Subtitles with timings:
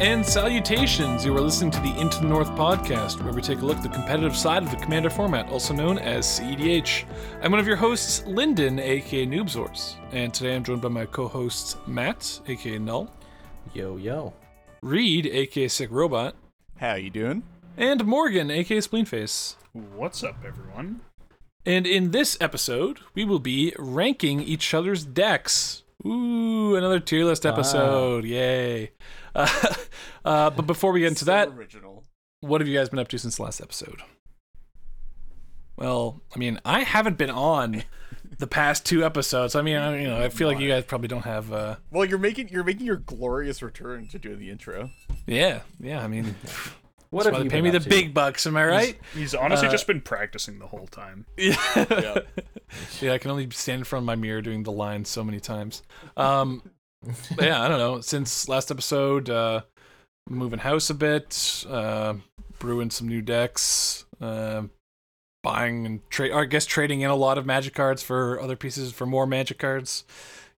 [0.00, 1.26] Greetings and salutations.
[1.26, 3.82] You are listening to the Into the North podcast, where we take a look at
[3.82, 7.04] the competitive side of the Commander format, also known as CEDH.
[7.42, 11.76] I'm one of your hosts, Lyndon, aka Noobsource, and today I'm joined by my co-hosts
[11.86, 13.12] Matt, aka Null,
[13.74, 14.32] Yo yo.
[14.80, 16.34] Reed, aka Sick Robot,
[16.78, 17.42] How you doing?
[17.76, 19.56] and Morgan, aka Spleenface.
[19.72, 21.02] What's up, everyone?
[21.66, 25.82] And in this episode, we will be ranking each other's decks.
[26.06, 28.24] Ooh, another tier list episode!
[28.24, 28.92] Yay!
[29.34, 29.74] Uh,
[30.24, 32.04] uh, but before we get into So that, original.
[32.40, 34.02] what have you guys been up to since the last episode?
[35.76, 37.84] Well, I mean, I haven't been on
[38.38, 39.54] the past two episodes.
[39.54, 41.52] I mean, I, you know, I feel like you guys probably don't have.
[41.52, 44.90] Uh, Well, you're making you're making your glorious return to doing the intro.
[45.26, 46.02] yeah, yeah.
[46.02, 46.34] I mean,
[47.10, 47.88] What that's have why they you pay me the to?
[47.88, 48.46] big bucks.
[48.46, 48.98] Am I right?
[49.14, 51.26] He's honestly Uh, just been practicing the whole time.
[51.36, 51.56] Yeah.
[51.90, 52.18] Yeah.
[53.00, 55.40] yeah, I can only stand in front of my mirror doing the lines so many
[55.40, 55.82] times.
[56.16, 56.72] Um, but
[57.40, 58.00] yeah, I don't know.
[58.00, 59.62] Since last episode, uh,
[60.28, 62.14] moving house a bit, uh,
[62.58, 64.62] brewing some new decks, uh,
[65.42, 66.32] buying and trade.
[66.32, 69.58] I guess trading in a lot of magic cards for other pieces for more magic
[69.58, 70.04] cards.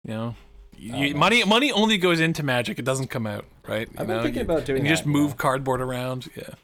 [0.03, 0.35] You know,
[0.75, 3.87] you, money money only goes into magic; it doesn't come out, right?
[3.87, 5.35] You I've been know, thinking you, about doing and you that, just move know?
[5.37, 6.29] cardboard around.
[6.35, 6.55] Yeah,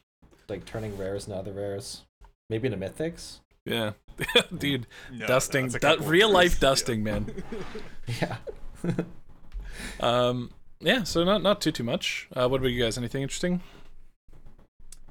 [0.50, 2.04] Like turning rares into other rares.
[2.50, 3.42] Maybe into mythics.
[3.66, 3.92] yeah,
[4.58, 4.88] dude.
[5.12, 6.60] No, dusting, that's a du- real life years.
[6.60, 7.32] dusting, man.
[8.22, 8.38] Yeah.
[10.00, 12.28] Um, yeah, so not not too too much.
[12.36, 12.98] Uh, what about you guys?
[12.98, 13.62] Anything interesting?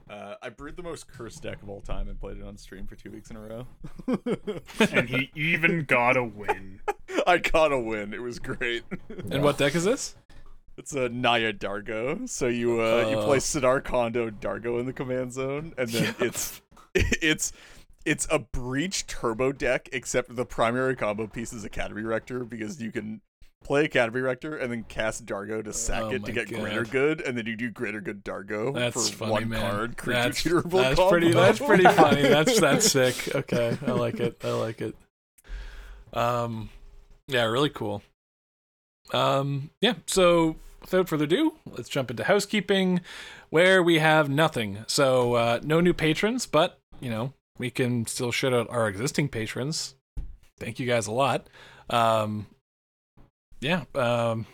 [0.08, 2.86] Uh, I brewed the most cursed deck of all time and played it on stream
[2.86, 3.66] for two weeks in a row.
[4.92, 6.80] And he even got a win.
[7.26, 8.14] I got a win.
[8.14, 8.84] It was great.
[9.30, 10.14] And what deck is this?
[10.76, 12.28] It's a Naya Dargo.
[12.28, 13.24] So you uh, you Oh.
[13.24, 16.60] play Sidar Kondo Dargo in the command zone, and then it's
[16.94, 17.52] it's
[18.04, 22.92] it's a breach turbo deck, except the primary combo piece is Academy Rector because you
[22.92, 23.22] can
[23.66, 26.60] play Academy Rector and then cast Dargo to sack Oh it to get God.
[26.60, 29.60] Greater Good, and then you do Greater Good Dargo That's for funny, one man.
[29.60, 31.10] card creature that's tutorable that's combo.
[31.10, 31.32] pretty.
[31.32, 32.22] That's pretty funny.
[32.22, 33.34] That's that's sick.
[33.34, 34.40] Okay, I like it.
[34.44, 34.94] I like it.
[36.12, 36.70] Um,
[37.28, 38.02] yeah, really cool.
[39.12, 39.94] Um, yeah.
[40.06, 43.00] So without further ado, let's jump into housekeeping,
[43.50, 44.84] where we have nothing.
[44.86, 49.28] So uh, no new patrons, but you know we can still shout out our existing
[49.28, 49.94] patrons.
[50.58, 51.48] Thank you guys a lot.
[51.90, 52.46] Um,
[53.60, 53.84] yeah.
[53.94, 54.46] Um,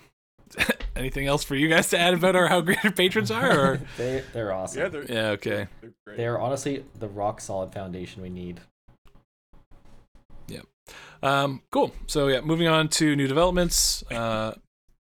[0.96, 3.58] anything else for you guys to add about our how great our patrons are?
[3.58, 3.80] Or?
[3.96, 4.82] they they're awesome.
[4.82, 5.28] Yeah, they're, yeah.
[5.30, 5.66] Okay.
[5.80, 8.60] they're they are honestly the rock solid foundation we need.
[11.22, 11.92] Um, cool.
[12.06, 14.02] So yeah, moving on to new developments.
[14.10, 14.54] Uh,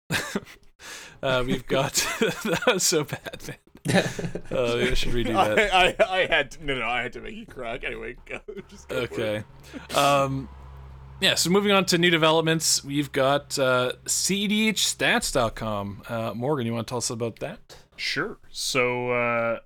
[1.24, 3.58] uh, we've got that was so bad, man.
[4.52, 5.74] Uh, maybe I should redo that.
[5.74, 8.18] I, I, I had to, no no I had to make you crack anyway.
[8.26, 9.20] Go, just go for it.
[9.20, 9.44] Okay.
[9.96, 10.50] Um,
[11.20, 11.36] yeah.
[11.36, 16.04] So moving on to new developments, we've got uh, cdhstats.com.
[16.08, 17.60] Uh, Morgan, you want to tell us about that?
[17.96, 18.38] Sure.
[18.52, 19.60] So, uh,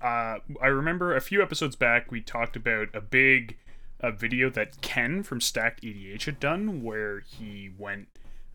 [0.00, 3.56] uh, I remember a few episodes back we talked about a big
[4.14, 8.08] video that Ken from Stacked EDH had done, where he went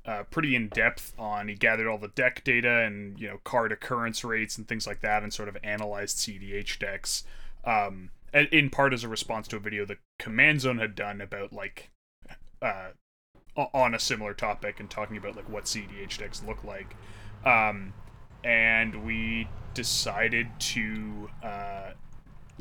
[0.06, 3.72] uh, pretty in depth on he gathered all the deck data and you know card
[3.72, 7.24] occurrence rates and things like that, and sort of analyzed CDH decks.
[7.64, 11.52] Um, in part as a response to a video that Command Zone had done about
[11.52, 11.92] like
[12.62, 12.90] uh,
[13.74, 16.96] on a similar topic and talking about like what CDH decks look like.
[17.46, 17.94] Um,
[18.44, 21.92] and we decided to uh,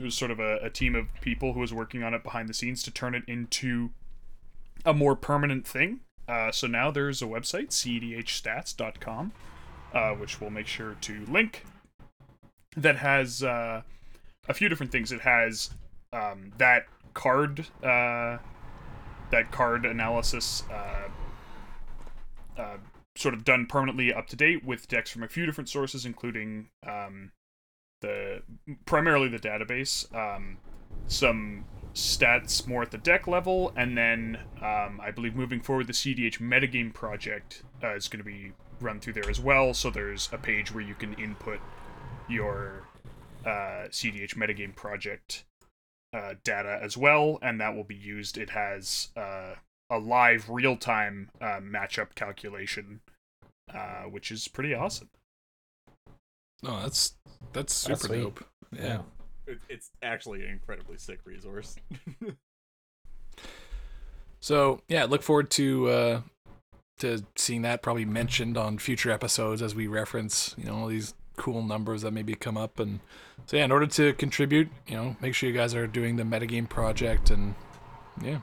[0.00, 2.48] it was sort of a, a team of people who was working on it behind
[2.48, 3.90] the scenes to turn it into
[4.84, 6.00] a more permanent thing.
[6.26, 9.32] Uh, so now there's a website, cdhstats.com,
[9.92, 11.64] uh, which we'll make sure to link,
[12.76, 13.82] that has uh,
[14.48, 15.12] a few different things.
[15.12, 15.70] It has
[16.12, 18.38] um, that card, uh,
[19.30, 21.08] that card analysis uh,
[22.60, 22.76] uh,
[23.16, 26.68] sort of done permanently up to date with decks from a few different sources, including
[26.86, 27.32] um,
[28.00, 28.42] the
[28.86, 30.58] primarily the database, um,
[31.06, 35.92] some stats more at the deck level, and then um, I believe moving forward, the
[35.92, 39.74] CDH metagame project uh, is going to be run through there as well.
[39.74, 41.60] So there's a page where you can input
[42.28, 42.86] your
[43.44, 45.44] uh, CDH metagame project
[46.12, 48.38] uh, data as well, and that will be used.
[48.38, 49.54] It has uh,
[49.90, 53.00] a live real time uh, matchup calculation,
[53.72, 55.10] uh, which is pretty awesome.
[56.64, 57.14] Oh, that's
[57.52, 58.44] that's super That's dope.
[58.72, 59.02] Yeah.
[59.46, 61.76] It, it's actually an incredibly sick resource.
[64.40, 66.20] So yeah, look forward to uh,
[66.98, 71.14] to seeing that probably mentioned on future episodes as we reference you know all these
[71.36, 72.78] cool numbers that maybe come up.
[72.78, 73.00] And
[73.46, 76.22] so yeah in order to contribute you know make sure you guys are doing the
[76.22, 77.54] metagame project and
[78.22, 78.40] yeah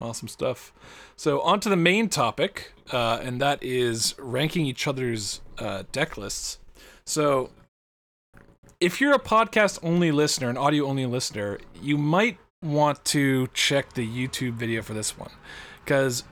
[0.00, 0.72] awesome stuff.
[1.16, 6.16] So on to the main topic uh, and that is ranking each other's uh, deck
[6.16, 6.58] lists.
[7.06, 7.50] So,
[8.80, 13.92] if you're a podcast only listener, an audio only listener, you might want to check
[13.92, 15.30] the YouTube video for this one.
[15.84, 16.24] Because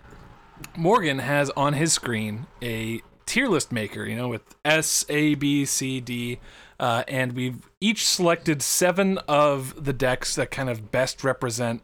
[0.76, 3.02] Morgan has on his screen a
[3.32, 6.38] tier list maker, you know, with S, A, B, C, D,
[6.79, 11.82] uh, and we've each selected seven of the decks that kind of best represent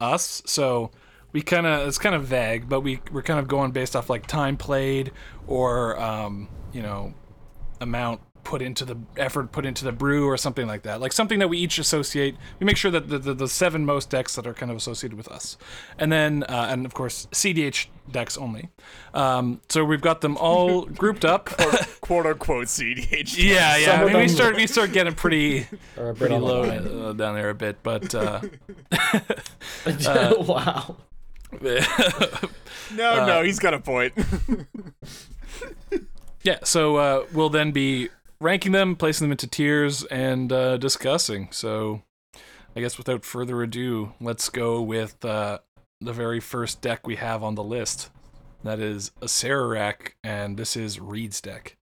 [0.00, 0.40] us.
[0.46, 0.92] So
[1.32, 4.08] we kind of it's kind of vague, but we we're kind of going based off
[4.08, 5.10] like time played
[5.48, 7.12] or um, you know
[7.80, 11.00] amount put into the effort put into the brew or something like that.
[11.00, 12.36] Like something that we each associate.
[12.60, 15.16] We make sure that the, the, the seven most decks that are kind of associated
[15.16, 15.58] with us,
[15.98, 18.68] and then uh, and of course CDH decks only.
[19.14, 21.46] Um, so we've got them all grouped up.
[22.00, 23.36] quote unquote CDH.
[23.36, 24.02] yeah, yeah.
[24.02, 25.66] I mean, we start we start getting pretty
[25.96, 28.14] Or a bit pretty low uh, down there a bit, but.
[28.14, 28.40] Uh,
[30.40, 30.96] wow.
[32.94, 34.12] No, no, he's got a point.
[36.42, 38.08] Yeah, so uh, we'll then be
[38.40, 41.48] ranking them, placing them into tiers, and uh, discussing.
[41.50, 42.02] So
[42.76, 45.58] I guess without further ado, let's go with uh,
[46.00, 48.10] the very first deck we have on the list.
[48.64, 51.76] That is Acererak, and this is Reed's deck.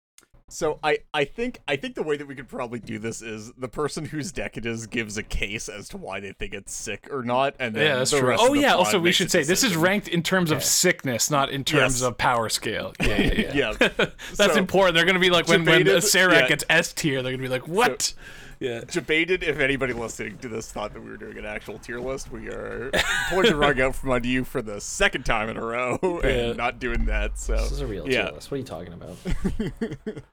[0.48, 3.52] So I, I think I think the way that we could probably do this is
[3.54, 6.72] the person whose deck it is gives a case as to why they think it's
[6.72, 8.28] sick or not, and then Yeah, that's the true.
[8.28, 11.50] rest Oh yeah, also we should say this is ranked in terms of sickness, not
[11.50, 12.02] in terms Yes.
[12.02, 12.92] of power scale.
[13.02, 13.72] Yeah, yeah, yeah.
[13.80, 13.88] Yeah,
[14.36, 14.94] That's So, important.
[14.94, 16.46] They're gonna be like when when a debated- yeah.
[16.48, 18.14] gets S tier, they're gonna be like, what?
[18.58, 18.80] Yeah.
[18.90, 22.30] debated if anybody listening to this thought that we were doing an actual tier list.
[22.32, 22.90] We are
[23.28, 26.30] pulling the rug out from under you for the second time in a row Yeah.
[26.30, 27.38] and not doing that.
[27.38, 28.24] So This is a real yeah.
[28.26, 28.50] tier list.
[28.50, 29.16] What are you talking about?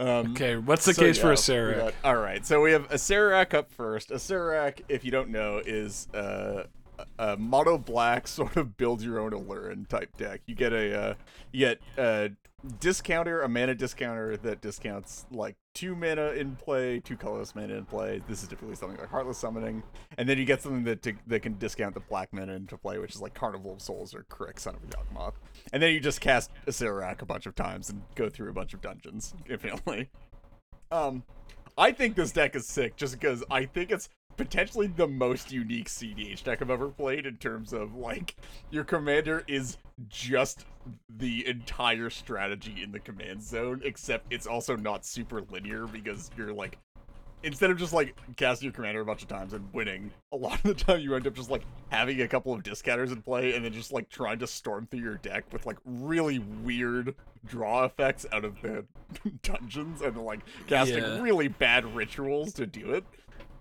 [0.00, 1.76] Um, Okay, what's the so, case for yeah, Acererak?
[1.76, 4.10] got- All right, so we have Acererak up first.
[4.10, 6.64] Acererak, if you don't know, is uh,
[7.18, 10.42] a mono black sort of build your own Aluren type deck.
[10.46, 11.14] You get a uh,
[11.50, 12.30] you get a
[12.80, 17.84] discounter, a mana discounter that discounts like two mana in play, two colorless mana in
[17.84, 18.20] play.
[18.28, 19.82] This is typically something like Heartless Summoning,
[20.16, 23.14] and then you get something that that can discount the black mana into play, which
[23.14, 25.34] is like Carnival of Souls or K'rrik, Son of Yawgmoth.
[25.72, 28.74] And then you just cast Acererak a bunch of times and go through a bunch
[28.74, 30.10] of dungeons infinitely.
[30.90, 31.22] Um,
[31.78, 35.88] I think this deck is sick just because I think it's potentially the most unique
[35.88, 38.34] CDH deck I've ever played in terms of like
[38.72, 39.76] your commander is
[40.08, 40.66] just
[41.08, 46.52] the entire strategy in the command zone, except it's also not super linear because you're
[46.52, 46.78] like
[47.42, 50.54] instead of just like casting your commander a bunch of times and winning, a lot
[50.56, 53.54] of the time you end up just like having a couple of discounters in play
[53.54, 57.14] and then just like trying to storm through your deck with like really weird
[57.46, 58.84] draw effects out of the
[59.42, 61.20] dungeons and like casting Yeah.
[61.20, 63.04] really bad rituals to do it.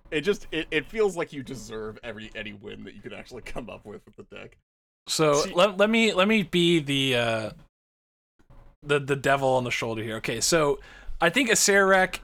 [0.10, 3.42] It just it, it feels like you deserve every any win that you could actually
[3.44, 4.58] come up with with the deck.
[5.08, 7.50] So See- let, let me let me be the uh,
[8.84, 10.16] the the devil on the shoulder here.
[10.18, 10.80] Okay, so
[11.20, 12.20] I think Acererak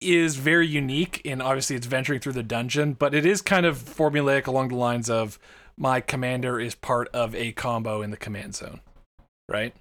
[0.00, 3.78] is very unique in obviously it's venturing through the dungeon, but it is kind of
[3.78, 5.38] formulaic along the lines of
[5.76, 8.80] my commander is part of a combo in the command zone,
[9.48, 9.74] right?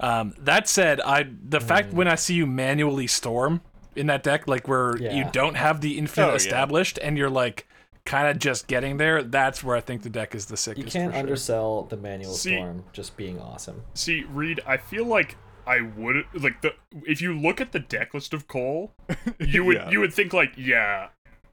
[0.00, 1.94] Um, that said, I the fact Mm.
[1.94, 3.60] when I see you manually storm
[3.94, 6.36] in that deck, like where you don't have the infinite Oh, yeah.
[6.36, 7.66] established and you're like
[8.04, 10.84] kind of just getting there, that's where I think the deck is the sickest.
[10.84, 11.20] You can't for sure.
[11.20, 13.82] undersell the manual See- storm just being awesome.
[13.94, 16.74] See, Reed, I feel like I would like the
[17.06, 18.92] if you look at the deck list of Cole,
[19.40, 19.90] you would Yeah.
[19.90, 21.08] you would think like, yeah,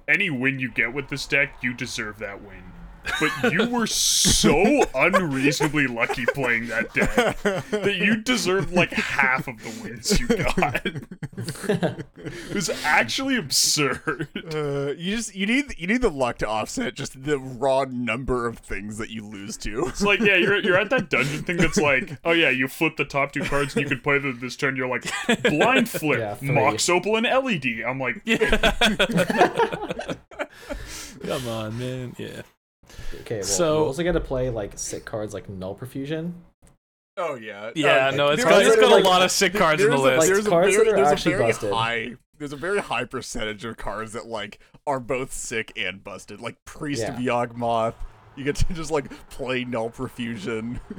[0.07, 2.63] any win you get with this deck, you deserve that win.
[3.19, 9.57] But you were so unreasonably lucky playing that deck that you deserved like half of
[9.63, 10.85] the wins you got.
[12.17, 14.27] it was actually absurd.
[14.53, 18.47] Uh, you just you need you need the luck to offset just the raw number
[18.47, 19.85] of things that you lose to.
[19.87, 22.97] It's like, yeah, you're you're at that dungeon thing that's like, oh yeah, you flip
[22.97, 24.75] the top two cards and you can play them this turn.
[24.75, 25.05] You're like,
[25.43, 26.51] blind flip, Yeah, three.
[26.51, 27.83] Mox Opal, and LED.
[27.85, 28.23] I'm like,
[31.25, 32.15] Come on, man.
[32.17, 32.41] Yeah.
[33.21, 36.33] Okay, well, So- we also got to play like sick cards like Null Profusion.
[37.17, 39.53] Oh yeah, Yeah, Uh, no, it's there's got, it's got like- a lot of sick
[39.53, 40.19] cards in the there's a- list.
[40.19, 41.73] Like, there's a very, that are there's a actually very busted.
[41.73, 44.57] high there's a very high percentage of cards that like
[44.87, 46.41] are both sick and busted.
[46.41, 47.93] Like Priest of Yawgmoth,
[48.35, 50.79] you get to just like play Null Profusion.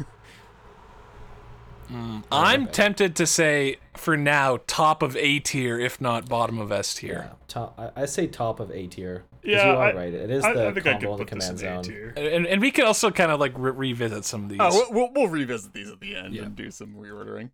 [2.30, 2.72] I'm Okay.
[2.72, 7.08] tempted to say, for now, top of A tier, if not bottom of S Yeah,
[7.11, 7.30] tier.
[7.49, 7.78] top.
[7.78, 9.25] I, I say top of A tier.
[9.42, 10.14] 'Cause Yeah, you are I- right.
[10.14, 11.84] It is I, the I think I combo could in the put this command in
[11.84, 11.94] zone.
[11.94, 12.14] tier.
[12.16, 14.58] And, and we could also kind of like re- revisit some of these.
[14.61, 16.42] oh, we'll, we'll, we'll revisit these at the end Yeah.
[16.44, 17.50] and do some reordering.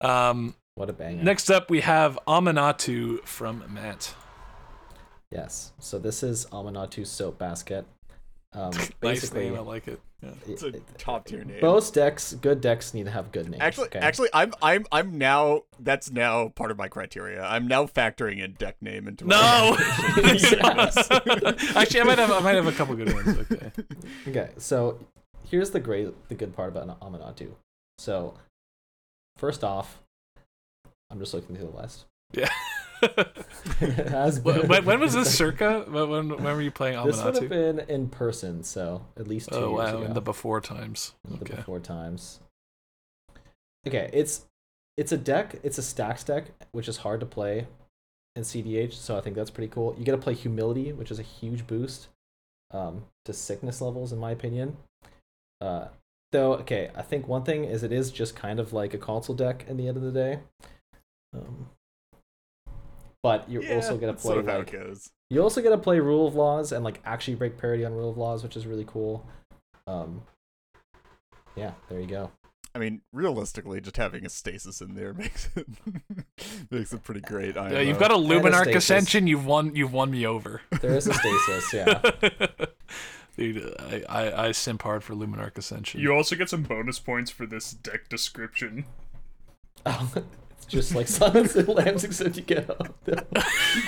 [0.00, 1.22] Um, What a banger!
[1.22, 4.12] next up, we have Aminatou from Matt.
[5.30, 5.72] Yes.
[5.78, 7.86] So this is Aminatou Soap Basket.
[8.52, 9.56] Um, nice basically, name.
[9.56, 10.00] I like it.
[10.24, 10.52] Yeah.
[10.52, 11.58] It's a top tier name.
[11.60, 13.62] most decks, good decks need to have good names.
[13.62, 13.98] Actually, okay?
[13.98, 17.42] actually, I'm I'm I'm now that's now part of my criteria.
[17.42, 19.76] I'm now factoring in deck name into my No.
[20.34, 21.76] Yes.
[21.76, 22.30] Actually, I might have.
[22.30, 23.38] I might have a couple good ones.
[23.38, 23.70] Okay.
[24.28, 24.98] Okay, so
[25.50, 27.50] here's the great, the good part about Aminatou.
[27.98, 28.34] So,
[29.36, 30.00] first off,
[31.10, 32.06] I'm just looking to the west.
[32.32, 32.48] Yeah.
[34.42, 35.84] When, when was this circa?
[35.88, 39.50] When, when, when were you playing This would have been in person, so at least
[39.50, 40.02] two Oh years wow, ago.
[40.06, 41.14] in the before times.
[41.28, 41.56] the Okay.
[41.56, 42.40] before times.
[43.86, 44.46] Okay, it's
[44.96, 45.56] it's a deck.
[45.62, 47.66] It's a stacks deck, which is hard to play
[48.36, 48.92] in CDH.
[48.94, 49.94] So I think that's pretty cool.
[49.98, 52.08] You get to play humility, which is a huge boost
[52.70, 54.76] um, to sickness levels, in my opinion.
[55.60, 55.88] Uh,
[56.32, 59.36] though, okay, I think one thing is it is just kind of like a console
[59.36, 60.38] deck in the end of the day.
[61.34, 61.68] Um,
[63.24, 65.10] but you're Yeah, also gonna play sort of how like it goes.
[65.30, 68.10] you also get to play Rule of Laws and like actually break parity on Rule
[68.10, 69.26] of Laws, which is really cool.
[69.86, 70.22] Um,
[71.56, 72.30] yeah, there you go.
[72.76, 75.66] I mean, realistically, just having a stasis in there makes it
[76.70, 77.56] makes it pretty great.
[77.56, 78.74] I Yeah, you've got a And a Luminarch.
[78.74, 79.26] Ascension.
[79.26, 79.74] You've won.
[79.74, 80.60] You've won me over.
[80.80, 82.02] There is a stasis, yeah.
[83.36, 86.00] Dude, I, I I simp hard for Luminarch Ascension.
[86.00, 88.84] You also get some bonus points for this deck description.
[89.86, 90.26] Oh, it's
[90.64, 92.94] just like Silence and Lambs, except you get up.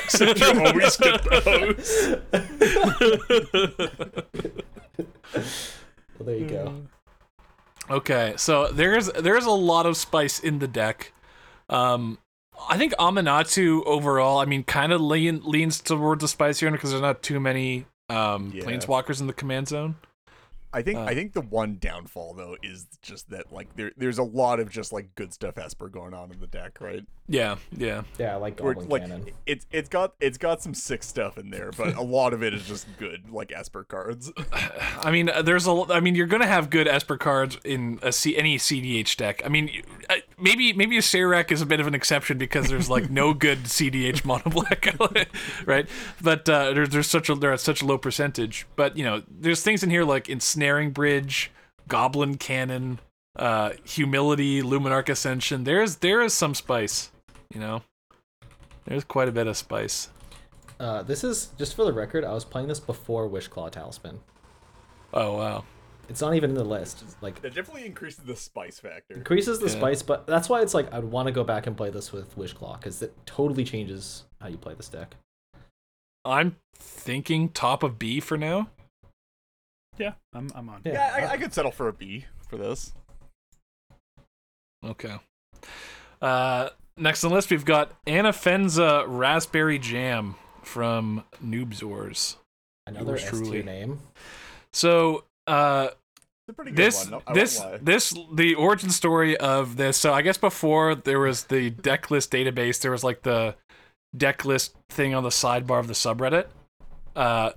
[0.05, 2.17] Except you always get those.
[5.35, 5.43] well,
[6.21, 6.75] there you go.
[7.89, 11.13] Okay, so there's there's a lot of spice in the deck.
[11.69, 12.19] Um,
[12.69, 17.03] I think Aminatou overall, I mean, kind of lean, leans towards the spicier because there's
[17.03, 18.65] not too many um Yeah.
[18.65, 19.97] planeswalkers in the command zone.
[20.77, 24.19] I think Uh, I think the one downfall though is just that like there there's
[24.19, 27.03] a lot of just like good stuff Esper going on in the deck, right?
[27.29, 28.03] Yeah, yeah.
[28.19, 29.27] Yeah, like Where, Goblin like Cannon.
[29.47, 32.53] it's it's got it's got some sick stuff in there, but a lot of it
[32.53, 34.31] is just good like Esper cards.
[35.01, 35.87] I mean, uh, there's a.
[35.89, 39.41] I mean, you're gonna have good Esper cards in a C, any CDH deck.
[39.45, 43.11] I mean, uh, maybe maybe Acererak is a bit of an exception because there's like
[43.11, 44.95] no good CDH mono black,
[45.67, 45.89] right?
[46.23, 48.67] But uh, there's there's such a they're at such a low percentage.
[48.77, 50.29] But you know, there's things in here like
[50.67, 51.51] ensnaring bridge,
[51.89, 52.99] goblin cannon,
[53.37, 55.65] uh, humility, luminarch ascension.
[55.65, 57.11] There's there is some spice.
[57.55, 57.83] You know,
[58.85, 60.09] there's quite a bit of spice.
[60.81, 62.25] Uh, this is just for the record.
[62.25, 64.19] I was playing this before Wishclaw Talisman.
[65.15, 65.65] Oh wow.
[66.09, 67.03] It's not even in the list.
[67.03, 69.15] It's like That definitely increases the spice factor.
[69.15, 69.73] increases the Yeah.
[69.73, 72.37] spice, but that's why it's like I'd want to go back and play this with
[72.37, 75.15] Wishclaw because it totally changes how you play this deck.
[76.25, 78.69] I'm thinking top of B for now.
[79.99, 80.83] Yeah, I'm, I'm on.
[80.85, 80.93] Yeah.
[80.93, 82.93] Yeah, I, I could settle for a B for this.
[84.85, 85.15] Okay.
[86.21, 92.37] Uh, next on the list, we've got Anafenza Raspberry Jam from Noobzors.
[92.87, 93.51] Another Yours S truly.
[93.51, 94.01] tier name.
[94.73, 95.89] So, uh,
[96.55, 97.23] pretty good this one.
[97.27, 97.79] no- this lie.
[97.83, 99.97] this the origin story of this.
[99.97, 103.57] So, I guess before there was the deck list database, there was like the
[104.17, 106.47] deck list thing on the sidebar of the subreddit.
[107.17, 107.53] Uh,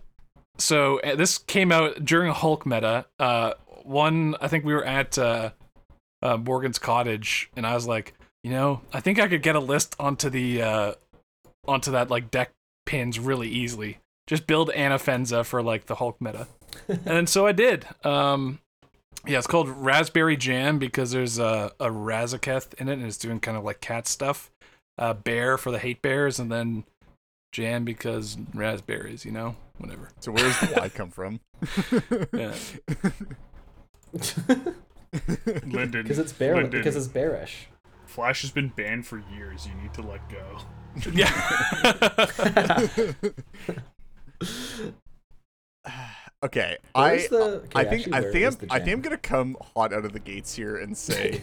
[0.59, 3.05] so uh, this came out during a Hulk meta.
[3.17, 5.51] Uh, one, I think we were at uh,
[6.21, 8.13] uh, Morgan's cottage, and I was like,
[8.43, 10.93] you know, I think I could get a list onto the uh,
[11.67, 12.51] onto that like deck
[12.85, 13.99] pins really easily.
[14.27, 16.47] Just build Anafenza for like the Hulk meta,
[17.05, 17.85] and so I did.
[18.03, 18.59] Um,
[19.27, 23.39] yeah, it's called Raspberry Jam because there's a, a Razaketh in it, and it's doing
[23.39, 24.51] kind of like cat stuff.
[24.97, 26.83] Uh, bear for the hate bears, and then
[27.51, 30.09] jam because raspberries, you know, whatever.
[30.19, 31.39] So where's the Y come from?
[32.33, 32.53] Yeah.
[35.65, 36.03] Lyndon.
[36.03, 36.55] Because it's bear.
[36.55, 37.67] Lyndon, Because it's bearish.
[38.05, 39.67] Flash has been banned for years.
[39.67, 40.59] You need to let go.
[41.13, 41.31] yeah.
[46.43, 49.57] okay, I the- okay, I think actually, I think I'm, I think I'm gonna come
[49.75, 51.41] hot out of the gates here and say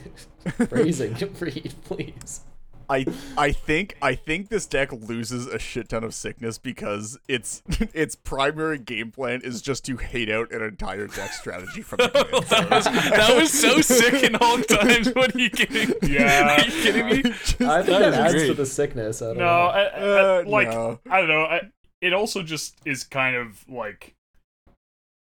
[0.68, 2.40] Phrasing, read, please.
[2.88, 7.62] I I think I think this deck loses a shit ton of sickness because its
[7.94, 12.08] its primary game plan is just to hate out an entire deck strategy from the
[12.10, 15.08] command that, was, that was so sick in Hulk times.
[15.14, 15.94] What are you kidding?
[16.02, 16.56] Yeah.
[16.58, 17.12] Are you kidding me?
[17.18, 19.20] I think That that, is adds to the sickness.
[19.22, 19.50] I don't No, know.
[19.50, 21.00] I, I, I- Uh, like no.
[21.10, 21.42] I don't know.
[21.42, 21.60] I,
[22.00, 24.14] it also just is kind of like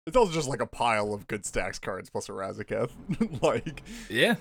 [0.06, 2.90] It's also just like a pile of good stacks cards plus a Razaketh.
[3.42, 4.36] like Yeah.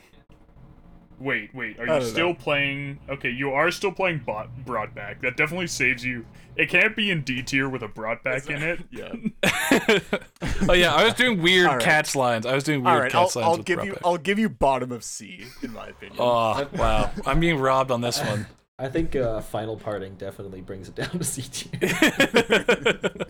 [1.21, 1.79] Wait, wait.
[1.79, 2.33] Are you still know.
[2.33, 2.99] playing?
[3.07, 5.21] Okay, you are still playing bot broadback.
[5.21, 6.25] That definitely saves you.
[6.55, 8.81] It can't be in D tier with a broadback in it.
[8.91, 10.67] yeah.
[10.69, 11.83] oh yeah, I was doing weird All right.
[11.83, 12.47] cats lines.
[12.47, 13.45] I was doing weird All right, I'll, cats lines.
[13.45, 16.17] I'll with give you I'll give you bottom of C in my opinion.
[16.19, 18.47] Oh wow, I'm being robbed on this one.
[18.79, 21.91] I think uh, final parting definitely brings it down to C tier.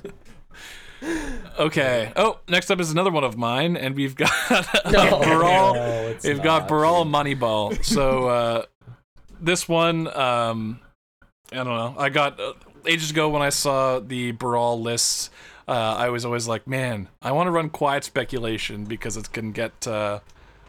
[1.60, 2.12] Okay.
[2.16, 4.32] Oh, next up is another one of mine, and we've got
[4.92, 5.74] No, Baral.
[5.74, 7.14] no, We've got not, Baral dude.
[7.14, 7.84] Moneyball.
[7.84, 8.64] So uh,
[9.40, 10.80] this one, um,
[11.52, 11.96] I don't know.
[11.98, 12.54] I got uh,
[12.86, 15.30] ages ago when I saw the Baral lists.
[15.68, 19.52] Uh, I was always like, man, I want to run quiet speculation because it can
[19.52, 20.20] get uh,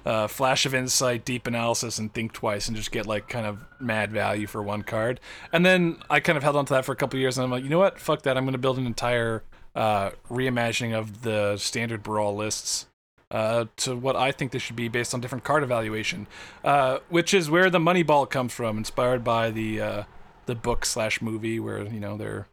[0.04, 3.64] uh, flash of insight, deep analysis, and think twice, and just get like kind of
[3.80, 5.20] mad value for one card.
[5.52, 7.50] And then I kind of held on to that for a couple years, and I'm
[7.50, 7.98] like, you know what?
[7.98, 8.36] Fuck that.
[8.36, 9.42] I'm going to build an entire
[9.74, 12.86] uh, reimagining of the standard Baral lists
[13.30, 16.26] uh, to what I think they should be based on different card evaluation,
[16.64, 20.02] uh, which is where the Moneyball comes from, inspired by the uh,
[20.46, 22.46] the book slash movie where you know they're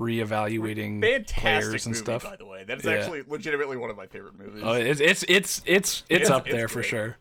[0.00, 2.22] reevaluating Fantastic players and movie, stuff.
[2.24, 2.64] by the way.
[2.66, 2.92] That's Yeah.
[2.92, 4.62] actually legitimately one of my favorite movies.
[4.64, 6.86] Oh, it's it's it's it's it's It's- up it's there for great.
[6.86, 7.16] sure.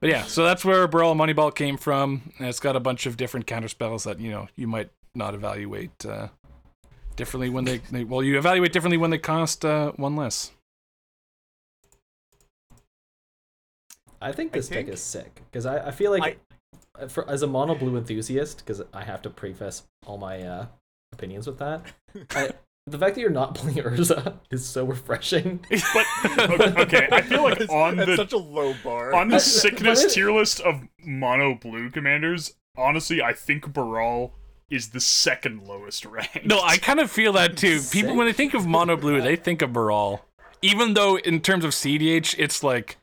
[0.00, 2.32] But yeah, so that's where Baral Moneyball came from.
[2.38, 5.34] And it's got a bunch of different counter spells that you know you might not
[5.34, 6.28] evaluate uh,
[7.18, 10.52] differently when they, they well you evaluate differently when they cost uh, one less.
[14.20, 16.40] I think I this deck is sick because I, I feel like
[16.98, 20.66] uh, for, as a mono blue enthusiast because I have to preface all my uh,
[21.12, 21.82] opinions with that.
[22.30, 22.50] I,
[22.86, 25.64] the fact that you're not playing Urza is so refreshing.
[25.94, 29.14] But okay, I feel like on the such a low bar.
[29.14, 34.34] on the sickness tier list of mono blue commanders, honestly, I think Baral
[34.70, 36.44] is the second lowest ranked.
[36.46, 37.80] No, I kind of feel that too.
[37.90, 40.24] People when they think of mono blue, they think of Baral.
[40.62, 42.98] Even though in terms of CDH, it's like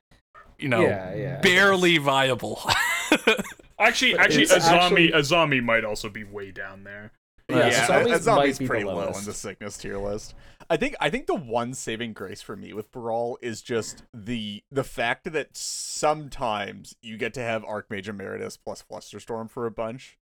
[0.59, 2.61] you know Yeah, yeah, barely viable.
[3.79, 7.11] actually But actually it's Azami actually- Azami might also be way down there.
[7.49, 9.19] Yeah, yeah, Azami's Azami's might be the pretty low lowest.
[9.19, 10.33] on the sickness tier list.
[10.67, 14.63] I think I think the one saving grace for me with Baral is just the
[14.71, 20.17] the fact that sometimes you get to have Archmage Emeritus plus Flusterstorm for a bunch.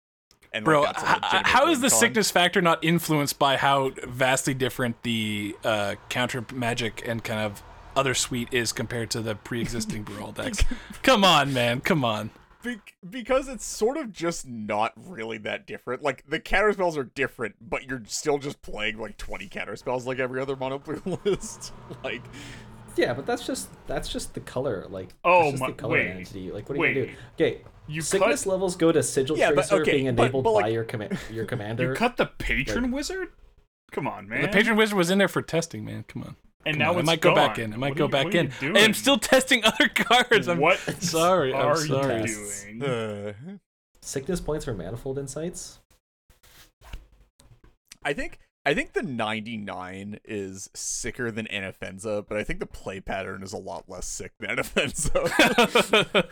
[0.53, 1.99] And Bro, like, that's a h- legitimate how is the con.
[1.99, 7.63] sickness factor not influenced by how vastly different the uh, counter magic and kind of
[7.97, 10.65] other suite is compared to the pre-existing Baral decks?
[11.03, 11.81] Come on, man.
[11.81, 12.31] Come on.
[12.63, 16.03] Be- because it's sort of just not really that different.
[16.03, 20.07] Like the counter spells are different, but you're still just playing like 20 counter spells
[20.07, 21.73] like every other mono blue list.
[22.03, 22.23] like
[22.99, 24.87] Yeah, but that's just that's just the color.
[24.89, 26.51] Like Oh that's just my- the color wait, entity.
[26.51, 27.13] Like what are you gonna do?
[27.13, 27.19] wait.
[27.53, 30.51] Okay, You sickness cut- levels go to sigil Yeah, but tracer okay, being enabled but,
[30.53, 31.91] like- by your command your commander.
[31.91, 33.29] You cut the patron wizard?
[33.93, 34.43] Come on, man.
[34.43, 36.05] The patron wizard was in there for testing, man.
[36.09, 36.37] Come on.
[36.67, 36.97] and Come now on.
[36.97, 37.73] I it's might go back in.
[37.73, 38.53] I might What go you- back in.
[38.61, 40.49] you I am still testing other cards.
[40.49, 41.55] I'm what sorry.
[41.55, 42.23] I'm are sorry.
[42.31, 42.83] you doing?
[42.83, 43.33] uh,
[44.03, 45.79] Sickness points for manifold insights.
[48.05, 53.01] I think I think the 99 is sicker than Anafenza, but I think the play
[53.01, 55.15] pattern is a lot less sick than Anafenza.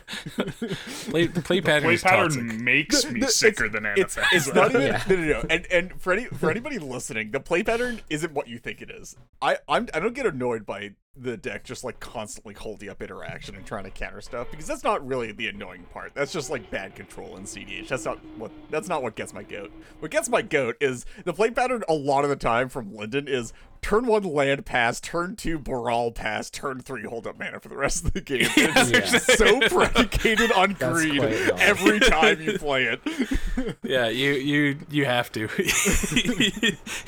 [1.09, 2.41] play, the play pattern Play is toxic.
[2.43, 4.25] pattern makes The- me the- sicker it's, than it's, Anafenza.
[4.33, 5.03] it's not even Yeah.
[5.09, 5.43] no, no, no.
[5.49, 8.91] And and for any for anybody listening, the play pattern isn't what you think it
[8.91, 9.15] is.
[9.41, 13.55] I I'm I don't get annoyed by the deck just like constantly holding up interaction
[13.55, 16.13] and trying to counter stuff because that's not really the annoying part.
[16.13, 17.87] That's just like bad control in CDH.
[17.87, 19.71] That's not what that's not what gets my goat.
[19.99, 23.27] What gets my goat is the play pattern a lot of the time from Lyndon
[23.27, 23.53] is
[23.87, 27.77] turn one land pass, turn two Baral pass, turn three hold up mana for the
[27.77, 28.41] rest of the game.
[28.57, 29.35] It's Yeah.
[29.35, 33.77] so predicated on That's greed every time you play it.
[33.83, 35.47] Yeah, you you you have to.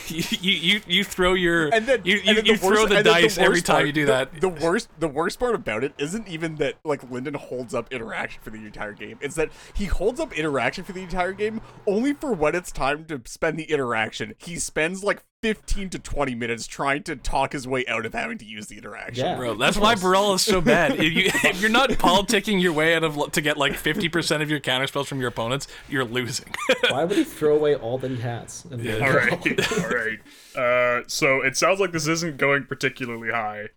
[0.07, 2.89] you, you you you throw your and then you and you, then you throw worst-
[2.89, 4.39] the and then dice every worst time part- you do the- that.
[4.41, 8.41] The worst, the worst part about it isn't even that like Lyndon holds up interaction
[8.41, 9.17] for the entire game.
[9.21, 13.05] It's that he holds up interaction for the entire game only for when it's time
[13.05, 14.33] to spend the interaction.
[14.37, 18.37] He spends like 15 to 20 minutes trying to talk his way out of having
[18.37, 19.25] to use the interaction.
[19.25, 19.35] Yeah.
[19.37, 20.93] Bro, that's why Barella is so bad.
[20.99, 24.49] If, you, if you're not politicking your way out of to get like 50% of
[24.49, 26.53] your counter spells from your opponents, you're losing.
[26.89, 28.65] Why would he throw away all that he has?
[28.69, 28.97] And Yeah.
[28.97, 30.99] be All like, right, all right.
[30.99, 33.69] Uh, so it sounds like this isn't going particularly high.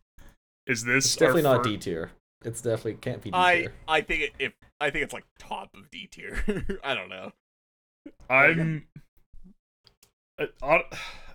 [0.66, 2.10] Is this It's definitely not fir- D tier.
[2.44, 3.72] It's definitely can't be D tier.
[3.86, 6.44] I think it, if I think it's like top of D tier.
[6.84, 7.32] I don't know.
[8.28, 8.86] I'm.
[10.40, 10.82] Uh, on-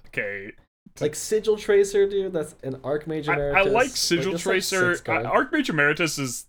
[0.08, 0.52] okay,
[1.00, 2.34] Like sigil tracer, dude.
[2.34, 3.68] That's an archmage I, emeritus.
[3.68, 4.96] I like Sigil like Tracer.
[4.96, 5.52] six I, card.
[5.52, 6.46] Archmage Emeritus is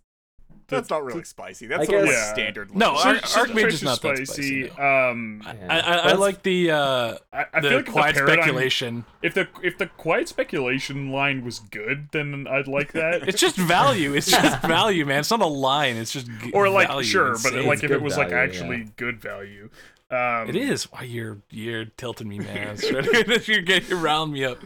[0.69, 1.67] That's not really spicy.
[1.67, 2.75] That's I sort of like guess- standard.
[2.75, 3.07] No, list.
[3.07, 6.71] Ar- Sig- Sigil Archmage is Tracer's not that spicy, Um, I, I, I like the
[6.71, 9.05] uh, I, I the feel like quiet the paradigm, speculation.
[9.23, 13.23] If the if the quiet speculation line was good, then I'd like that.
[13.29, 14.15] It's just value.
[14.15, 15.21] It's just value, man.
[15.21, 15.97] It's not a line.
[15.97, 17.05] It's just or like value.
[17.07, 17.67] sure, It's but insane.
[17.69, 18.85] like if it good was like actually yeah.
[18.97, 19.71] good value.
[20.11, 20.85] Um, it is.
[20.91, 22.79] Why you're you're tilting me, man.
[23.47, 24.59] you're getting around me up.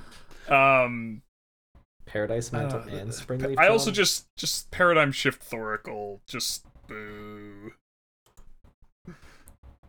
[0.48, 1.22] Um,
[2.06, 3.58] Paradise Mantle Uh, and Springleaf.
[3.58, 6.20] I also just just paradigm shift Thoracle.
[6.26, 7.72] Just boo.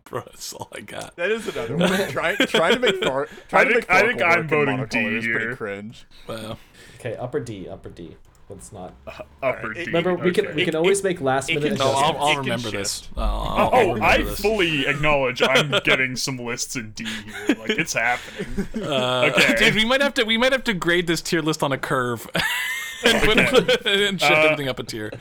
[0.05, 0.21] bro.
[0.21, 1.15] That's all I got.
[1.17, 2.09] That is another one.
[2.09, 4.89] trying trying to make Thor, trying think- to make I think Thorkel I'm voting monocolor
[4.89, 5.55] D is pretty here.
[5.55, 6.05] cringe.
[6.27, 6.57] Wow.
[6.99, 8.15] Okay, upper D, upper D.
[8.53, 8.93] Let's not.
[9.07, 9.85] Upper Alright, D.
[9.85, 10.55] Remember, we can okay.
[10.55, 11.63] we can always it- make last minute.
[11.69, 12.19] can- No, I'll, adjustments.
[12.21, 12.73] I'll It remember shift.
[12.73, 13.09] this.
[13.17, 14.39] I'll, I'll, Oh, I'll I this.
[14.39, 17.55] fully acknowledge I'm getting some lists in D here.
[17.57, 18.67] Like it's happening.
[18.83, 19.55] Uh, Okay.
[19.57, 21.77] dude, we might have to we might have to grade this tier list on a
[21.77, 22.29] curve
[23.05, 23.37] and, put,
[23.85, 25.11] and shift Uh, everything up a tier.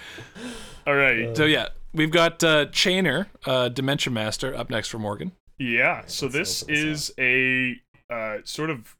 [0.87, 1.37] All right.
[1.37, 5.33] So yeah, we've got uh, Chainer, uh, Dementia Master, up next for Morgan.
[5.59, 7.77] Yeah, so this this is a
[8.11, 8.97] uh, sort of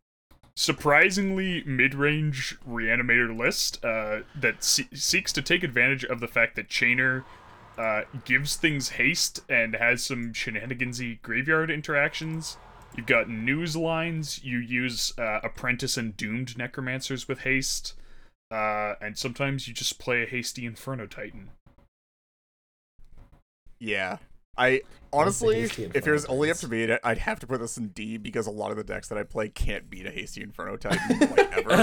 [0.55, 6.69] surprisingly mid-range reanimator list uh, that se- seeks to take advantage of the fact that
[6.69, 7.25] Chainer
[7.79, 12.57] uh, gives things haste and has some shenanigansy graveyard interactions.
[12.95, 14.45] You've got news lines.
[14.45, 17.95] You use uh, apprentice and doomed necromancers with haste,
[18.51, 21.51] uh, and sometimes you just play a hasty Inferno Titan.
[23.79, 24.19] Yeah.
[24.59, 24.83] I
[25.15, 27.89] honestly, if it was only up to me, I'd- I'd have to put this in
[27.89, 30.77] D because a lot of the decks that I play can't beat a hasty Inferno
[30.77, 31.75] Titan like ever.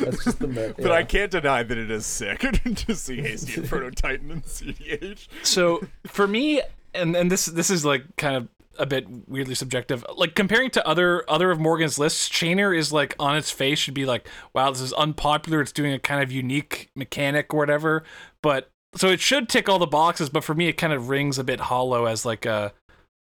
[0.00, 0.74] That's just the myth.
[0.78, 2.40] But I can't deny that it is sick
[2.86, 5.28] to see hasty Inferno Titan in CDH.
[5.44, 6.60] So for me,
[6.92, 10.04] and and this this is like kind of a bit weirdly subjective.
[10.16, 13.94] Like comparing to other other of Morgan's lists, Chainer is like on its face should
[13.94, 15.60] be like, wow, this is unpopular.
[15.60, 18.02] It's doing a kind of unique mechanic or whatever.
[18.42, 20.28] But so it should tick all the boxes.
[20.28, 22.72] But for me, it kind of rings a bit hollow as like a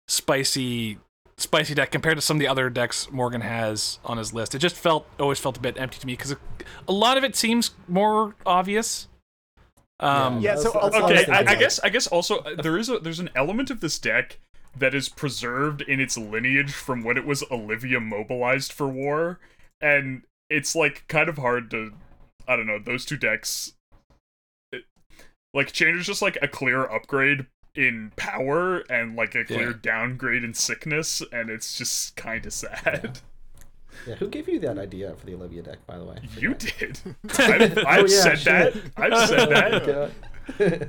[0.08, 0.98] spicy
[1.36, 4.54] spicy deck compared to some of the other decks Morgan has on his list.
[4.54, 6.34] It just felt always felt a bit empty to me because
[6.88, 9.06] a lot of it seems more obvious.
[10.00, 11.38] Um, Yeah, so- that's- that's what I was okay I.
[11.52, 14.38] I guess i guess also uh, there is a there's an element of this deck
[14.76, 19.40] that is preserved in its lineage from when it was olivia mobilized for war
[19.80, 21.92] and it's like kind of hard to
[22.46, 23.77] i don't know those two decks it,
[25.54, 29.76] like change is just like a clear upgrade in power and like a clear Yeah.
[29.82, 33.20] downgrade in sickness and it's just kind of sad
[34.06, 36.16] Yeah, who gave you that idea for the Olivia deck, by the way?
[36.36, 36.98] you did
[37.38, 39.48] i've, oh, I've Oh, yeah, said that i've said
[40.58, 40.88] that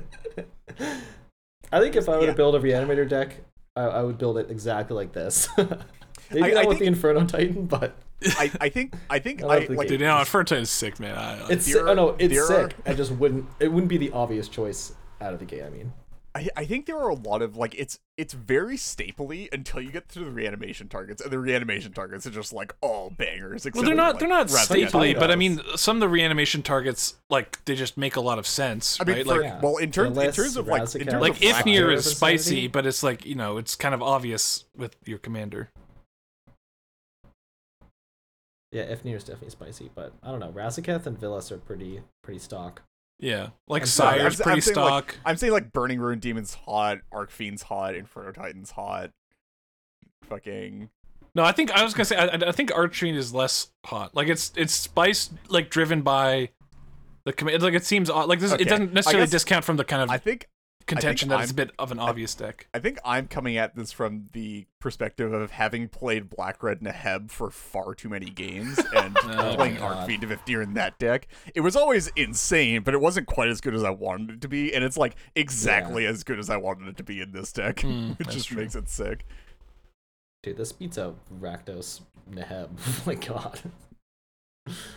[1.72, 2.30] I think if I were Yeah.
[2.30, 3.36] to build a reanimator deck,
[3.76, 5.48] I, I would build it exactly like this.
[5.56, 7.94] Maybe I- not I with the Inferno Titan, but
[8.38, 11.16] I, I think I think I I, like Dude, no, Inferno is sick, man.
[11.16, 12.76] I, I- it's There si- oh no, are- it's there sick.
[12.86, 13.46] are- I just wouldn't.
[13.60, 15.62] It wouldn't be the obvious choice out of the gate.
[15.64, 15.92] I mean,
[16.34, 19.90] I, I think there are a lot of like it's it's very stapley until you
[19.90, 23.64] get to the reanimation targets, and the reanimation targets are just like all bangers.
[23.64, 24.12] Well, except they're not.
[24.14, 27.74] like, They're not Razaketh staply, but I mean, some of the reanimation targets, like they
[27.74, 29.26] just make a lot of sense, I mean, right?
[29.26, 29.60] for, like, Yeah.
[29.60, 31.10] well, in terms in terms of like in Razaketh.
[31.10, 32.68] terms like of Ifnir is spicy, insanity?
[32.68, 35.70] but it's like you know, it's kind of obvious with your commander.
[38.72, 40.52] Yeah, Ifnir is definitely spicy, but I don't know.
[40.52, 42.82] Razaketh and Vilis are pretty pretty stock.
[43.18, 45.16] Yeah, like I'm Sire's I'm- pretty I'm saying, like, stock.
[45.26, 49.10] I'm saying like Burning-Rune Demon's hot, Archfiend's hot, Inferno Titan's hot.
[50.24, 50.88] Fucking
[51.34, 52.16] no, I think I was gonna say.
[52.16, 54.14] I, I think Archfiend is less hot.
[54.14, 56.50] Like it's it's spice like driven by
[57.24, 57.62] the command.
[57.62, 58.28] Like it seems odd.
[58.28, 60.48] Like this, Okay, it doesn't necessarily guess- discount from the kind of I think
[60.90, 62.68] contention that it's a I'm- bit of an obvious deck.
[62.74, 67.30] I think I'm coming at this from the perspective of having played Black Red Neheb
[67.30, 70.06] for far too many games and Oh playing my Arc God.
[70.06, 71.28] Fiend of Ifnir in that deck.
[71.54, 74.48] It was always insane, but it wasn't quite as good as I wanted it to
[74.48, 77.52] be, and it's like exactly as good as I wanted it to be in this
[77.52, 78.58] deck, Mm, which that's just true.
[78.60, 79.24] makes it sick.
[80.42, 82.00] Dude, this beats out Rakdos
[82.30, 82.70] Neheb.
[82.86, 83.60] oh my god.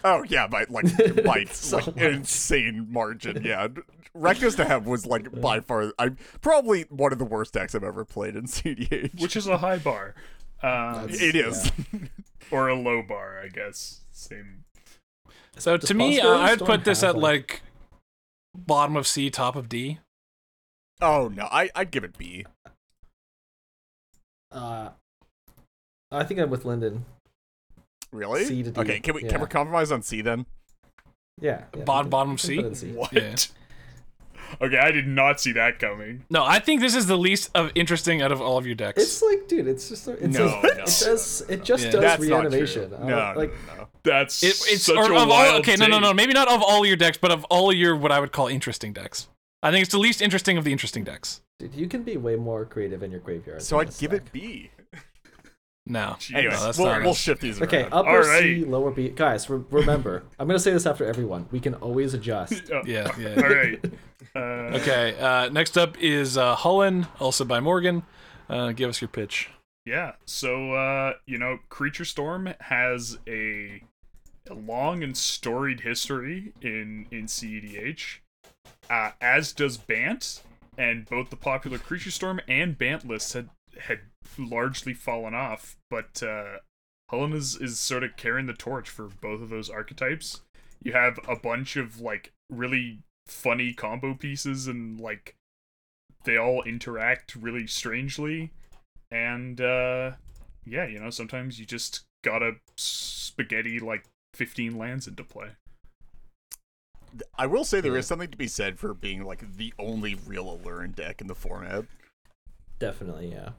[0.04, 0.86] Oh yeah, by like
[1.24, 1.98] by So like much.
[1.98, 3.44] insane margin.
[3.44, 3.68] Yeah,
[4.14, 6.10] Reckless to have was like by far I
[6.42, 9.20] probably one of the worst decks I've ever played in CDH.
[9.22, 10.14] which is a high bar
[10.62, 11.72] um, That's- it is.
[12.52, 14.66] or a low bar i guess same
[15.58, 17.62] So Does to me, uh, I'd put this at like- like
[18.56, 20.00] bottom of C, top of D.
[21.02, 22.46] oh no, I I'd give it B.
[24.52, 24.90] Uh,
[26.12, 27.06] I think I'm with Lyndon.
[28.14, 28.46] Really?
[28.46, 29.30] C to D, Okay, can we yeah.
[29.32, 30.46] can we compromise on C then?
[31.42, 31.64] Yeah.
[31.76, 32.56] yeah Bottom- bottom we C?
[32.58, 32.92] put it in C.
[32.94, 33.12] What?
[33.12, 33.36] Yeah.
[34.62, 36.26] Okay, I did not see that coming.
[36.30, 39.02] No, I think this is the least of interesting out of all of your decks.
[39.02, 41.92] It's like, dude, it's just it No, says, no, it says it just Yeah.
[41.92, 42.92] does That's reanimation.
[42.92, 43.08] not true.
[43.10, 43.88] No, like no, no.
[44.04, 46.18] That's It, it's such or a of all, wild okay, no, no, no, take.
[46.18, 48.94] maybe not of all your decks, but of all your what I would call interesting
[48.94, 49.28] decks.
[49.64, 51.42] I think it's the least interesting of the interesting decks.
[51.58, 53.62] dude, you can be way more creative in your graveyard.
[53.64, 54.22] So I'd give deck.
[54.22, 54.70] it B.
[55.86, 56.16] No.
[56.20, 56.36] Jeez.
[56.36, 57.94] Anyway, No, we'll, we'll shift these Okay, around.
[57.94, 59.10] upper C, lower B.
[59.10, 61.48] Guys, re- remember, I'm gonna say this after everyone.
[61.52, 62.54] We can always adjust.
[62.72, 63.40] Oh, Yeah, All yeah.
[63.42, 63.86] right.
[64.36, 64.40] Uh,
[64.80, 68.02] Okay, uh, next up is uh, Hullen, also by Morgan.
[68.50, 69.50] Uh, give us your pitch.
[69.86, 70.14] Yeah.
[70.26, 73.84] So uh, you know, Creature Storm has a,
[74.50, 78.20] a long and storied history in in CEDH,
[78.90, 80.42] uh, as does Bant,
[80.78, 83.50] and both the popular Creature Storm and Bant lists had
[83.82, 84.00] had
[84.38, 86.60] largely fallen off, but uh,
[87.12, 90.42] Hullen is is sort of carrying the torch for both of those archetypes.
[90.82, 95.36] You have a bunch of like really funny combo pieces and like
[96.26, 98.52] they all interact really strangely
[99.12, 100.12] and uh
[100.66, 105.50] yeah you know sometimes you just gotta spaghetti like 15 lands into play
[107.38, 110.58] I will say there is something to be said for being like the only real
[110.58, 111.86] Aluren deck in the format.
[112.84, 113.52] Definitely, yeah.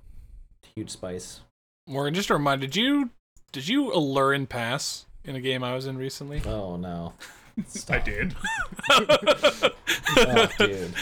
[0.74, 1.40] Huge spice.
[1.86, 3.08] Morgan, just a reminder, did you
[3.52, 6.42] did you Aluren pass in a game I was in recently?
[6.44, 7.14] Oh no.
[7.88, 8.34] i did
[8.90, 10.92] Oh, dude.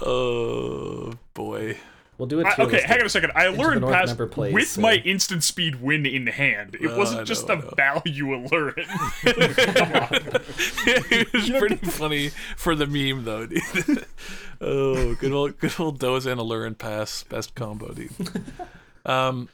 [0.00, 1.76] oh boy.
[2.16, 2.46] We'll do it.
[2.46, 4.18] I, okay hang on a second i Into the learned North past
[4.52, 7.60] with so- my instant speed win in hand it Uh, wasn't just know, a I
[7.60, 7.70] know.
[7.76, 8.74] value alert
[9.24, 14.04] it was pretty funny for the meme though, dude.
[14.60, 18.10] Oh, good old good old Dozan Aluren pass, best combo, dude.
[19.06, 19.48] Um,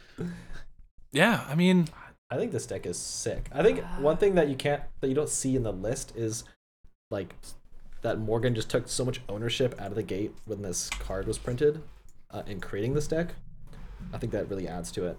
[1.12, 1.86] yeah, I mean,
[2.28, 3.48] I think this deck is sick.
[3.52, 6.42] I think one thing that you can't that you don't see in the list is
[7.08, 7.36] like
[8.02, 11.38] that Morgan just took so much ownership out of the gate when this card was
[11.38, 11.82] printed
[12.32, 13.30] uh, in creating this deck.
[14.12, 15.18] I think that really adds to it.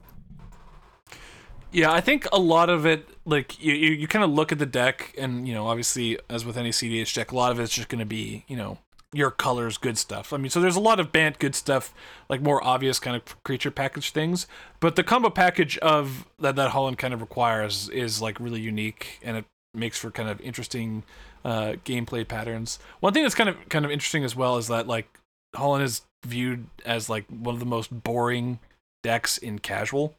[1.71, 4.59] Yeah, I think a lot of it, like you, you, you kind of look at
[4.59, 7.73] the deck, and you know, obviously, as with any CDH deck, a lot of it's
[7.73, 8.77] just going to be, you know,
[9.15, 10.33] your colors, good stuff.
[10.33, 11.93] I mean, so there's a lot of banned good stuff,
[12.29, 14.45] like more obvious kind of creature package things.
[14.79, 19.19] But the combo package of that that Holland kind of requires is like really unique,
[19.23, 21.03] and it makes for kind of interesting
[21.43, 22.77] uh, gameplay patterns.
[22.99, 25.07] One thing that's kind of kind of interesting as well is that like
[25.55, 28.59] Holland is viewed as like one of the most boring
[29.03, 30.13] decks in casual.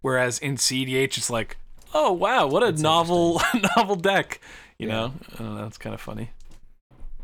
[0.00, 1.56] Whereas in CDH, it's like,
[1.94, 3.40] oh wow, what a That's novel
[3.76, 4.40] novel deck.
[4.78, 4.94] You Yeah.
[4.94, 6.30] know, I don't know, it's kind of funny.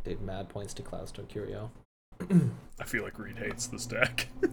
[0.05, 1.71] Dave Mad points to Cloudstone Curio.
[2.81, 4.29] i feel like reed hates this deck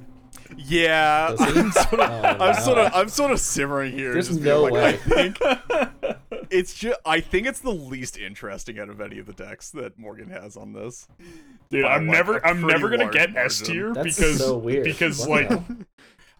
[0.58, 1.60] Yeah, Does he?
[1.60, 2.10] I'm sort of,
[2.42, 4.14] Oh, I'm sort of, I'm sort of simmering here.
[4.14, 5.32] There's just no being like, I way.
[5.32, 6.18] think
[6.50, 9.98] it's just, I think it's the least interesting out of any of the decks that
[10.00, 11.08] Morgan has on this.
[11.70, 14.84] Dude, By, I'm like, never a I'm never gonna get S tier because so weird.
[14.86, 15.36] because Wow.
[15.50, 15.62] like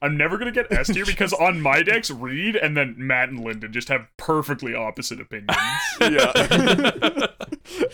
[0.02, 3.40] I'm never gonna get S tier because on my decks, Reed and then Matt and
[3.44, 5.58] Lyndon just have perfectly opposite opinions.
[6.02, 7.28] Yeah.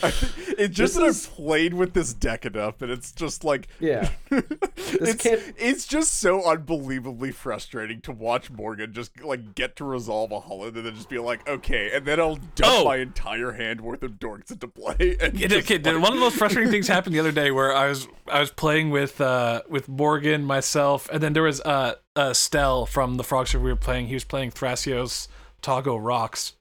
[0.03, 3.11] I think- it's just This that is- I've played with this deck enough, and it's
[3.11, 4.09] just like Yeah.
[4.31, 10.31] it's, can't- it's just so unbelievably frustrating to watch Morgan just like get to resolve
[10.31, 12.85] a Holland and then just be like, okay, and then I'll dump Oh.
[12.85, 15.17] my entire hand worth of dorks into play.
[15.19, 17.51] And Yeah, just, okay, like- one of the most frustrating things happened the other day
[17.51, 21.61] where I was I was playing with uh with Morgan, myself, and then there was
[21.61, 24.07] uh uh Stell from the Frog Server we were playing.
[24.07, 25.27] He was playing Thrasios
[25.61, 26.53] Togo Rocks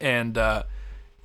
[0.00, 0.62] and uh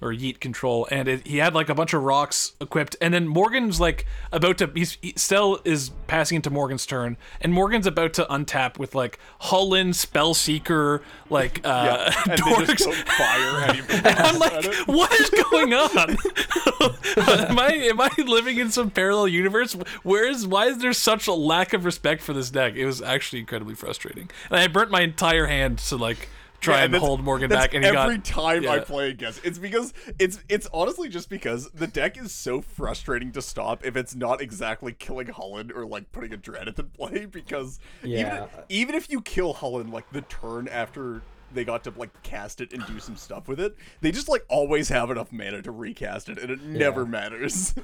[0.03, 3.27] or Yeet Control, and it, he had like a bunch of rocks equipped, and then
[3.27, 4.69] Morgan's like about to.
[4.75, 9.17] He's he, Stell is passing into Morgan's turn, and Morgan's about to untap with like
[9.43, 12.77] Hullen, Spell Seeker, like uh, yeah, and they dorks.
[12.77, 13.53] just fire.
[14.03, 16.09] And I'm like, what is going on?
[17.49, 19.73] am I am I living in some parallel universe?
[20.03, 22.75] Where is why is there such a lack of respect for this deck?
[22.75, 26.27] It was actually incredibly frustrating, and I burnt my entire hand to like
[26.63, 29.45] try Yeah, and that's- hold Morgan back, and he every got time I play against
[29.45, 33.95] it's because it's it's honestly just because the deck is so frustrating to stop if
[33.95, 38.45] it's not exactly killing Holland or like putting a dread into play because Yeah.
[38.45, 41.21] even even if you kill Holland like the turn after
[41.53, 44.43] they got to like cast it and do some stuff with it, they just like
[44.49, 47.75] always have enough mana to recast it and it never matters.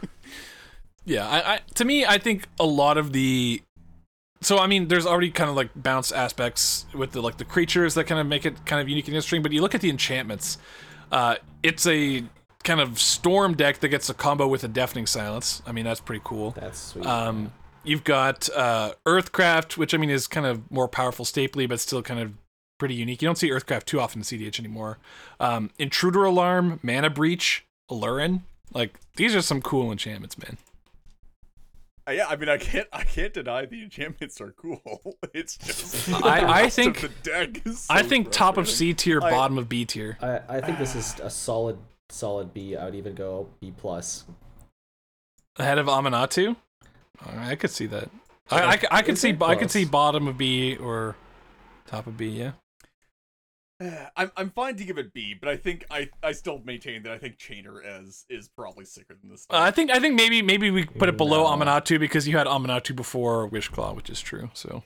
[1.06, 3.62] Yeah, I, I to me, I think a lot of the
[4.42, 7.94] so I mean, there's already kind of like bounce aspects with the like the creatures
[7.96, 9.42] that kind of make it kind of unique and interesting.
[9.42, 10.58] But you look at the enchantments,
[11.12, 12.24] uh, it's a
[12.64, 15.62] kind of storm deck that gets a combo with a deafening silence.
[15.66, 16.52] I mean, that's pretty cool.
[16.52, 17.06] That's sweet.
[17.06, 17.52] Um,
[17.84, 22.02] you've got uh, Earthcraft, which I mean is kind of more powerful stapley, but still
[22.02, 22.34] kind of
[22.78, 23.22] pretty unique.
[23.22, 25.00] You don't see Earthcraft too often in CDH anymore.
[25.40, 28.42] Um, Intruder Alarm, Mana Breach, Aluren.
[28.74, 30.58] Like these are some cool enchantments, man.
[32.10, 34.82] Uh, yeah, I mean I can't I can't deny the enchantments are cool.
[35.34, 38.68] It's just I- I think- the deck is I think top of.
[38.68, 40.18] C tier, I- bottom of B tier.
[40.22, 41.78] I, I think this is a solid
[42.10, 42.76] solid B.
[42.76, 44.26] I would even go B plus.
[45.58, 46.56] Ahead of Aminatou?
[47.38, 48.10] I could see that.
[48.50, 51.16] I, I, I could see I could see bottom of B or
[51.86, 52.52] top of B, yeah.
[54.18, 57.12] I'm I'm fine to give it B, but I think I I still maintain that
[57.14, 59.46] I think Chainer as is probably sicker than this.
[59.50, 61.66] Uh, I think I think maybe maybe we put it below No.
[61.66, 64.50] Aminatou because you had Aminatou before Wishclaw, which is true.
[64.54, 64.84] So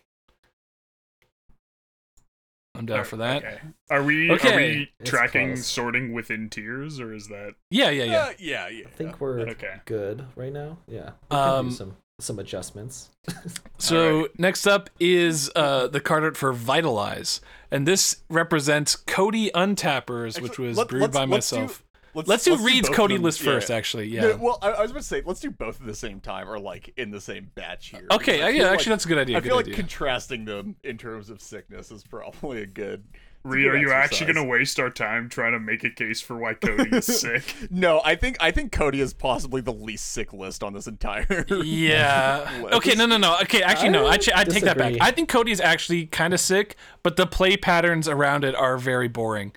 [2.76, 3.44] I'm down for that.
[3.44, 3.60] Okay.
[3.90, 4.54] Are we Okay.
[4.54, 5.66] are we It's tracking close.
[5.68, 8.18] sorting within tiers or is that Yeah, yeah, yeah.
[8.18, 8.88] Uh, yeah, yeah.
[8.88, 9.82] I think we're Okay.
[9.86, 10.80] good right now.
[10.88, 11.12] Yeah.
[11.30, 13.10] We can do Um, some some adjustments.
[13.80, 14.40] So Alright.
[14.40, 20.58] next up is uh, the card art for Vitalize, and this represents Cody Untappers, which
[20.58, 21.84] was let- brewed let's- by let's do- myself.
[22.16, 23.46] Let's, Let's do let's Reed's both of Cody them- list yeah.
[23.54, 24.08] first, actually.
[24.08, 24.22] Yeah.
[24.22, 26.48] No, well, I, I was about to say let's do both at the same time,
[26.48, 28.06] or like in the same batch here.
[28.12, 28.34] okay.
[28.34, 28.58] because I yeah.
[28.64, 29.38] feel Actually, like- that's a good idea.
[29.38, 29.76] I feel like idea.
[29.76, 33.04] contrasting them in terms of sickness is probably a good.
[33.46, 35.90] It's a Ree, good are you actually gonna waste our time trying to make a
[35.90, 37.56] case for why Codie is sick?
[37.70, 41.46] No, I think I think Codie is possibly the least sick list on this entire.
[41.50, 42.50] Yeah.
[42.62, 42.74] list.
[42.76, 42.96] Okay.
[42.96, 43.06] No.
[43.06, 43.18] No.
[43.18, 43.38] No.
[43.42, 43.62] Okay.
[43.62, 44.06] Actually, no.
[44.06, 44.96] I, I ch- I take that back.
[45.02, 49.10] I think Codie's actually kind of sick, but the play patterns around it are very
[49.10, 49.52] boring.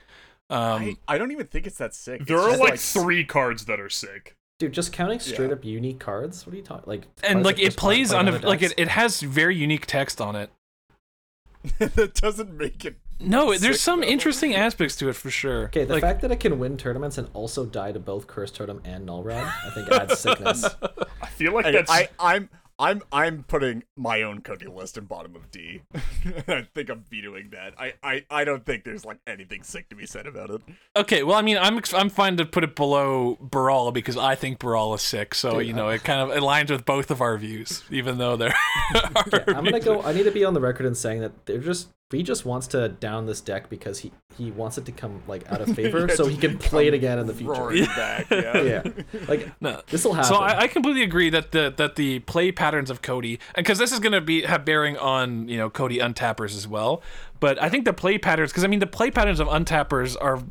[0.51, 2.27] Um, I, I don't even think it's that sick.
[2.27, 4.35] There It's are just like three cards that are sick.
[4.59, 5.55] Dude, just counting straight Yeah.
[5.55, 6.45] up unique cards.
[6.47, 6.85] What are you talking?
[6.87, 10.35] Like, and like it plays on a like it, it has very unique text on
[10.35, 10.51] it.
[11.79, 12.97] that doesn't make it.
[13.19, 14.07] No, there's Sick, some though.
[14.07, 15.65] interesting aspects to it for sure.
[15.67, 18.51] Okay, the like, fact that it can win tournaments and also die to both Curse
[18.51, 20.65] Totem and Null Rod, I think adds sickness.
[21.23, 25.05] I feel like Okay, that's I I'm I'm I'm putting my own Codie list in
[25.07, 25.81] bottom of D.
[26.47, 27.73] I think I'm vetoing that.
[27.79, 30.61] I, I I don't think there's like anything sick to be said about it.
[30.95, 34.59] Okay, well, I mean, I'm I'm fine to put it below Baral because I think
[34.59, 35.35] Baral is sick.
[35.35, 38.19] So Dude, you know, I- it kind of aligns with both of our views, even
[38.19, 38.55] though they're.
[38.95, 40.03] Yeah, I'm gonna go.
[40.03, 42.69] I need to be on the record in saying that they're just he just wants
[42.69, 46.07] to down this deck because he he wants it to come like out of favor
[46.09, 47.85] Yeah, so he can play it again in the future.
[47.97, 48.63] Back, yeah.
[48.63, 48.83] Yeah,
[49.29, 49.83] like No.
[49.89, 50.29] this will happen.
[50.29, 53.79] So I, I completely agree that the that the play patterns of Codie, and because
[53.79, 57.03] this is going to be have bearing on you know Codie untappers as well,
[57.41, 60.43] but I think the play patterns, because I mean the play patterns of untappers are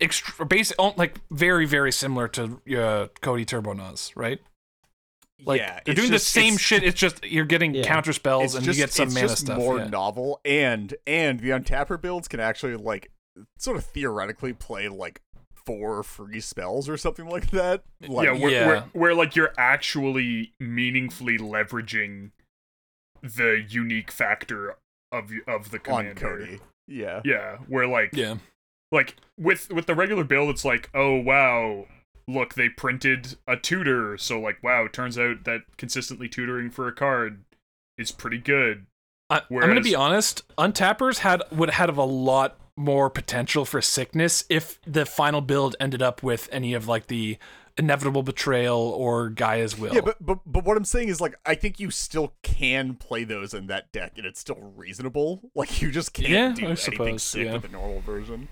[0.00, 4.40] extra, basic, like very very similar to uh, Codie Turbo Nuz, right?
[5.44, 6.82] Like yeah, they're doing just- the same it's- shit.
[6.82, 7.84] It's just you're getting Yeah.
[7.84, 9.58] counter spells It's and just, you get some it's mana just stuff.
[9.58, 9.88] more yeah.
[9.88, 13.10] novel, and and the untapper builds can actually like
[13.58, 15.20] sort of theoretically play like
[15.64, 17.82] four free spells or something like that.
[18.00, 18.66] Like, yeah, where, Yeah.
[18.66, 22.30] Where, where like you're actually meaningfully leveraging
[23.22, 24.76] the unique factor
[25.12, 26.32] of of the commander.
[26.32, 26.38] on.
[26.40, 26.60] Codie.
[26.88, 27.20] Yeah.
[27.24, 28.36] Yeah, where like yeah.
[28.90, 31.86] like with with the regular build, it's like, oh wow,
[32.28, 36.86] look, they printed a tutor, so like, wow, it turns out that consistently tutoring for
[36.86, 37.42] a card
[37.96, 38.86] is pretty good.
[39.30, 40.42] I, I'm gonna be honest.
[40.56, 46.00] Untappers had would have a lot more potential for sickness if the final build ended
[46.00, 47.36] up with any of like the
[47.76, 49.94] inevitable betrayal or Gaea's Will.
[49.94, 53.24] Yeah, but, but but what I'm saying is like I think you still can play
[53.24, 55.42] those in that deck and it's still reasonable.
[55.54, 57.54] Like you just can't Yeah, do I anything suppose, sick yeah.
[57.54, 58.48] with the normal version.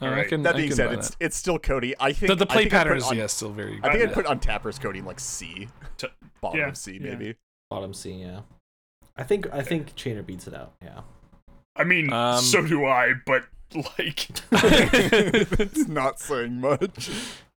[0.00, 1.16] I Alright, can, That being said, it's that.
[1.20, 1.94] it's still Codie.
[1.98, 3.76] I think the, the play think pattern is un- yeah still very.
[3.76, 3.84] Good.
[3.84, 4.08] I think.
[4.08, 6.06] I'd put Untapper's Codie in like C, T-
[6.40, 6.98] bottom yeah, of C yeah.
[7.00, 7.34] maybe.
[7.70, 8.40] Bottom C, yeah.
[9.16, 10.74] I think I think Chainer beats it out.
[10.82, 11.00] Yeah.
[11.76, 17.10] I mean, Um, so do I, but like, it's not saying much.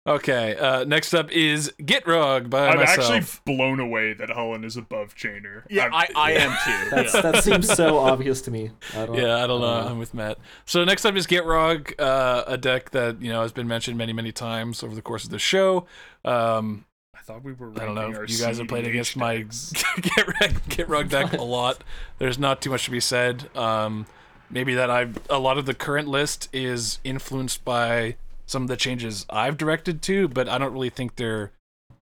[0.04, 3.12] Okay, uh, next up is Gitrog by I'm myself.
[3.12, 5.62] actually blown away that Hullen is above Chainer.
[5.70, 6.90] Yeah, I'm- I, I am too.
[6.90, 7.20] That's yeah.
[7.20, 8.70] that seems so obvious to me.
[8.96, 9.80] I don't, yeah, I don't know.
[9.82, 9.88] know.
[9.88, 10.38] I'm with Matt.
[10.66, 14.12] So next up is Gitrog, uh, a deck that you know has been mentioned many,
[14.12, 15.86] many times over the course of the show.
[16.24, 16.84] Um,
[17.14, 17.70] I thought we were.
[17.80, 18.12] I don't know.
[18.12, 19.72] our You guys have played against my decks.
[19.98, 21.84] Gitrog, Get Rug deck a lot.
[22.18, 23.56] There's not too much to be said.
[23.56, 24.06] Um,
[24.50, 28.76] maybe that I a lot of the current list is influenced by some of the
[28.76, 31.52] changes I've directed to, but I don't really think they're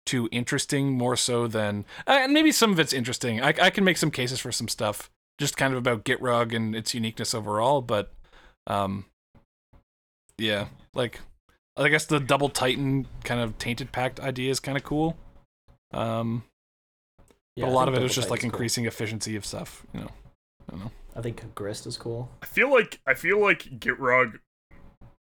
[0.05, 0.93] too interesting.
[0.93, 3.41] More so than, uh, and maybe some of it's interesting.
[3.41, 6.77] I, I can make some cases for some stuff, just kind of about Gitrog and
[6.77, 7.83] its uniqueness overall.
[7.83, 8.13] But,
[8.67, 9.07] um,
[10.39, 11.21] yeah, like
[11.77, 15.17] I guess the double Titan kind of tainted pact idea is kind of cool.
[15.93, 16.45] Um,
[17.57, 18.57] Yeah, but a I lot of it is Double is just like Titan's cool.
[18.57, 19.87] increasing efficiency of stuff.
[19.95, 20.11] You know,
[20.69, 20.93] I don't know.
[21.17, 22.31] I think Grist is cool.
[22.43, 24.41] I feel like I feel like Gitrog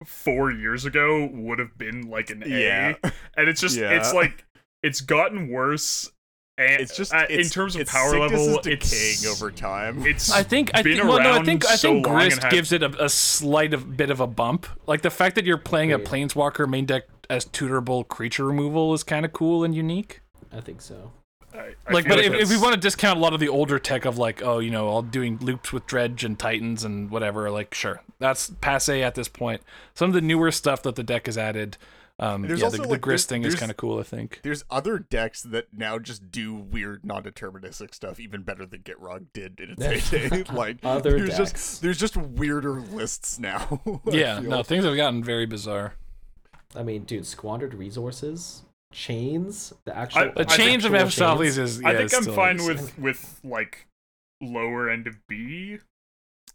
[0.04, 2.96] four years ago would have been like an Yeah.
[3.04, 3.92] A, and it's just Yeah.
[3.92, 4.46] it's like
[4.84, 6.12] it's gotten worse.
[6.58, 9.28] And It's just uh, it's, in terms of its power sickness level, is decaying it's
[9.28, 10.06] over time.
[10.08, 12.52] It's I think I think well, no, I think I think long and Grist had-
[12.52, 14.66] gives it a, a slight of bit of a bump.
[14.88, 19.04] Like the fact that you're playing a planeswalker main deck as tutorable creature removal is
[19.04, 20.22] kind of cool and unique.
[20.54, 21.12] I think so.
[21.60, 23.50] I, I like, feel but if, if we want to discount a lot of the
[23.50, 27.10] older tech of like, oh, you know, all doing loops with dredge and titans and
[27.10, 29.62] whatever, like, sure, that's passe at this point.
[29.94, 31.78] Some of the newer stuff that the deck has added,
[32.18, 34.00] um, There's yeah, also, the, the grist there's- thing is kind of cool.
[34.00, 34.40] I think.
[34.42, 39.60] There's other decks that now just do weird non-deterministic stuff even better than Gitrog did
[39.60, 40.44] in its heyday.
[40.54, 41.52] like Other there's decks.
[41.52, 43.82] just there's just weirder lists now.
[44.06, 44.50] Yeah, feel.
[44.50, 45.96] no, things have gotten very bizarre.
[46.76, 48.64] I mean, dude, squandered resources,
[48.96, 50.22] chains, the actual.
[50.22, 51.82] I- The I change of actual Mephistopheles is.
[51.82, 53.88] Yeah, I think I'm still- fine it's- with with like
[54.42, 55.80] lower end of B.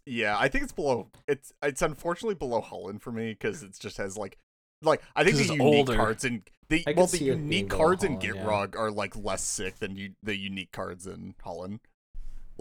[0.05, 1.07] Yeah, I think it's below.
[1.27, 4.37] It's it's unfortunately below Holland for me because it just has like
[4.81, 5.95] like I think the unique older.
[5.95, 8.79] cards in the well the see it being unique Go cards in Holland, yeah.
[8.79, 11.81] Are like less sick than you the unique cards in Holland.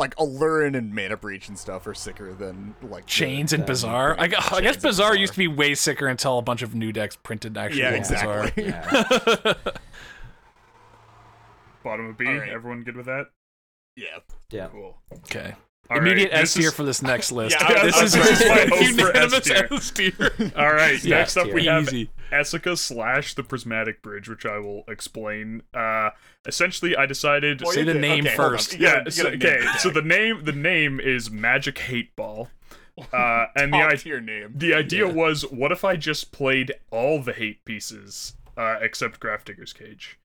[0.01, 3.66] Like Aluren and Mana Breach and stuff are sicker than like the- Chains and That-
[3.68, 4.16] Bazaar.
[4.18, 5.16] I, gu- I guess and Bazaar Bazaar.
[5.16, 8.44] used to be way sicker until a bunch of new decks printed actually Yeah, Bizarre.
[8.57, 8.64] exactly.
[9.44, 9.53] Yeah.
[11.84, 12.26] Bottom of B.
[12.26, 12.48] All right.
[12.51, 13.26] Everyone good with that?
[13.96, 14.07] Yeah.
[14.51, 14.68] Yeah.
[14.68, 14.96] Cool.
[15.18, 15.55] okay.
[15.91, 17.57] All Immediate right, S tier is- for this next list.
[17.61, 19.68] Yeah, I- this I is was my hope for unanimous S tier.
[19.72, 20.53] S tier.
[20.57, 21.03] All right.
[21.03, 21.72] Yeah, next up, we tier.
[21.72, 22.11] have Easy.
[22.32, 25.62] Esika slash the Prismatic Bridge, which I will explain.
[25.74, 26.11] Uh,
[26.47, 27.61] essentially, I decided.
[27.62, 28.72] Well, Say the did- name okay, first.
[28.74, 29.11] You gotta- yeah.
[29.11, 29.64] So, gotta name okay.
[29.64, 32.49] the So the name the name is Magic Hate Ball,
[33.12, 34.53] uh, and the idea name.
[34.55, 35.12] the idea Yeah.
[35.12, 40.18] was, what if I just played all the hate pieces uh, except Grafdigger's Cage,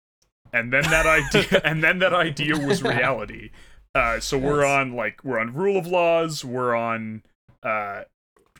[0.52, 3.50] and then that idea, and then that idea was reality.
[3.94, 7.22] Uh, so we're on like we're on Rule of Laws, we're on
[7.62, 8.02] uh,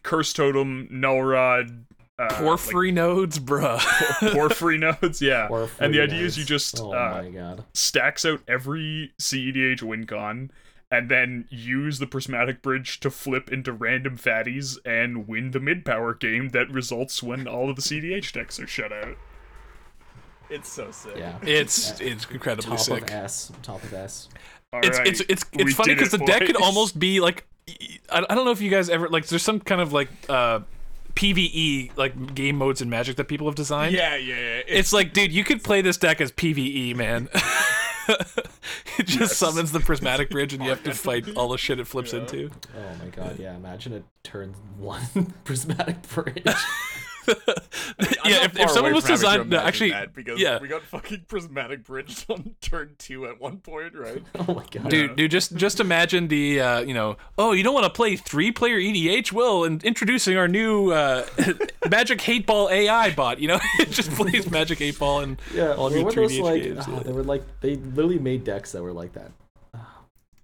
[0.03, 1.87] Curse Totem, Null Rod,
[2.19, 3.83] uh, Porphyry nodes, bruh.
[4.23, 5.49] like, Porphyry nodes, yeah.
[5.49, 7.65] Or And the free idea is you just Oh uh, my god.
[7.73, 10.51] stacks out every CEDH win con
[10.91, 15.87] and then use the prismatic bridge to flip into random fatties and win the mid
[15.87, 19.17] power game that results when all of the CDH decks are shut out.
[20.51, 21.17] It's so sick.
[21.17, 21.39] Yeah.
[21.43, 23.05] It's it's incredibly Top sick.
[23.05, 23.51] of S.
[23.63, 24.29] Top of S.
[24.73, 27.21] All It's right, it's it's it's we funny because it, the deck could almost be
[27.21, 27.45] like
[28.11, 30.61] I, I don't know if you guys ever like there's some kind of like uh
[31.15, 33.95] PVE like game modes in Magic that people have designed.
[33.95, 34.63] Yeah, yeah, yeah.
[34.67, 37.29] It's like, dude, you could play this deck as PVE, man.
[38.09, 39.37] it just Yes.
[39.37, 42.21] summons the prismatic bridge and you have to fight all the shit it flips Yeah.
[42.21, 42.51] into.
[42.75, 43.55] Oh my god, yeah.
[43.55, 46.45] Imagine it turns one prismatic bridge.
[47.29, 47.35] I'm
[48.25, 50.59] yeah, if, if someone was from having to designed no, imagine actually that because yeah.
[50.61, 54.23] we got fucking prismatic bridge on turn two at one point, right?
[54.35, 54.89] oh my god.
[54.89, 58.17] Dude, dude, just just imagine the uh, you know, oh, you don't want to play
[58.17, 59.33] three player EDH?
[59.33, 61.27] Well, and introducing our new uh,
[61.89, 63.39] Magic Hate Ball AI bot.
[63.39, 66.43] You know, it just plays Magic Eight Ball and Yeah, all of what your 3D
[66.43, 66.63] like?
[66.63, 67.03] games, ah, yeah.
[67.03, 69.31] They were like they literally made decks that were like that.
[69.75, 70.01] Ah,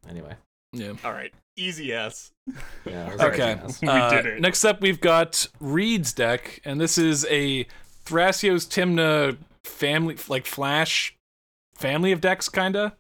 [0.09, 0.35] anyway,
[0.73, 0.93] yeah.
[1.05, 2.33] All right, easy S.
[2.87, 3.11] yeah.
[3.21, 3.55] Okay.
[3.55, 3.79] like that.
[3.83, 4.41] We Uh, did it.
[4.41, 7.65] Next up, we've got Reed's deck, and this is a
[8.05, 11.17] Thrasios Tymna family, like Flash
[11.75, 12.97] family of decks, kinda.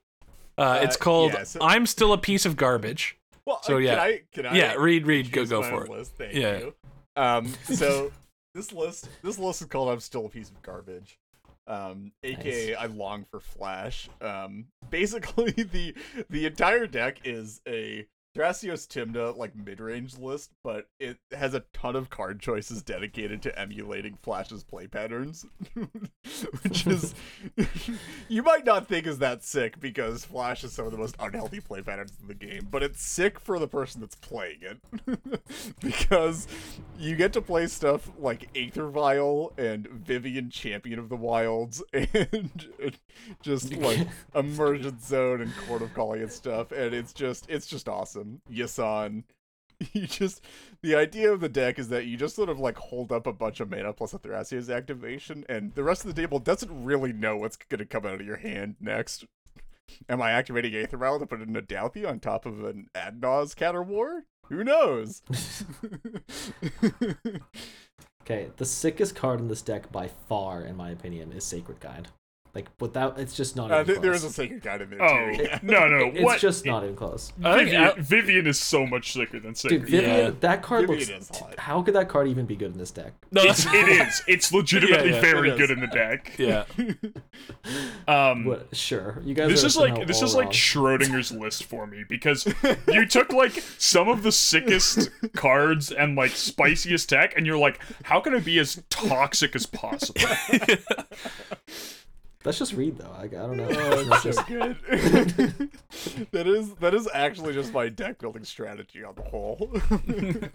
[0.57, 3.79] Uh, it's Uh, called yeah, so- "I'm Still a Piece of Garbage." Well, So, uh,
[3.79, 3.91] yeah.
[3.95, 4.23] can I?
[4.33, 4.57] Can I?
[4.57, 5.91] yeah, read, read, go, go my for it.
[5.91, 6.13] List?
[6.19, 6.59] Thank Yeah.
[6.59, 6.75] you.
[7.17, 8.13] Um, so
[8.55, 11.19] this list, this list is called "I'm Still a Piece of Garbage."
[11.67, 14.09] Um, aka I long for Flash.
[14.21, 15.95] Um, basically the
[16.29, 18.07] the entire deck is a
[18.37, 23.43] Thrasios Tymna like mid range list, but it has a ton of card choices dedicated
[23.43, 25.47] to emulating Flash's play patterns,
[26.62, 27.14] which is
[28.29, 31.61] you might not think is that sick because Flash is some of the most unhealthy
[31.61, 35.41] play patterns in the game, but it's sick for the person that's playing it
[35.81, 36.47] because
[36.99, 42.66] you get to play stuff like Aether Vial and Vivien Champion of the Wilds and
[43.43, 47.89] just like Emergence Zone and Chord of Calling and stuff, and it's just it's just
[47.89, 48.18] awesome.
[48.51, 49.25] Yasan.
[49.93, 50.45] You just
[50.83, 53.33] the idea of the deck is that you just sort of like hold up a
[53.33, 57.12] bunch of mana plus a Thrasios activation, and the rest of the table doesn't really
[57.12, 59.25] know what's gonna come out of your hand next.
[60.09, 63.55] Am I activating Aether Vial to put in a Douthie on top of an Adnaz
[63.55, 64.25] Counter War?
[64.49, 65.23] Who knows?
[68.31, 72.09] Okay, the sickest card in this deck by far, in my opinion, is Sacred Guide.
[72.55, 73.70] Like without, it's just not.
[73.70, 74.34] Uh, even th- there is a close.
[74.36, 75.42] sacred guide in there Oh too.
[75.42, 75.59] Yeah.
[75.62, 76.40] no no It's what?
[76.40, 77.32] just not even close.
[77.44, 79.80] I think Vivien, Vivien is so much sicker than Sacred.
[79.82, 80.30] Dude, Vivien, Yeah.
[80.40, 81.30] that card Vivien looks.
[81.30, 81.59] is hot.
[81.59, 83.12] How could that card even be good in this deck?
[83.30, 84.22] No, It's, it is.
[84.28, 85.59] It's legitimately Yeah, yeah, very it is.
[85.59, 86.32] good in the deck.
[86.38, 86.64] yeah.
[88.09, 88.74] Um, What?
[88.74, 89.51] Sure, you guys.
[89.51, 90.49] this are is like this all is like.
[90.51, 92.46] Schrodinger's list for me because
[92.88, 97.78] you took like some of the sickest cards and like spiciest tech, and you're like,
[98.05, 100.20] how can it be as toxic as possible?
[102.45, 103.11] Let's just read though.
[103.18, 103.66] I, I don't know.
[103.68, 104.76] Oh, That's it's so just- good.
[106.30, 109.70] that is that is actually just my deck building strategy on the whole.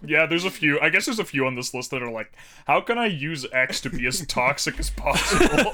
[0.07, 0.79] yeah, there's a few.
[0.79, 2.31] I guess there's a few on this list that are like,
[2.67, 5.71] how can I use X to be as toxic as possible?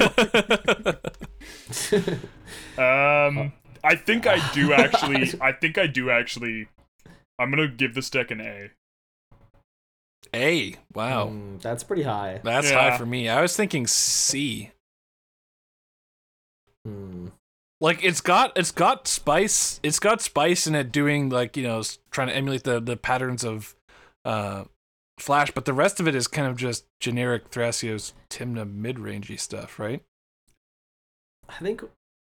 [2.77, 3.53] um,
[3.83, 5.33] I think I do actually.
[5.41, 6.67] I think I do actually.
[7.37, 8.71] I'm gonna give this deck an A.
[10.33, 10.75] A.
[10.93, 11.27] Wow.
[11.27, 12.41] Mm, that's pretty high.
[12.43, 12.91] That's Yeah.
[12.91, 13.29] high for me.
[13.29, 14.71] I was thinking C.
[16.89, 17.27] Hmm.
[17.81, 19.79] Like it's got it's got spice.
[19.83, 21.81] It's got spice in it doing like, you know,
[22.11, 23.75] trying to emulate the the patterns of
[24.25, 24.65] uh
[25.17, 29.77] Flash, but the rest of it is kind of just generic Thrasios Tymna mid-rangey stuff,
[29.77, 30.01] right?
[31.49, 31.83] I think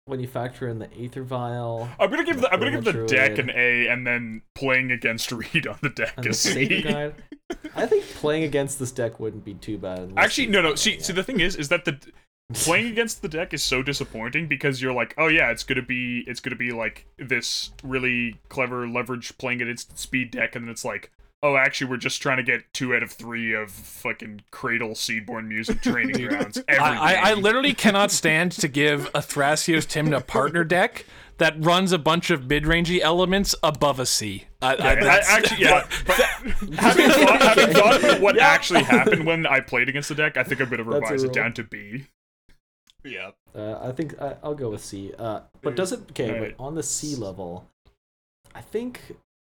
[0.06, 2.91] when you factor in the Aether Vial I'm gonna give the I'm gonna give the
[2.91, 3.10] Druid.
[3.10, 6.84] deck an A, and then playing against Reed on the deck and a the Sacred
[6.84, 6.91] C.
[6.91, 7.16] Guide,
[7.76, 10.14] I think playing against this deck wouldn't be too bad.
[10.16, 10.76] Actually, no, no.
[10.76, 11.99] See, see, the thing is, is that the
[12.54, 16.24] playing against the deck is so disappointing because you're like, oh yeah, it's gonna be,
[16.28, 20.86] it's gonna be like this really clever leverage playing against speed deck, and then it's
[20.86, 21.12] like,
[21.43, 25.48] oh, actually, we're just trying to get two out of three of fucking Cradle Seedborn
[25.48, 26.58] Music training grounds.
[26.68, 31.06] Every I, I, I literally cannot stand to give a Thrasios Tymna partner deck
[31.38, 34.46] that runs a bunch of mid-rangey elements above a C.
[34.62, 35.86] I, I, I- that's- actually, yeah.
[36.08, 36.16] But
[36.80, 40.43] having thought, having thought about what actually happened when I played against the deck, I
[40.43, 42.06] think I'm gonna revise it down to B.
[43.06, 43.32] Yeah.
[43.56, 45.14] Uh, I think I, I'll go with C.
[45.18, 46.32] Uh, but does it okay?
[46.39, 46.56] Right.
[46.58, 47.68] But on the C level,
[48.53, 48.99] I think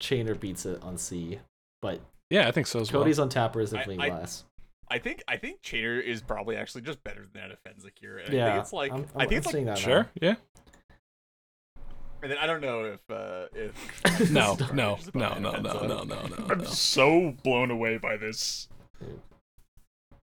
[0.00, 1.38] Chainer beats it on C.
[1.82, 3.04] But yeah, I think so as well.
[3.04, 4.44] Codie's on Tapper is definitely I- less.
[4.90, 8.18] I think I think Chainer is probably actually just better than Fenzik here.
[8.18, 9.82] And I Yeah, think it's like I'm, I I'm, think I'm seeing like that.
[9.82, 10.08] Sure.
[10.22, 10.36] Yeah.
[12.22, 14.54] and then I don't know if uh if No.
[14.54, 14.98] Starfish No.
[15.14, 15.38] No.
[15.38, 15.60] No.
[15.60, 15.60] No.
[15.60, 16.02] No.
[16.04, 16.04] No.
[16.04, 16.46] No.
[16.48, 16.64] I'm no.
[16.64, 18.68] so blown away by this.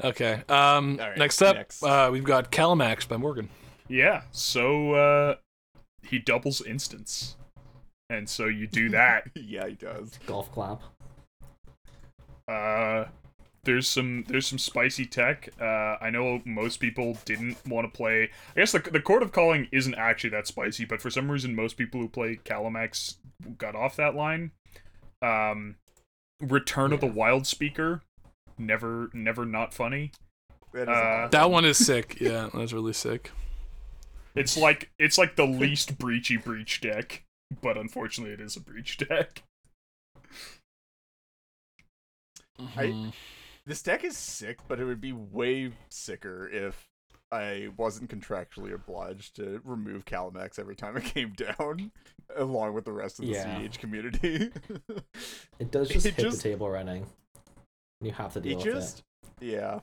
[0.03, 0.43] Okay.
[0.49, 0.99] Um.
[0.99, 1.83] All right, next up, next.
[1.83, 3.49] Uh, we've got Kalamax by Morgan.
[3.87, 5.35] Yeah, so uh
[6.03, 7.35] he doubles instance.
[8.09, 9.29] And so you do that.
[9.35, 10.17] yeah, he does.
[10.25, 10.81] Golf clap.
[12.47, 13.05] uh
[13.63, 15.49] there's some there's some spicy tech.
[15.59, 19.31] Uh I know most people didn't want to play I guess the the Chord of
[19.31, 23.15] Calling isn't actually that spicy, but for some reason most people who play Kalamax
[23.57, 24.51] got off that line.
[25.21, 25.75] Um
[26.39, 28.01] Return of the Wild Speaker.
[28.61, 30.11] Never never not funny.
[30.73, 31.27] That is Uh.
[31.31, 32.17] That one is sick.
[32.21, 33.31] Yeah, that's really sick.
[34.35, 37.23] It's like it's like the least breachy breach deck,
[37.61, 39.43] but unfortunately it is a breach deck.
[42.77, 43.11] I-.
[43.65, 46.87] This deck is sick, but it would be way sicker if
[47.31, 51.91] I wasn't contractually obliged to remove Kalamax every time it came down,
[52.35, 53.67] along with the rest of the Yeah.
[53.67, 54.51] CH community.
[55.59, 57.07] It does just It hit just- the table running.
[58.01, 59.03] You have to It deal with just,
[59.39, 59.79] yeah.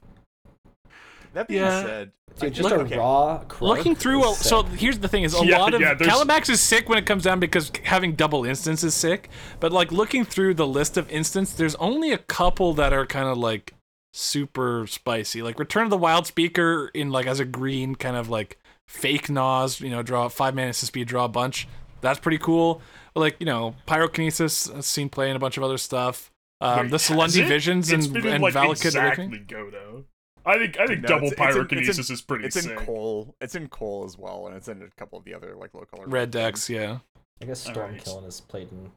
[1.34, 1.82] That being Yeah.
[1.82, 2.12] said.
[2.38, 3.42] Dude, I just think- a okay, raw.
[3.60, 6.60] Looking through, a, so here's the thing: is a Yeah, lot of yeah, Kalamax is
[6.60, 9.28] sick when it comes down because having double instance is sick.
[9.60, 13.28] But like looking through the list of instance, there's only a couple that are kind
[13.28, 13.74] of like
[14.12, 15.42] super spicy.
[15.42, 19.28] Like Return of the Wild Speaker in like as a green kind of like fake
[19.28, 21.68] Nas, you know, draw five mana to speed, draw a bunch.
[22.00, 22.80] That's pretty cool.
[23.14, 26.30] But, like you know, pyrokinesis, I've seen play in a bunch of other stuff.
[26.60, 27.46] Um, Wait, the has Salundi?
[27.48, 29.46] Visions and, been and like Valakut exactly Awakening.
[29.48, 30.04] go though.
[30.44, 32.56] I think I think No, double it's- it's in- it's in- pyrokinesis is pretty it's
[32.64, 33.34] in coal.
[33.40, 35.84] It's in coal as well, and it's in a couple of the other like low
[35.84, 36.98] color Red decks, yeah.
[37.40, 38.02] I guess Alright.
[38.02, 38.90] Stormkiln is played in.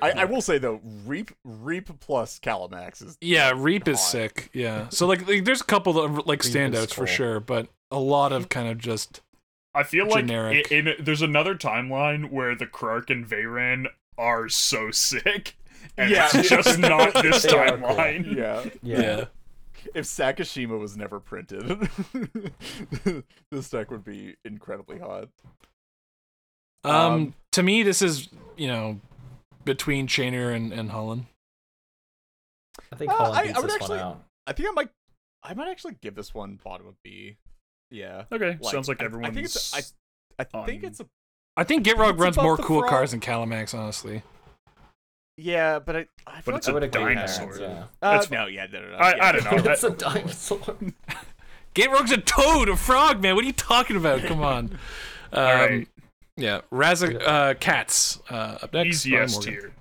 [0.00, 4.48] I, I will say though, Reap Reap plus Kalamax is Yeah, Reap is sick.
[4.52, 4.86] Yeah.
[4.90, 8.48] So like, like there's a couple of like standouts for sure, but a lot of
[8.48, 9.20] kind of just
[9.74, 10.70] I feel like generic.
[10.70, 13.86] in, in there's another timeline where the Krark and Veyran
[14.16, 15.56] are so sick,
[15.96, 16.28] and Yeah.
[16.32, 17.88] it's just not this They are cool.
[17.88, 18.36] timeline.
[18.36, 18.64] yeah.
[18.82, 19.00] Yeah.
[19.00, 19.24] yeah.
[19.94, 21.88] If Sakashima was never printed,
[23.50, 25.28] this deck would be incredibly hot.
[26.84, 29.00] Um, Um, to me this is, you know,
[29.64, 31.26] between Chainer and and Holland.
[32.92, 34.24] I think Uh, Holland I- I beats would this actually- one out.
[34.46, 34.88] I think I might,
[35.42, 37.36] I might actually give this one bottom of B.
[37.90, 38.24] Yeah.
[38.32, 39.92] Okay, Like, sounds like I- I think it's-
[40.38, 41.06] I think on- it's a
[41.56, 42.90] I think Gitrog runs more cool frog.
[42.90, 44.22] cards than Kalamax, honestly.
[45.40, 47.58] Yeah, but I, I feel But it's like a I would agree with dinosaur.
[47.60, 47.84] Yeah.
[48.02, 48.96] uh, That's no, yeah, no, no, no.
[48.96, 49.24] I- yeah.
[49.24, 49.70] I don't know.
[49.72, 50.76] it's a dinosaur.
[51.74, 53.34] Gitrog's a toad, a frog, man.
[53.36, 54.22] What are you talking about?
[54.22, 54.78] Come on.
[55.32, 55.88] Um, All right,
[56.36, 58.88] Yeah, Razak uh, Cats uh, up next.
[59.06, 59.52] easy by S Morgan.
[59.52, 59.72] tier.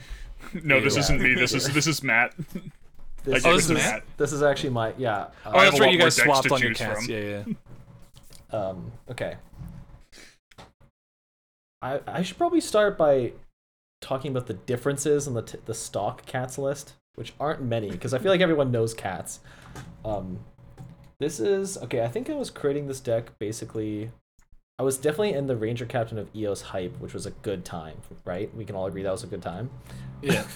[0.63, 0.99] No, this Yeah.
[0.99, 1.33] isn't me.
[1.33, 2.35] This is this is Matt.
[3.23, 4.03] This, Oh, this is Matt.
[4.17, 5.29] this is actually my yeah.
[5.47, 5.85] Oh, uh, I have that's a right.
[5.87, 7.05] lot You more guys decks swapped to on your choose cats.
[7.05, 7.13] from.
[7.15, 7.43] Yeah,
[8.53, 8.59] yeah.
[8.59, 9.37] Um, okay.
[11.81, 13.31] I I should probably start by
[14.01, 18.13] talking about the differences in the t- the stock cats list, which aren't many because
[18.13, 19.39] I feel like everyone knows cats.
[20.05, 20.39] Um,
[21.19, 22.03] this is okay.
[22.03, 24.11] I think I was creating this deck basically.
[24.77, 27.97] I was definitely in the Ranger Captain of Eos hype, which was a good time,
[28.23, 28.53] right?
[28.55, 29.69] We can all agree that was a good time.
[30.21, 30.45] Yeah.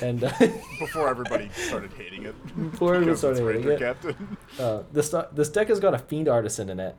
[0.00, 0.32] And uh,
[0.78, 2.34] before everybody started hating it.
[2.70, 3.78] Before everyone because started hating Ranger it.
[3.78, 4.36] Captain.
[4.58, 6.96] Uh, this this deck has got a fiend artisan in it,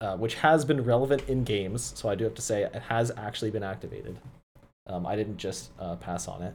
[0.00, 1.92] uh, which has been relevant in games.
[1.96, 4.16] So I do have to say it has actually been activated.
[4.88, 6.54] Um, I didn't just uh, pass on it.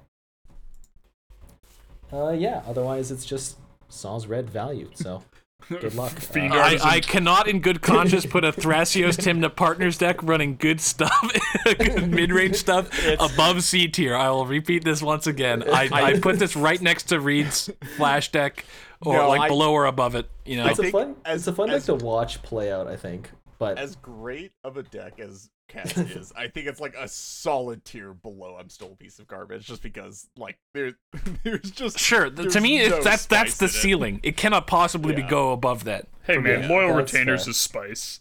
[2.12, 2.62] Uh, yeah.
[2.68, 3.58] Otherwise, it's just
[3.90, 4.90] Sans red value.
[4.94, 5.24] So
[5.70, 6.14] good luck.
[6.36, 6.88] Uh, I, Artisan.
[6.90, 11.32] I cannot, in good conscience, put a Thrasios Tymna Partners deck running good stuff,
[11.66, 14.16] good mid range stuff, above C tier.
[14.16, 15.64] I will repeat this once again.
[15.72, 18.66] I, I put this right next to Reed's Flash deck,
[19.02, 20.30] or No, like I- below or above it.
[20.46, 21.16] You know, it's a fun.
[21.26, 22.88] as- it's a fun as- deck to watch play out.
[22.88, 23.30] I think,
[23.60, 27.84] but as great of a deck as Cats is, I think it's like a solid
[27.86, 30.94] tier below I'm still a piece of garbage just because like there
[31.44, 32.30] there's just Sure.
[32.30, 33.74] there's to me, no it's, that's that's the in it.
[33.74, 34.20] ceiling.
[34.24, 34.38] It.
[34.38, 35.30] cannot possibly be Yeah.
[35.30, 36.08] go above that.
[36.24, 37.52] Hey man, Yeah, loyal that's retainers fair.
[37.52, 38.20] is spice.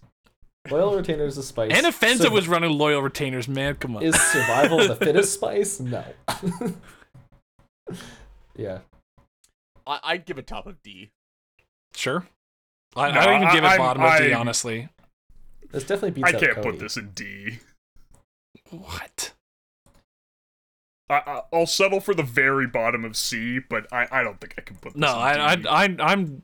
[0.71, 1.73] loyal retainers is spice.
[1.75, 3.75] And Offensive Sur- was running loyal retainers, man.
[3.75, 4.03] Come on.
[4.03, 5.79] is survival the fittest spice?
[5.81, 6.05] No.
[8.57, 8.79] yeah.
[9.87, 11.11] I, I'd give it top of D.
[11.95, 12.27] sure.
[12.95, 14.89] I, No, I don't even I- give it I'm- bottom of D, honestly.
[15.73, 16.63] This definitely beats I can't Codie.
[16.63, 17.59] put this in D.
[18.71, 19.33] What?
[21.11, 24.55] I, I, I'll settle for the very bottom of C, but I, I don't think
[24.59, 25.69] I can put this No, in I, D.
[25.69, 26.43] I, I, I'm.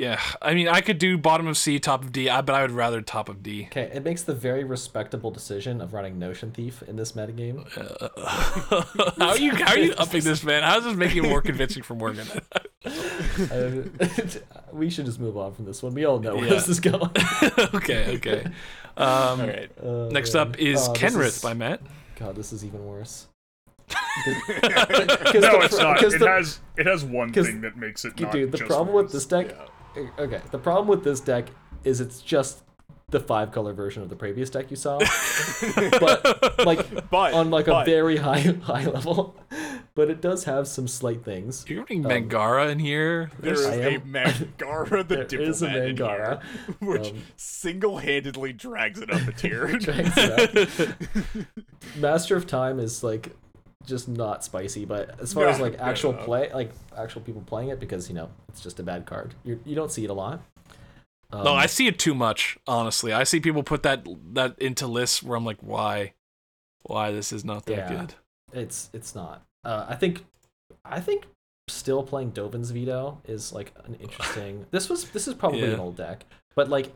[0.00, 2.62] Yeah, I mean, I could do bottom of C, top of D, I- but I
[2.62, 3.66] would rather top of D.
[3.70, 7.66] Okay, it makes the very respectable decision of running Notion Thief in this metagame.
[7.76, 8.82] Uh,
[9.18, 9.54] how are you?
[9.54, 10.62] How are you upping this, man?
[10.62, 12.26] How is this making it more convincing for Morgan?
[13.52, 13.82] Uh,
[14.72, 15.92] we should just move on from this one.
[15.92, 16.50] We all know where Yeah.
[16.54, 17.10] this is going.
[17.74, 18.44] okay, okay.
[18.96, 19.70] Um, All right.
[19.78, 21.82] Uh, Next up is oh, Kenrith is- by Matt.
[22.16, 23.26] God, this is even worse.
[23.90, 23.94] no,
[24.24, 26.02] the it's not.
[26.02, 28.94] It the- has it has one 'cause- thing that makes it Dude, the just problem
[28.94, 29.04] worse.
[29.04, 29.54] with this deck.
[30.18, 31.46] Okay, the problem with this deck
[31.84, 32.62] is it's just
[33.08, 34.98] the five color version of the previous deck you saw,
[36.00, 39.34] but like But on like but, a very high high level.
[39.96, 41.64] But it does have some slight things.
[41.68, 43.30] You're running Um, Mangara in here.
[43.40, 46.40] There's a am- Mangara the There is a diplomat in Mangara.
[46.40, 49.66] here, which Um, single-handedly drags it up a tier.
[49.78, 51.46] Drags it up.
[51.96, 53.34] Master of Time is like
[53.86, 56.22] just not spicy, but as far as like actual no.
[56.24, 59.34] play, like actual people playing it, because you know it's just a bad card.
[59.44, 60.42] You you don't see it a lot.
[61.32, 62.58] Um, no, I see it too much.
[62.66, 66.14] Honestly, I see people put that that into lists where I'm like, why,
[66.82, 67.88] why this is not that Yeah.
[67.88, 68.14] good.
[68.52, 69.42] it's it's not.
[69.64, 70.24] Uh, I think
[70.84, 71.26] I think
[71.68, 74.66] still playing Dovin's Veto is like an interesting.
[74.70, 75.74] This was this is probably Yeah.
[75.74, 76.92] an old deck, but like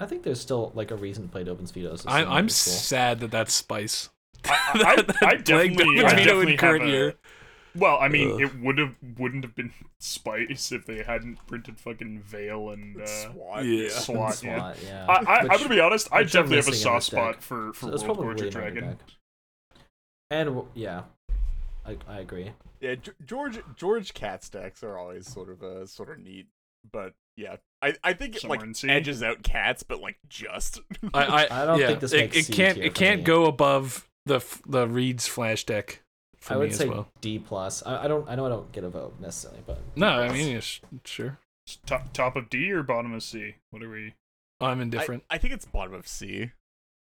[0.00, 1.96] I think there's still like a reason to play Dovin's Veto.
[1.96, 2.50] So I, I'm cool.
[2.50, 4.10] sad that that's spice.
[4.44, 7.14] I, I, I Playing definitely, Dovin's I Veto in definitely have current a, year.
[7.74, 8.40] Well, I mean, Ugh.
[8.40, 13.06] it would have wouldn't have been Spice if they hadn't printed fucking Veil and uh,
[13.06, 13.64] Swat.
[13.64, 13.82] yeah.
[13.82, 13.88] Yeah.
[13.90, 14.42] Swat.
[14.42, 14.74] Yeah.
[14.84, 15.06] Yeah.
[15.08, 16.08] I, I, I'm gonna be honest.
[16.10, 18.98] I definitely have a soft spot for for so World probably Gorger Dragon.
[20.30, 21.02] And yeah,
[21.86, 22.52] I I agree.
[22.80, 26.46] Yeah, George George cat stacks are always sort of uh, sort of neat,
[26.90, 30.80] but yeah, I I think it Somewhere like edges out cats, but like just.
[31.14, 33.20] I, I, I don't yeah, think this it, makes it C can't tier it can't
[33.20, 33.24] me.
[33.24, 36.02] go above the f- the Reed's flash deck
[36.36, 37.08] for I me would as say well.
[37.20, 37.82] D plus.
[37.86, 40.32] I, I don't I know I don't get a vote necessarily, but D No, I
[40.32, 41.38] mean, yeah, sh- sure.
[41.86, 43.56] Top top of D or bottom of C?
[43.70, 44.14] What are we?
[44.60, 45.22] I'm indifferent.
[45.30, 46.50] I think it's bottom of C.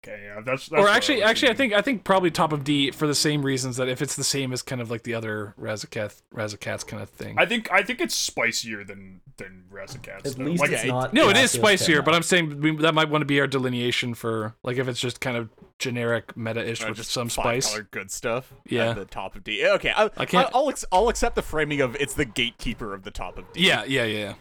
[0.07, 0.69] Okay, yeah, that's.
[0.69, 2.91] that's or what I actually, was actually, I think I think probably top of D
[2.93, 5.55] for the same reasons that if it's the same as kind of like the other
[5.61, 7.37] Razaketh Razakats kind of thing.
[7.39, 10.27] I think I think it's spicier than than Razakats.
[10.27, 10.45] at though.
[10.45, 11.13] least like, it's it- not.
[11.13, 14.15] no, it is spicier, but I'm saying we, that might want to be our delineation
[14.15, 15.49] for like if it's just kind of
[15.79, 17.71] generic meta-ish Uh, with just some spice.
[17.71, 18.53] color good stuff.
[18.69, 18.91] Yeah.
[18.91, 19.67] at the top of D.
[19.67, 22.95] Okay, I, I can't- I, will ex- I'll accept the framing of it's the gatekeeper
[22.95, 23.61] of the top of D.
[23.67, 24.19] Yeah, yeah, yeah.
[24.19, 24.35] yeah.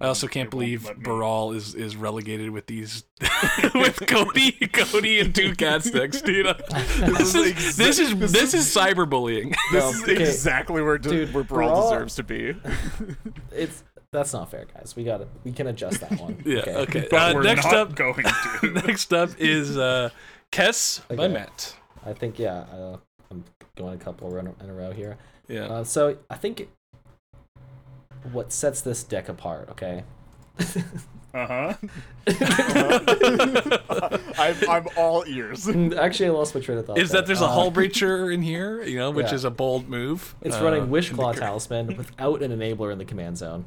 [0.00, 3.04] I also can't believe let Baral is is relegated with these
[3.74, 6.46] with Codie, Codie and two cat sticks, dude.
[6.98, 9.54] This is this is this this is cyberbullying.
[9.70, 10.14] This is okay.
[10.22, 12.54] exactly where de- Dude, where Baral Baral- deserves to be.
[13.52, 14.94] It's that's not fair, guys.
[14.94, 16.42] We got to We can adjust that one.
[16.46, 16.62] Yeah.
[16.66, 17.06] Okay.
[17.10, 18.22] But Uh, we're next not up, going
[18.60, 18.70] to.
[18.86, 20.10] next up is uh,
[20.52, 21.74] Kess by Matt.
[22.04, 22.60] I think yeah.
[22.72, 22.96] Uh,
[23.30, 23.44] I'm
[23.76, 25.16] going a couple in a, in a row here.
[25.48, 25.64] Yeah.
[25.64, 26.68] Uh, so I think
[28.32, 30.04] what sets this deck apart, okay?
[31.34, 31.74] Uh huh.
[34.38, 35.66] I'm, I'm all ears.
[35.66, 36.98] Actually, I lost my train of thought.
[36.98, 37.22] is there.
[37.22, 39.34] that there's a Uh, hull breacher in here, you know, which yeah.
[39.36, 40.34] is a bold move.
[40.42, 43.64] It's Uh, running in Wishclaw the- Talisman without an enabler in the command zone.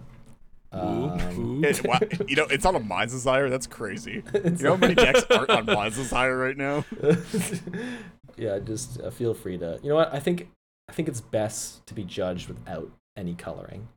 [0.75, 1.63] Ooh, Um.
[1.63, 3.49] It- wow, you know, it's on a Minds Desire.
[3.49, 4.23] That's crazy.
[4.33, 6.83] You know how many decks aren't on Minds Desire right now?
[8.37, 9.79] yeah, just uh, feel free to.
[9.83, 10.13] You know what?
[10.13, 10.49] I think
[10.89, 13.87] I think it's best to be judged without any coloring.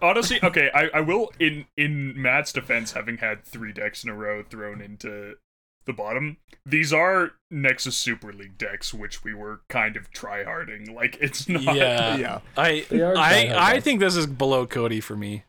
[0.00, 4.14] Honestly, okay, I, I will in in Matt's defense, having had three decks in a
[4.14, 5.34] row thrown into
[5.84, 6.38] the bottom.
[6.66, 10.92] These are Nexus Super League decks, which we were kind of tryharding.
[10.92, 11.76] Like it's not.
[11.76, 12.16] Yeah.
[12.16, 12.40] Yeah.
[12.56, 15.44] I I I think this is below Codie for me.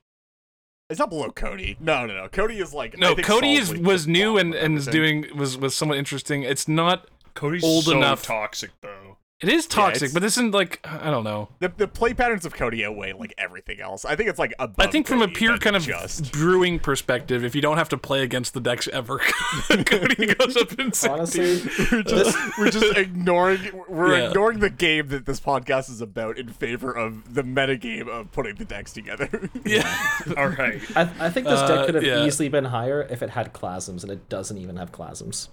[0.93, 1.75] It's not below Codie.
[1.79, 2.27] No, no, no.
[2.27, 5.97] Codie is like No, Codie is was new and and is doing was was somewhat
[5.97, 6.43] interesting.
[6.43, 8.21] It's not Codie's Old so enough.
[8.21, 9.17] toxic though.
[9.43, 11.49] It is toxic, it's- but this isn't like I don't know.
[11.59, 14.05] The, the play patterns of Codie outweigh like everything else.
[14.05, 17.43] I think it's like above I think from a pure kind of just brewing perspective,
[17.43, 19.19] if you don't have to play against the decks ever,
[19.67, 24.27] Codie goes up in Honestly, we're just we're just ignoring we're Yeah.
[24.29, 28.31] ignoring the game that this podcast is about in favor of the meta game of
[28.31, 29.29] putting the decks together.
[29.65, 30.07] yeah.
[30.37, 30.81] All right.
[30.95, 32.25] I, I think this Uh, deck could have yeah.
[32.25, 35.49] easily been higher if it had Clasms, and it doesn't even have Clasms.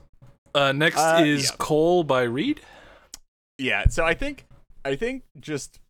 [0.54, 1.56] Uh, next Uh, is yeah.
[1.58, 2.60] Cole by Reed.
[3.60, 4.46] Yeah, so I think
[4.84, 5.80] I think just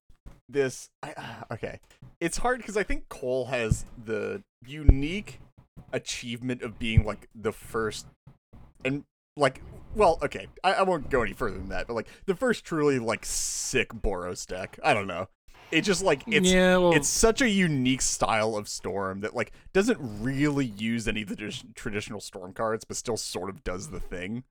[0.48, 1.80] this I, uh, okay.
[2.20, 5.40] It's hard because I think Cole has the unique
[5.92, 8.06] achievement of being like the first
[8.84, 9.04] and
[9.36, 9.62] like
[9.94, 12.98] well, okay, I, I won't go any further than that, but like the first truly
[12.98, 14.78] like sick Boros deck.
[14.84, 15.28] I don't know.
[15.70, 19.52] It just like it's yeah, well, it's such a unique style of storm that like
[19.72, 23.90] doesn't really use any of the tradi- traditional storm cards but still sort of does
[23.90, 24.42] the thing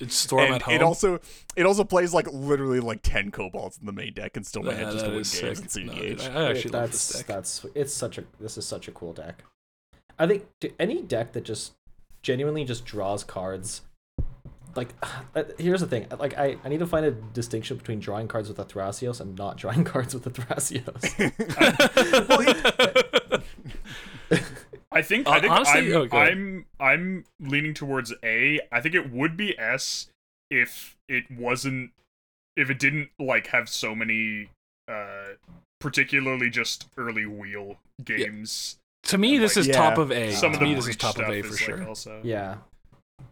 [0.00, 0.74] it's Storm at home.
[0.74, 1.18] it also
[1.56, 4.72] it also plays like literally like 10 kobolds in the main deck and still Yeah,
[4.74, 5.80] manages that to win is games sick.
[5.82, 6.08] in No, CDH.
[6.08, 7.26] dude, I I actually love that's this deck.
[7.26, 9.42] that's it's such a this is such a cool deck.
[10.18, 10.46] I think
[10.78, 11.72] any deck that just
[12.22, 13.82] genuinely just draws cards.
[14.76, 14.90] Like,
[15.34, 16.06] uh, here's the thing.
[16.18, 19.36] Like, I, I need to find a distinction between drawing cards with a Thrasios and
[19.36, 21.02] not drawing cards with a Thrasios.
[24.92, 26.16] I think Uh, I think honestly- I'm, oh.
[26.16, 28.60] I'm I'm leaning towards A.
[28.72, 30.08] I think it would be S
[30.50, 31.90] if it wasn't
[32.56, 34.48] if it didn't like have so many
[34.88, 35.34] uh
[35.80, 38.76] particularly just early wheel games.
[39.04, 40.32] to me, and, this like, is yeah, top of A.
[40.32, 41.86] Some to of me, this is top of A for is, like, sure.
[41.88, 42.56] also yeah.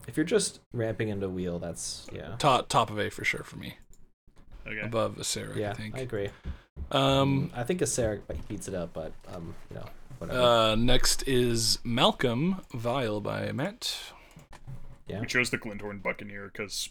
[0.06, 2.36] If you're just ramping into wheel, that's yeah.
[2.38, 3.76] Top top of A for sure for me.
[4.66, 4.80] okay.
[4.80, 5.96] Above Acererak, Yeah, I think.
[5.96, 6.28] I agree.
[6.90, 9.86] Um, I think Acererak beats it up, but um, you know,
[10.18, 10.40] whatever.
[10.40, 13.96] uh, next is Malcolm Vile by Matt.
[15.06, 15.20] yeah.
[15.20, 16.90] We chose the Glinthorn Buccaneer because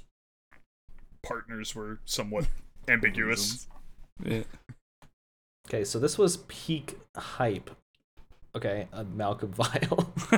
[1.22, 2.48] partners were somewhat
[2.88, 3.68] ambiguous.
[4.24, 4.44] Yeah.
[5.68, 7.72] Okay, so this was peak hype.
[8.56, 10.14] Okay, uh, Malcolm Vile.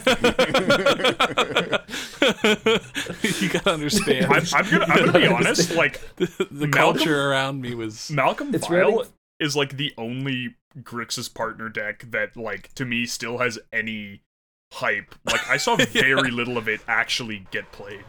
[3.39, 4.26] you gotta understand.
[4.28, 5.76] I'm, I'm gonna I'm gonna be honest.
[5.76, 8.09] Like the, the Malcolm- culture around me was.
[8.11, 9.07] Malcolm It's Vile really-
[9.39, 14.22] is like the only Grixis partner deck that like to me still has any
[14.74, 15.13] hype.
[15.26, 18.05] Like I saw very little of it actually get played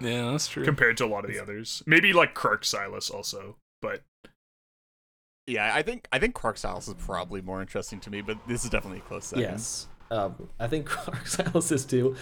[0.00, 0.64] Yeah, that's true.
[0.64, 1.82] compared to a lot of the others.
[1.86, 4.02] Maybe like Krark Silas also, but
[5.46, 8.64] yeah i think i think Krark Silas is probably more interesting to me but this
[8.64, 9.88] is definitely a close second yes.
[10.12, 10.90] Um, I think
[11.24, 12.14] Silas is too.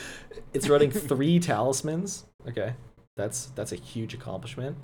[0.54, 2.24] It's running three talismans.
[2.48, 2.74] Okay,
[3.16, 4.76] that's that's a huge accomplishment.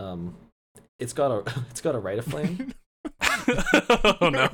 [0.00, 0.36] Um,
[0.98, 2.74] it's got a it's got a rite of flame.
[4.20, 4.48] oh no!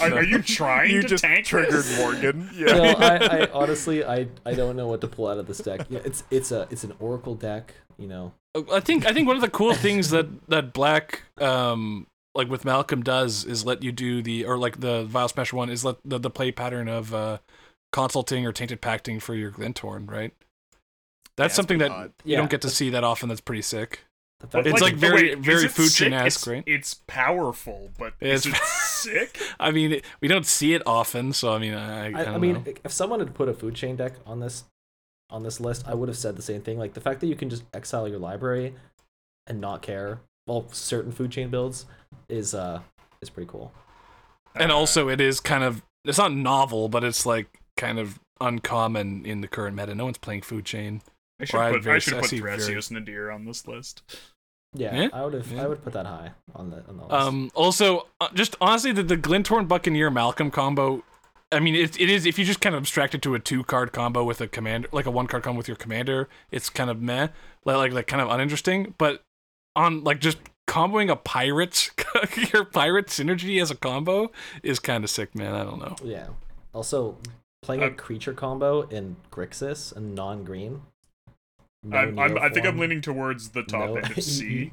[0.00, 1.98] are, are you trying you to just tank triggered this?
[1.98, 5.48] morgan no, yeah I, I honestly I I don't know what to pull out of
[5.48, 5.86] this deck.
[5.88, 7.74] Yeah, it's it's a it's an oracle deck.
[7.98, 8.32] You know.
[8.72, 12.64] I think I think one of the cool things that that Black um like with
[12.64, 15.96] Malcolm does is let you do the or like the Vile Smash one is let
[16.04, 17.38] the, the play pattern of uh
[17.92, 20.32] consulting or tainted pacting for your Glint-Horn, right?
[21.36, 22.12] That's it's something that odd.
[22.24, 22.38] you Yeah.
[22.38, 23.28] don't get to see that often.
[23.28, 24.00] That's pretty sick.
[24.40, 26.12] The It's that- like very- wait, very is it sick?
[26.12, 26.62] Fuchin-esque, right?
[26.66, 29.40] It's powerful, but It's- is it sick?
[29.58, 32.34] I mean, it, we don't see it often, so I mean, I, I, I, don't
[32.34, 32.74] I mean, know.
[32.84, 34.64] if someone had put a food chain deck on this
[35.30, 36.78] on this list, I would have said the same thing.
[36.78, 38.74] Like the fact that you can just exile your library
[39.46, 40.20] and not care.
[40.46, 41.84] Well, certain food chain builds
[42.28, 42.80] is uh
[43.20, 43.72] is pretty cool.
[44.54, 49.24] and also it is kind of it's not novel, but it's like kind of uncommon
[49.26, 49.94] in the current meta.
[49.94, 51.02] No one's playing food chain.
[51.40, 54.02] I should put, very- I should I put see very- Thrasios Nadir on this list.
[54.74, 55.64] Yeah, Yeah, I would have yeah.
[55.64, 57.12] I would put that high on the on the list.
[57.12, 61.04] Um, also, uh, just honestly, the, the Glint-Horn Buccaneer Malcolm combo.
[61.50, 63.64] I mean, it, it is if you just kind of abstract it to a two
[63.64, 66.90] card combo with a commander, like a one card combo with your commander, it's kind
[66.90, 67.28] of meh,
[67.64, 68.94] like like, like kind of uninteresting.
[68.98, 69.22] But
[69.74, 70.36] on like just
[70.68, 71.90] comboing a pirate,
[72.52, 74.30] your pirate synergy as a combo
[74.62, 75.54] is kind of sick, man.
[75.54, 75.96] I don't know.
[76.04, 76.28] yeah.
[76.72, 77.16] Also,
[77.62, 80.82] playing a Um, creature combo in Grixis and non-green.
[81.82, 83.96] no I'm, I'm, I think I'm leaning towards the top No.
[83.96, 84.72] end of C.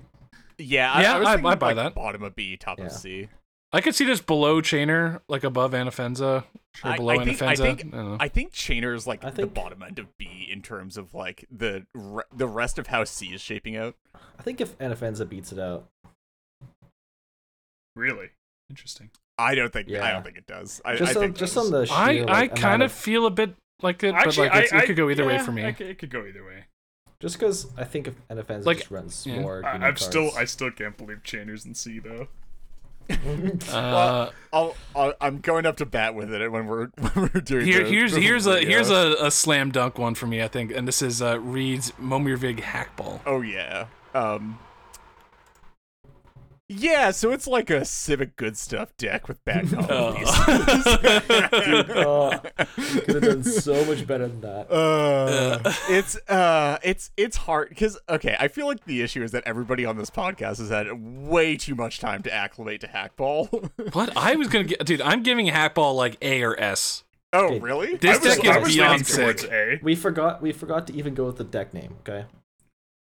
[0.59, 1.95] yeah I, Yeah, I, I- I buy like, that.
[1.95, 2.85] bottom of b top Yeah.
[2.85, 3.29] of c
[3.73, 6.43] I could see this below Chainer, like above Anafenza,
[6.83, 7.57] or I- below I think- I Anafenza.
[7.57, 8.17] think- I don't know.
[8.19, 11.13] I think Chainer is like I the think- bottom end of B in terms of
[11.13, 13.95] like the re- the rest of how C is shaping out.
[14.39, 15.87] I think if Anafenza beats it out,
[17.95, 18.31] Really
[18.69, 19.09] interesting.
[19.37, 20.81] I don't think I don't think it does.
[20.83, 23.31] I, just I on, just on the sheer, I like, I kind of feel a
[23.31, 25.63] bit like it, Actually, but like it's, I, it could go either way for me.
[25.65, 26.65] I c- it could go either way.
[27.21, 29.39] just because I think if Anafenza Like- just runs yeah.
[29.39, 29.65] more.
[29.65, 30.31] I, I'm still.
[30.35, 32.27] I still can't believe Chainer's in C though.
[33.71, 37.65] Uh, I'll, I'll, I'm going up to bat with it when we're when we're doing.
[37.65, 40.47] Here, the- here's the here's a here's a, a slam dunk one for me, I
[40.47, 43.19] think, and this is uh, Reed's Momirvig Hackball.
[43.25, 43.87] Oh yeah.
[44.13, 44.59] Um.
[46.67, 50.13] Yeah, so it's like a Civic Good Stuff deck with bad combo Oh.
[50.13, 50.97] pieces.
[51.97, 52.31] Oh,
[52.77, 54.71] you could have done so much better than that.
[54.71, 55.73] Uh, Yeah.
[55.89, 59.85] it's uh it's it's hard because okay i feel like the issue is that everybody
[59.85, 60.87] on this podcast has had
[61.27, 65.01] way too much time to acclimate to hackball What I was gonna get, dude?
[65.01, 67.03] I'm giving Hackball like A or S.
[67.33, 67.59] oh Okay.
[67.59, 69.43] really This I was, deck is I was beyond sick.
[69.51, 69.79] A.
[69.83, 70.41] We forgot.
[70.41, 71.95] We forgot to even go with the deck name.
[72.01, 72.25] Okay,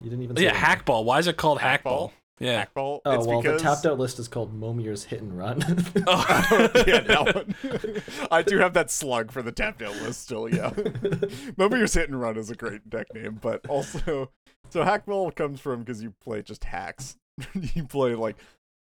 [0.00, 0.36] you didn't even.
[0.36, 0.59] Say Yeah, the.
[0.59, 1.05] Hackball.
[1.05, 1.82] Why is it called Hackball?
[1.84, 2.11] Hackball?
[2.41, 2.64] Yeah.
[2.64, 5.62] hackball Oh it's well, because the tapped out list is called Momier's Hit and Run.
[6.07, 6.70] Oh.
[6.87, 8.03] yeah, that one.
[8.30, 10.72] I do have that slug for the tapped out list still, yeah.
[11.57, 14.30] Remember your hit and run is a great deck name, but also
[14.70, 17.16] so hackball comes from because you play just hacks.
[17.74, 18.37] you play like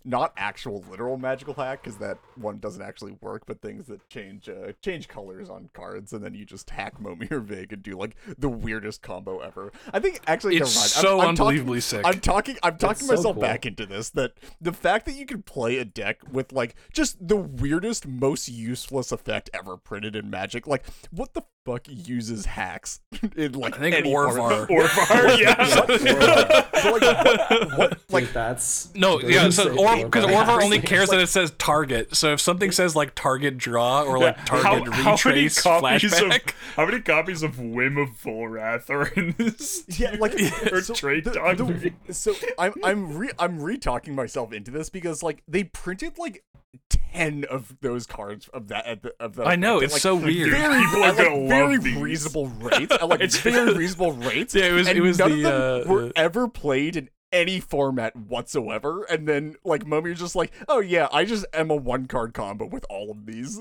[0.04, 4.49] not actual literal magical hack because that one doesn't actually work, but things that change
[4.49, 7.97] uh, change colors on cards, and then you just hack Momi or Vig and do
[7.97, 9.72] like the weirdest combo ever.
[9.93, 10.89] I think actually It's never mind.
[10.91, 12.02] so I'm, I'm talking- unbelievably sick.
[12.06, 12.58] I'm talking.
[12.64, 13.41] I'm talking so myself cool.
[13.41, 14.10] back into this.
[14.12, 18.47] That the fact that you can play a deck with like just the weirdest, most
[18.49, 20.66] useless effect ever printed in Magic.
[20.68, 23.02] Like, what the fuck uses hacks
[23.36, 24.68] in like I think any Orvar.
[24.70, 25.64] Orvar, yeah.
[25.66, 30.46] So, like, what, what, like like that's No, yeah, so say or because Orvar.
[30.46, 32.16] Orvar only cares like- that it says target.
[32.16, 36.04] So if something says like target draw or like Yeah, target how, how retrace copies
[36.14, 39.84] flashback, of how many copies of Whim of Volrath are in this?
[40.00, 40.34] Yeah, like
[40.72, 41.58] or so Trade the- Dog.
[41.58, 46.44] the- so I'm I'm re I'm re-talking myself into this because like they printed like
[46.89, 49.46] ten of those cards of that at the, of that.
[49.48, 50.52] I know, at, it's like, so weird.
[50.52, 51.98] Very, People are at, gonna love very these.
[51.98, 52.94] reasonable rates.
[52.94, 54.56] At, like it's very reasonable rates.
[54.56, 56.96] Yeah, it was- and it was none the, of them uh, were uh, ever played
[56.96, 59.03] in any format whatsoever.
[59.03, 62.34] And then like Mummy was just like, oh yeah, I just am a one card
[62.34, 63.59] combo with all of these.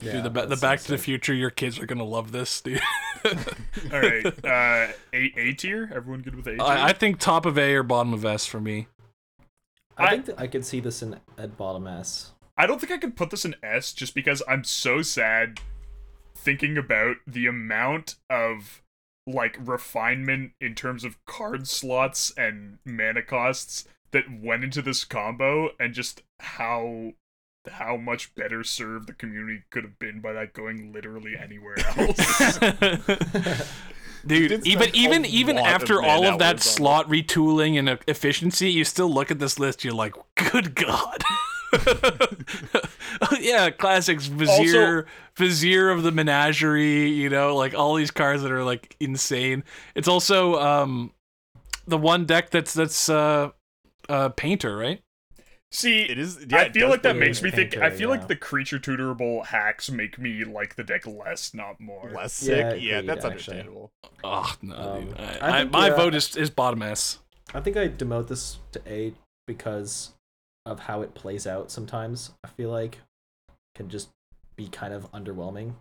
[0.00, 0.98] Yeah, dude, the, ba- the Back to the.
[0.98, 2.80] Future, your kids are gonna love this, dude.
[3.92, 5.90] All right, uh, A A tier.
[5.94, 6.62] Everyone good with A tier?
[6.62, 8.88] I, I think top of A or bottom of S for me.
[9.96, 12.32] I I- think that I could see this in at bottom S.
[12.56, 15.60] I don't think I could put this in S just because I'm so sad
[16.34, 18.82] thinking about the amount of
[19.28, 25.70] like refinement in terms of card slots and mana costs that went into this combo
[25.78, 27.12] and just how
[27.70, 33.70] how much better served the community could have been by that going literally anywhere else.
[34.26, 36.62] Dude, even even even lot of after all of that hours on it.
[36.62, 39.84] slot retooling and e- efficiency, you still look at this list.
[39.84, 41.22] You're like, good god.
[43.40, 45.06] yeah, classics Vizier,
[45.36, 47.10] Vizier of the Menagerie.
[47.10, 49.64] You know, like all these cards that are like insane.
[49.94, 51.12] It's also um
[51.86, 53.50] the one deck that's that's uh
[54.08, 55.02] uh Painter, right?
[55.70, 56.46] See, it is.
[56.48, 57.76] Yeah, I feel like that makes me think.
[57.76, 58.16] I feel yeah.
[58.16, 62.10] like the creature tutorable hacks make me like the deck less, not more.
[62.10, 62.80] less sick.
[62.80, 63.60] Yeah, agreed, that's actually.
[63.60, 63.92] understandable.
[64.24, 65.20] Oh no, Um, dude.
[65.20, 67.18] I, I I, think, my uh, vote is is bottom S.
[67.52, 69.12] I think I demote this to A
[69.46, 70.12] because
[70.68, 71.70] of how it plays out.
[71.70, 72.98] Sometimes I feel like
[73.74, 74.08] can just
[74.56, 75.74] be kind of underwhelming.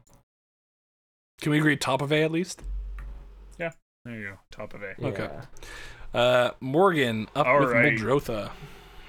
[1.41, 2.61] Can we agree top of A at least?
[3.59, 3.71] Yeah.
[4.05, 4.95] There you go, top of A.
[5.03, 5.29] Okay.
[6.13, 7.99] Uh, Morgan up with Alrighty.
[7.99, 8.51] Muldrotha.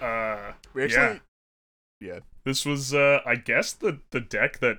[0.01, 1.03] Uh, We actually.
[1.03, 1.18] Yeah.
[2.01, 2.18] Yeah.
[2.45, 4.79] this was, uh, I guess, the the deck that,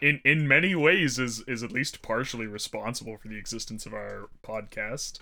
[0.00, 4.28] in in many ways, is is at least partially responsible for the existence of our
[4.44, 5.18] podcast.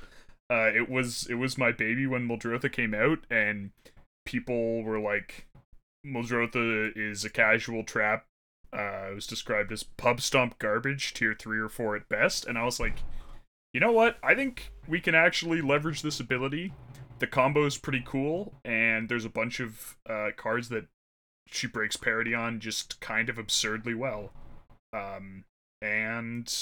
[0.50, 3.70] Uh, it was it was my baby when Muldrotha came out, and
[4.24, 5.46] people were like,
[6.06, 8.26] Muldrotha is a casual trap.
[8.72, 12.58] Uh, it was described as pub stomp garbage, tier three or four at best, and
[12.58, 13.02] I was like,
[13.72, 14.18] you know what?
[14.22, 16.72] I think we can actually leverage this ability.
[17.18, 20.86] The combo is pretty cool, and there's a bunch of uh, cards that
[21.46, 24.32] she breaks parity on just kind of absurdly well.
[24.92, 25.44] Um,
[25.80, 26.52] and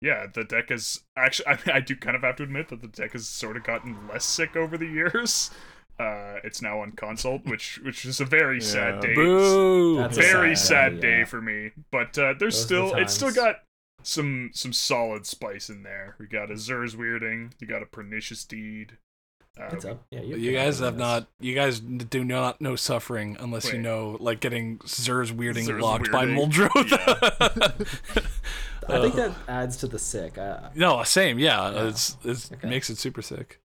[0.00, 1.46] yeah, the deck has actually.
[1.48, 4.08] I, I do kind of have to admit that the deck has sort of gotten
[4.08, 5.50] less sick over the years.
[5.98, 9.14] Uh, it's now on consult, which which is a very sad day.
[9.14, 9.96] Boo!
[9.98, 11.24] That's a Very sad sad day, day yeah.
[11.26, 11.70] for me.
[11.90, 13.56] But uh, there's Those are the still it's still got
[14.02, 16.16] some some solid spice in there.
[16.18, 17.52] We got a Zur's weirding.
[17.60, 18.96] You got a pernicious deed.
[19.60, 20.02] Uh, It's up.
[20.10, 21.28] Yeah, you, You guys have not.
[21.38, 26.10] You guys do not know suffering unless you know, like getting Zur's weirding Zur's locked
[26.10, 26.50] by weirding.
[26.50, 28.24] Muldrotha.
[28.88, 30.38] I think that adds to the sick.
[30.38, 31.38] I, no, same.
[31.38, 31.88] Yeah, Yeah.
[31.88, 32.68] it's it Okay.
[32.68, 33.60] makes it super sick.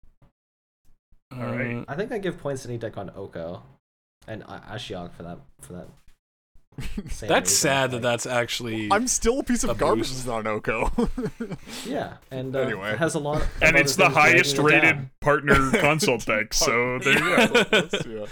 [1.39, 1.77] All right.
[1.77, 3.63] Uh, I think I give points to any deck on Oko,
[4.27, 5.88] and A- Ashiok for that for that.
[6.95, 8.88] That's reason, sad that that's actually.
[8.91, 10.25] I'm still a piece of A garbage boost.
[10.25, 10.91] that's not Oko.
[11.86, 12.93] Yeah, and uh, Anyway.
[12.93, 13.43] it has a lot.
[13.43, 15.11] a and it's the highest rated down.
[15.21, 16.51] partner consult deck.
[16.53, 17.88] So there you go.
[18.07, 18.25] yeah.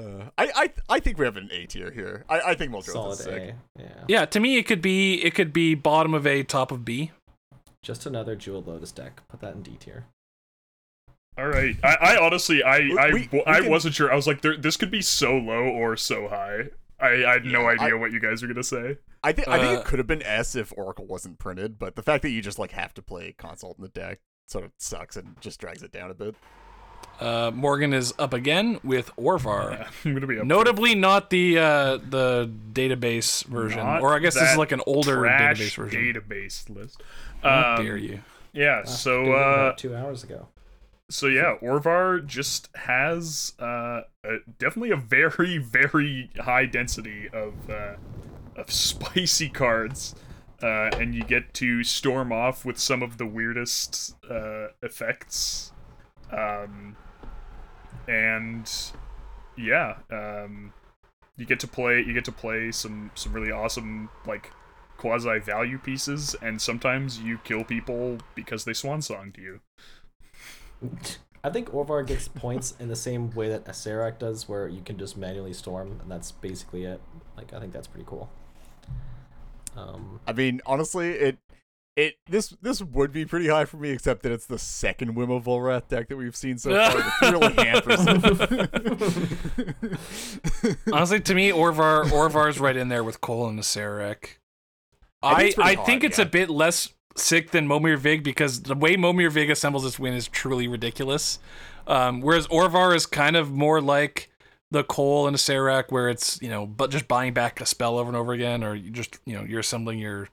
[0.00, 2.24] Uh, I, I I think we have an A tier here.
[2.28, 3.54] I, I think Muldrotha's Solid sick.
[3.76, 3.80] A.
[3.80, 3.88] Yeah.
[4.06, 7.10] yeah, to me, it could be it could be bottom of A, top of B.
[7.82, 9.22] Just another Jewel Lotus deck.
[9.28, 10.04] Put that in D tier.
[11.38, 11.76] All right.
[11.84, 14.12] I, I honestly, I, I, We- we I can- wasn't sure.
[14.12, 16.64] I was like, there, this could be so low or so high.
[17.00, 18.98] I, I had no Yeah, idea I- what you guys were gonna say.
[19.22, 21.94] I think I think Uh, it could have been S if Oracle wasn't printed, but
[21.96, 24.72] the fact that you just like have to play consult in the deck sort of
[24.78, 26.34] sucks and just drags it down a bit.
[27.20, 29.72] Uh, Morgan is up again with Orvar.
[29.72, 34.18] Yeah, I'm gonna be up Notably, not the uh, the database version, Not or I
[34.20, 36.00] guess this is like an older trash database version.
[36.02, 37.00] database list.
[37.42, 38.20] How Um, dare you?
[38.52, 38.78] Yeah.
[38.78, 40.48] Last So, uh, two hours ago.
[41.10, 47.94] So yeah, Orvar just has uh, a, definitely a very, very high density of uh,
[48.56, 50.14] of spicy cards,
[50.62, 55.72] uh, and you get to storm off with some of the weirdest uh, effects,
[56.30, 56.96] um,
[58.06, 58.70] and
[59.56, 60.72] yeah, um,
[61.38, 64.50] you get to play you get to play some some really awesome like
[64.98, 69.60] quasi value pieces, and sometimes you kill people because they swan song to you.
[71.44, 74.98] I think Orvar gets points in the same way that Acererak does, where you can
[74.98, 77.00] just manually storm, and that's basically it.
[77.36, 78.28] Like, I think that's pretty cool.
[79.76, 81.38] Um, I mean, honestly, it
[81.98, 85.30] it this this would be pretty high for me, except that it's the second Whim
[85.30, 86.96] of Volrath deck that we've seen so far.
[86.96, 88.00] that really hampers.
[90.92, 94.38] Honestly, to me, Orvar Orvar's right in there with Cole and Nasarek.
[95.22, 96.24] I think I it's pretty I hot, think it's yeah.
[96.24, 100.14] a bit less sick than Momir Vig because the way Momir Vig assembles this win
[100.14, 101.38] is truly ridiculous.
[101.86, 104.30] Um, whereas Orvar is kind of more like
[104.70, 107.98] the Cole and the Serac, where it's you know, but just buying back a spell
[107.98, 110.28] over and over again, or you just you know you're assembling your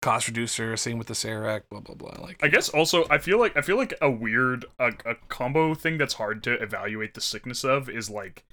[0.00, 0.76] cost reducer.
[0.76, 2.16] Same with the Serac, blah blah blah.
[2.20, 5.74] Like I guess also I feel like I feel like a weird a, a combo
[5.74, 8.44] thing that's hard to evaluate the sickness of is like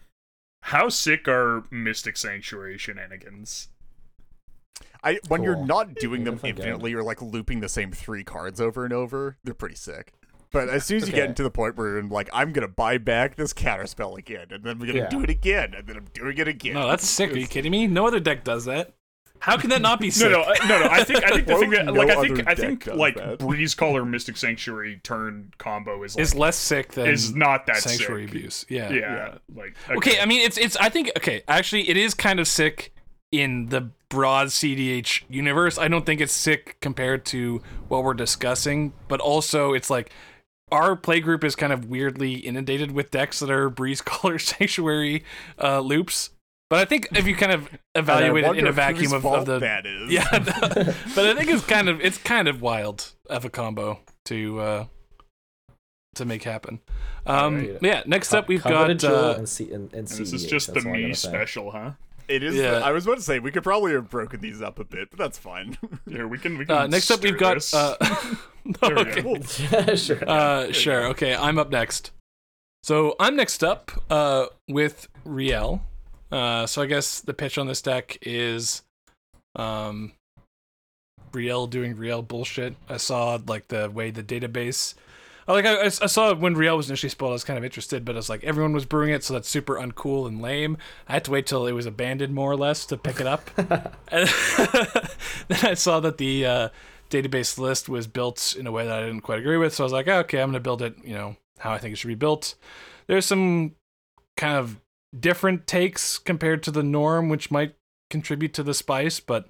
[0.64, 3.70] how sick are Mystic Sanctuary shenanigans?
[5.04, 6.66] I when you're not doing them Definitely good.
[6.70, 10.14] infinitely or like looping the same three cards over and over, they're pretty sick.
[10.52, 11.22] But as soon as you Okay.
[11.22, 14.64] get into the point where you're like, I'm gonna buy back this counterspell again, and
[14.64, 15.10] then we're gonna Yeah.
[15.10, 16.74] do it again, and then I'm doing it again.
[16.74, 17.32] no, that's sick.
[17.32, 17.88] Are you kidding me?
[17.88, 18.94] No other deck does that.
[19.40, 20.30] How can that not be sick?
[20.30, 20.88] no, I- no, no.
[20.92, 23.16] I think I think the thing would that no like I think I think like
[23.16, 23.40] that?
[23.40, 27.78] Breeze Caller Mystic Sanctuary turn combo is like is less sick than is not that
[27.78, 28.36] sanctuary sick.
[28.36, 28.66] abuse.
[28.70, 28.92] Yeah.
[28.92, 32.48] Yeah, like Okay, I mean it's it's I think okay, actually it is kind of
[32.48, 32.94] sick
[33.32, 35.78] in the broad CDH universe.
[35.78, 40.12] I don't think it's sick compared to what we're discussing, but also it's like
[40.72, 45.24] our playgroup is kind of weirdly inundated with decks that are breeze color sanctuary
[45.62, 46.32] uh, loops.
[46.70, 49.46] But I think if you kind of evaluate it in a vacuum of, fault of
[49.46, 50.12] the that is.
[50.12, 54.60] yeah, but I think it's kind of it's kind of wild of a combo to
[54.60, 54.86] uh
[56.16, 56.80] to make happen.
[57.26, 57.78] Um Alright.
[57.82, 60.46] yeah, next up we've Coveted got Jewel uh, and, C- and, and and this is
[60.46, 61.92] just the that's all I me special, huh?
[62.32, 62.56] It is.
[62.56, 62.80] Yeah.
[62.84, 65.20] I was about to say we could probably have broken these up a bit, but
[65.20, 65.78] that's fine.
[66.10, 67.56] Here we can we can Uh, next up, we've got.
[67.56, 67.74] this.
[67.74, 67.96] Uh,
[68.82, 69.22] There we okay.
[69.22, 69.36] go.
[69.72, 70.30] Yeah, sure.
[70.30, 71.08] Uh, sure.
[71.08, 72.12] Okay, I'm up next.
[72.84, 75.82] So I'm next up uh, with Rielle.
[76.32, 78.84] Uh, so I guess the pitch on this deck is,
[79.56, 80.14] um,
[81.34, 82.76] Rielle doing Rielle bullshit.
[82.88, 84.94] I saw like the way the database.
[85.48, 88.06] I Like I, I saw when Rielle was initially spoiled, I was kind of interested,
[88.06, 90.78] but it's like everyone was brewing it, so that's super uncool and lame.
[91.08, 93.50] I had to wait till it was abandoned, more or less, to pick it up.
[94.12, 94.28] And
[95.48, 96.70] then I saw that the uh,
[97.10, 99.74] database list was built in a way that I didn't quite agree with.
[99.74, 101.94] So I was like, okay, I'm going to build it, you know, how I think
[101.94, 102.56] it should be built.
[103.08, 103.76] There's some
[104.36, 104.82] kind of
[105.18, 107.76] different takes compared to the norm, which might
[108.10, 109.50] contribute to the spice, but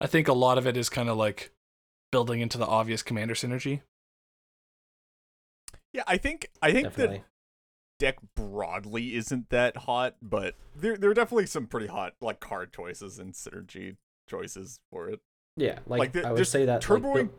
[0.00, 1.52] I think a lot of it is kind of like
[2.10, 3.82] building into the obvious commander synergy.
[5.92, 7.24] Yeah, I think I think the Definitely.
[7.98, 12.72] deck broadly isn't that hot, but there there are definitely some pretty hot like card
[12.72, 13.96] choices and synergy
[14.28, 15.20] choices for it.
[15.56, 16.88] Yeah, like, like the- I would say that.
[16.88, 17.30] like, turboing-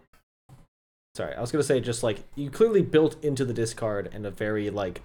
[1.16, 4.32] Sorry, I was gonna say just like you clearly built into the discard in a
[4.32, 5.02] very like,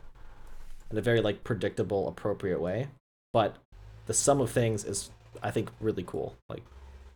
[0.91, 2.89] in a very like predictable, appropriate way,
[3.33, 3.57] but
[4.07, 5.11] the sum of things is,
[5.43, 6.37] I think, really cool.
[6.49, 6.63] Like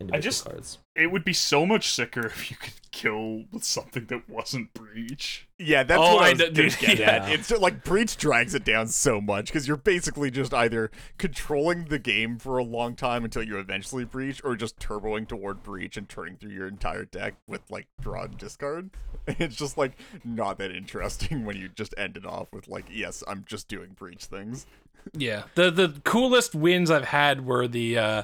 [0.01, 0.79] individual just- cards.
[0.97, 5.47] It would be so much sicker if you could kill with something that wasn't breach.
[5.59, 7.07] Yeah, that's Oh, what I I, was d- gonna dude, yeah.
[7.25, 7.31] at.
[7.31, 11.99] It's like breach drags it down so much because you're basically just either controlling the
[11.99, 16.07] game for a long time until you eventually breach, or just turboing toward breach and
[16.09, 18.91] turning through your entire deck with like draw and discard.
[19.27, 19.93] It's just like
[20.25, 23.91] not that interesting when you just end it off with like, yes, I'm just doing
[23.95, 24.67] breach things.
[25.15, 25.45] Yeah.
[25.55, 28.23] The the coolest wins I've had were the uh,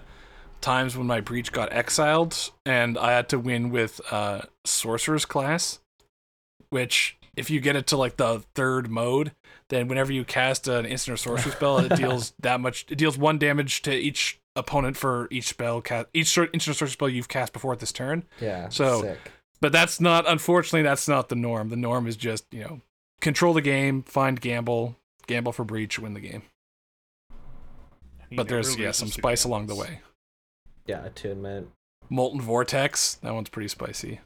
[0.61, 5.79] times when my breach got exiled and I had to win with uh, sorcerer's class,
[6.71, 9.33] which if you get it to like the third mode,
[9.69, 12.87] then whenever you cast an instant or sorcery spell, it deals that much.
[12.89, 16.91] It deals one damage to each opponent for each spell cast, each instant or sorcery
[16.91, 18.25] spell you've cast before at this turn.
[18.41, 18.69] Yeah.
[18.69, 19.19] So- sick.
[19.59, 21.71] But that's not, unfortunately, that's not the norm.
[21.71, 22.81] The norm is just you know
[23.23, 24.97] control the game, find gamble,
[25.27, 26.43] gamble for breach, win the game.
[28.29, 30.01] He But there's yeah some spice along the way.
[30.87, 31.68] Yeah, attunement.
[32.09, 34.20] Molten Vortex, that one's pretty spicy.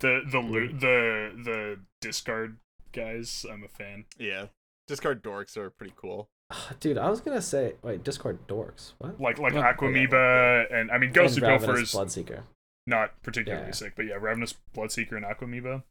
[0.00, 2.56] The the lo- the the discard
[2.92, 4.04] guys, I'm a fan.
[4.18, 4.46] Yeah.
[4.88, 6.28] Discard dorks are pretty cool.
[6.52, 8.92] Ah, dude, I was gonna say wait, Discord dorks.
[8.98, 9.20] What?
[9.20, 12.42] Like like Oh, Aquamoeba and I mean Ghost And of Gopher Ravenous is Bloodseeker.
[12.86, 13.72] not particularly Yeah.
[13.72, 15.82] sick, but yeah, Ravenous Bloodseeker and Aquamoeba.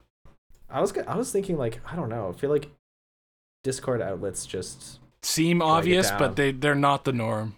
[0.69, 2.29] I was I was thinking like I don't know.
[2.29, 2.69] I feel like
[3.63, 7.55] Discord outlets just Seem obvious, but they they're not the norm.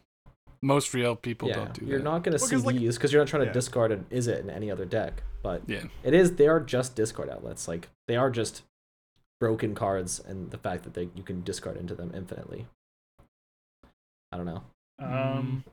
[0.61, 1.55] Most real people yeah.
[1.55, 1.87] don't do that.
[1.89, 2.03] you're that.
[2.03, 3.53] not gonna Well, see 'cause, like- these because you're not trying to yeah.
[3.53, 5.23] discard an is it in any other deck.
[5.43, 5.83] But Yeah.
[6.03, 7.67] it is they are just discard outlets.
[7.67, 8.63] Like they are just
[9.39, 12.65] broken cards, and the fact that they you can discard into them infinitely.
[14.31, 14.63] I don't know.
[14.99, 15.63] Um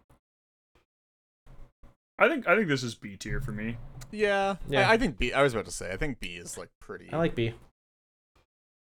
[2.19, 3.77] I think I think this is B tier for me.
[4.13, 4.57] Yeah.
[4.69, 4.89] Yeah.
[4.89, 7.11] I, I think B I was about to say, I think B is like pretty
[7.13, 7.55] I like B.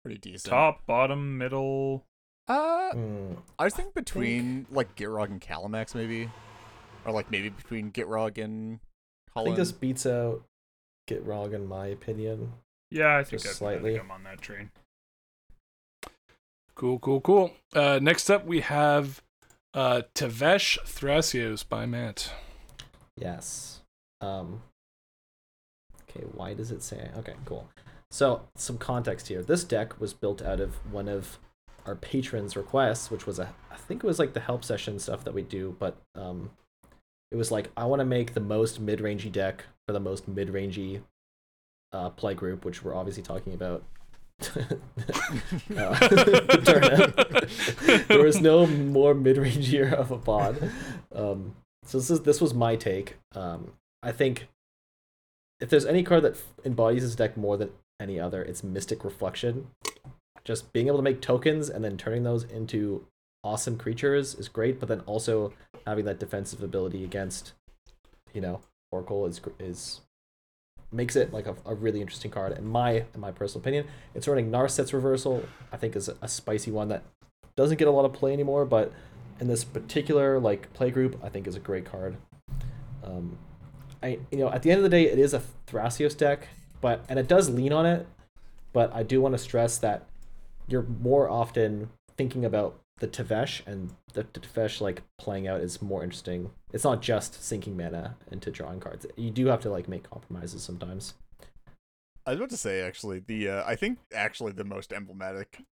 [0.04, 0.50] pretty decent.
[0.50, 2.04] Top, bottom, middle.
[2.48, 6.30] Uh Mm, I was thinking between like Gitrog and Kalamax maybe.
[7.04, 8.80] Or like maybe between Gitrog and
[9.36, 10.42] I think this beats out
[11.08, 12.52] Gitrog in my opinion.
[12.90, 13.92] Yeah, I think Just I've- I slightly.
[13.92, 14.70] think I'm on that train.
[16.74, 17.52] Cool, cool, cool.
[17.72, 19.22] Uh, next up, we have
[19.74, 22.32] uh, Tevesh Thrasios by Matt.
[23.16, 23.80] Yes.
[24.20, 24.62] Um.
[26.10, 27.10] Okay, why does it say?
[27.16, 27.68] Okay, cool.
[28.10, 29.42] So, some context here.
[29.42, 31.38] This deck was built out of one of
[31.86, 35.24] our patrons' requests, which was a, I think it was like the help session stuff
[35.24, 36.50] that we do, but um,
[37.30, 41.02] it was like I want to make the most mid-rangey deck for the most mid-rangey
[41.92, 43.84] uh, play group, which we're obviously talking about.
[45.76, 46.08] uh,
[48.08, 50.70] there was no more mid-rangier of a pod.
[51.14, 51.54] Um,
[51.84, 53.16] so this is this was my take.
[53.34, 53.72] Um,
[54.02, 54.48] I think
[55.60, 57.70] if there's any card that embodies this deck more than
[58.00, 59.68] any other, it's Mystic Reflection.
[60.44, 63.06] Just being able to make tokens and then turning those into
[63.42, 65.52] awesome creatures is great, but then also
[65.86, 67.52] having that defensive ability against,
[68.32, 70.00] you know, Oracle is is
[70.92, 72.56] makes it like a, a really interesting card.
[72.56, 75.44] In my in my personal opinion, it's running Narset's Reversal.
[75.72, 77.02] I think is a, a spicy one that
[77.56, 78.92] doesn't get a lot of play anymore, but
[79.40, 82.16] in this particular like play group, I think is a great card.
[83.02, 83.38] Um,
[84.02, 86.48] I you know at the end of the day, it is a Thrasios deck,
[86.80, 88.06] but and it does lean on it,
[88.72, 90.06] but I do want to stress that
[90.68, 95.82] you're more often thinking about the Tevesh and the, the Tevesh like playing out is
[95.82, 96.50] more interesting.
[96.72, 99.04] It's not just sinking mana into drawing cards.
[99.16, 101.14] You do have to like make compromises sometimes.
[102.26, 105.62] I was about to say actually the uh, I think actually the most emblematic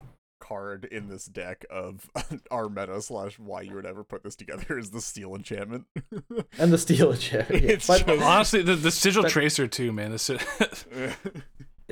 [0.40, 2.10] card in this deck of
[2.50, 5.86] our meta slash why you would ever put this together is the steel enchantment.
[6.58, 7.62] And the steel enchantment.
[7.62, 7.70] Yeah.
[7.70, 10.10] It's But just- Honestly, the, the sigil But- tracer too, man.
[10.10, 10.38] The si-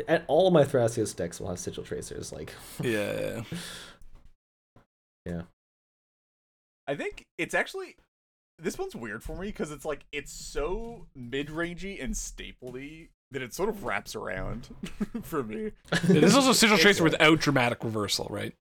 [0.08, 2.32] and all my Thrasios decks will have sigil tracers.
[2.32, 3.42] Like yeah,
[5.26, 5.42] yeah.
[6.86, 7.96] I think it's actually
[8.58, 13.54] this one's weird for me because it's like it's so mid-rangey and stapley that it
[13.54, 14.68] sort of wraps around
[15.22, 15.72] for me.
[16.04, 18.54] This is also sigil tracer like- without dramatic reversal, right?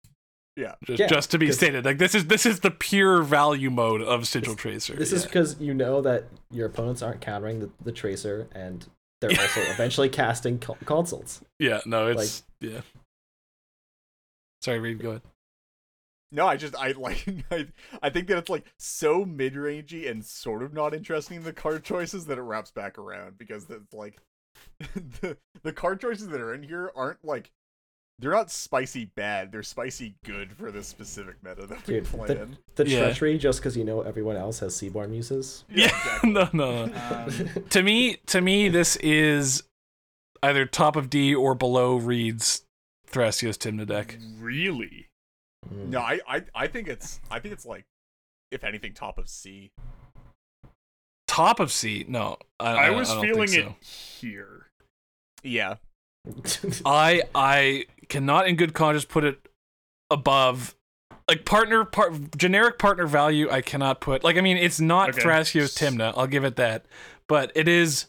[0.57, 0.75] Yeah.
[0.85, 4.01] Just, Yeah, just to be stated, like this is this is the pure value mode
[4.01, 4.95] of sigil tracer.
[4.95, 8.87] This is because you know that your opponents aren't countering the, the tracer, and
[9.21, 11.41] they're also eventually casting co- consults.
[11.59, 12.81] yeah, no, it's like, yeah.
[14.63, 15.23] Sorry, Reed, go ahead.
[16.33, 17.67] No, I just I like I,
[18.03, 21.85] I think that it's like so mid-rangey and sort of not interesting in the card
[21.85, 24.19] choices that it wraps back around because it's like
[24.95, 27.53] the the card choices that are in here aren't like
[28.19, 32.29] they're not spicy bad, they're spicy good for this specific meta that we Dude, play
[32.29, 32.59] the- in.
[32.77, 33.01] The Yeah.
[33.05, 35.65] treachery, just because you know everyone else has Seedborn Muses.
[35.69, 36.31] Yeah, exactly.
[36.33, 36.95] no, no, no.
[37.11, 39.63] Um, to me, to me, this is
[40.43, 42.63] either top of D or below Reed's
[43.11, 44.17] Thrasios Tymna deck.
[44.39, 45.09] really?
[45.73, 45.89] Mm.
[45.89, 47.85] No, I, I I think it's I think it's like
[48.53, 49.71] if anything top of C.
[51.27, 52.05] Top of C?
[52.09, 54.67] No, I, I, I was don't feeling think it here.
[55.43, 55.77] Yeah.
[56.85, 59.49] I I cannot in good conscience put it
[60.11, 60.75] above
[61.29, 65.21] like partner part generic partner value I cannot put like I mean it's not Okay.
[65.23, 66.87] Thrasios Tymna I'll give it that
[67.29, 68.07] but it is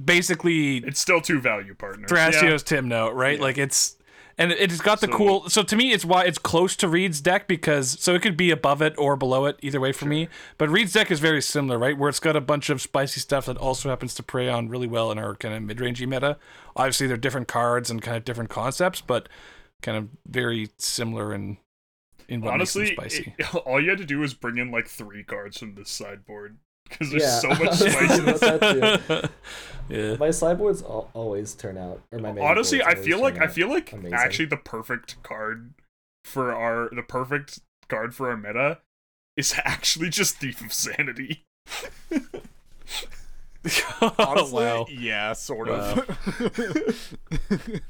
[0.00, 2.10] basically It's still two value partners.
[2.10, 3.44] Thrasios Tymna right Yeah.
[3.44, 3.96] like it's
[4.36, 7.20] and it's got the So- cool so to me it's why it's close to Reed's
[7.20, 10.28] deck because so it could be above it or below it either way for me.
[10.58, 11.96] But Reed's deck is very similar right?
[11.96, 14.86] Where it's got a bunch of spicy stuff that also happens to prey on really
[14.88, 16.36] well in our kind of mid-rangey meta.
[16.76, 19.28] Obviously they're different cards and kind of different concepts but
[19.82, 21.58] kind of very similar in
[22.26, 23.34] in what Honestly, spicy.
[23.38, 26.56] it- all you had to do was bring in like three cards from this sideboard
[26.88, 28.42] because there's Yeah, so much was thinking spiciness.
[28.42, 29.30] about that
[29.88, 30.16] yeah.
[30.16, 33.68] My sideboards al- always turn out, or my main Honestly, I feel like I feel
[33.68, 34.14] like amazing.
[34.14, 35.74] actually the perfect card
[36.24, 38.78] for our the perfect card for our meta
[39.36, 41.44] is actually just Thief of Sanity.
[44.18, 44.86] Honestly, wow.
[44.90, 45.94] yeah, sort Wow.
[45.94, 47.80] of.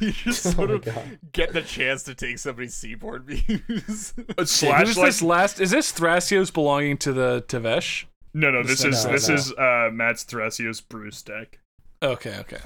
[0.00, 1.18] you just Oh sort my of God.
[1.32, 4.14] get the chance to take somebody's Seedborn Muses.
[4.44, 5.60] Slash Who's like this last?
[5.60, 8.04] Is this Thrasios belonging to the Tevesh?
[8.34, 9.34] No no this is No, this no.
[9.34, 11.58] is uh Matt's Thrasios Bruse deck.
[12.02, 12.60] Okay, okay.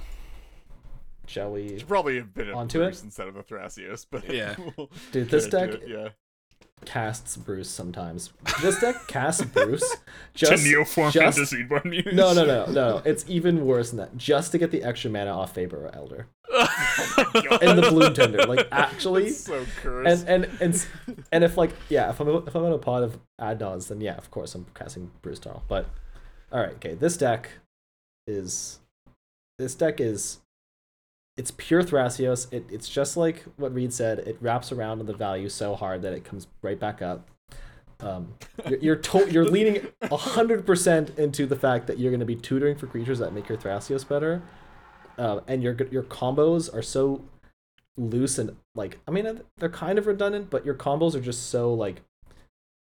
[1.27, 1.79] Shall we?
[1.79, 3.05] Should probably have been a Onto Bruse it?
[3.07, 4.55] instead of a Thrasios, but Yeah.
[4.77, 6.09] we'll Dude, this deck it, yeah.
[6.85, 8.33] Casts Bruse sometimes.
[8.61, 9.83] This deck casts Bruse
[10.35, 12.07] just to neoform just- into Seedborn Muse.
[12.13, 13.03] No, no, no, no.
[13.05, 14.17] It's even worse than that.
[14.17, 18.45] Just to get the extra mana off Faeburrow Elder oh and the Bloom Tender.
[18.45, 20.27] Like actually, That's so cursed.
[20.29, 20.87] and and and
[21.33, 24.15] and if like yeah, if I'm if I'm on a pod of Adnons, then yeah,
[24.17, 25.63] of course I'm casting Bruse Tarl.
[25.69, 25.87] But
[26.53, 27.51] all right, okay, this deck
[28.27, 28.79] is
[29.59, 30.39] this deck is
[31.37, 32.53] it's pure Thrasios.
[32.53, 34.21] It it's just like what Reed said.
[34.21, 37.29] It wraps around on the value so hard that it comes right back up.
[38.01, 38.35] Um,
[38.69, 42.37] you're you're, to- you're leaning hundred percent into the fact that you're going to be
[42.37, 44.43] tutoring for creatures that make your Thrasios better,
[45.19, 47.23] uh, and your your combos are so
[47.99, 51.73] loose and like I mean they're kind of redundant, but your combos are just so
[51.73, 52.03] like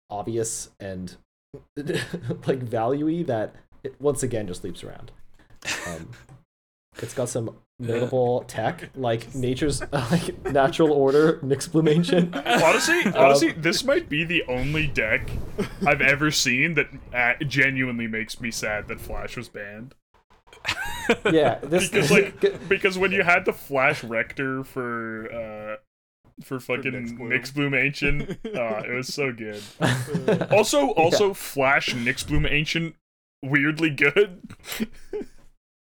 [0.09, 1.15] obvious and
[1.75, 5.11] like valuey that it once again just leaps around.
[5.87, 6.11] Um,
[7.01, 12.35] it's got some notable tech like nature's like natural order Nyxbloom Ancient.
[12.35, 15.29] Honestly, honestly, this might be the only deck
[15.85, 19.93] I've ever seen that uh, genuinely makes me sad that Flash was banned.
[21.31, 25.77] Yeah, this Because like, because when you had the Flash Rector for uh
[26.43, 27.31] for fucking Nyxbloom.
[27.31, 29.63] Nyxbloom Ancient, uh, it was so good.
[30.51, 32.95] Also, also Flash Nyxbloom Ancient,
[33.41, 34.41] weirdly good.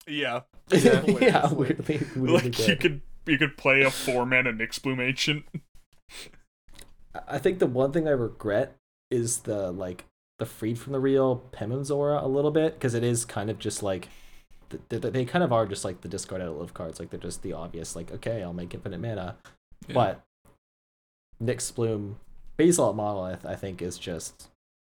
[0.07, 0.41] yeah.
[0.69, 1.52] Yeah, Hilarious.
[1.52, 5.45] weirdly, weirdly like you could you could play a four man mana Nyxbloom Ancient.
[7.27, 8.76] I think the one thing I regret
[9.11, 10.06] is the like
[10.40, 13.60] the freed from the real Pemmin's Aura a little bit because it is kind of
[13.60, 14.10] just like
[14.69, 17.11] th- th- they kind of are just like the discard out of live cards like
[17.11, 19.35] they're just the obvious like okay I'll make infinite mana,
[19.88, 19.94] Yeah.
[19.94, 20.22] but
[21.44, 22.15] Nyxbloom
[22.57, 24.49] Basalt Monolith I think is just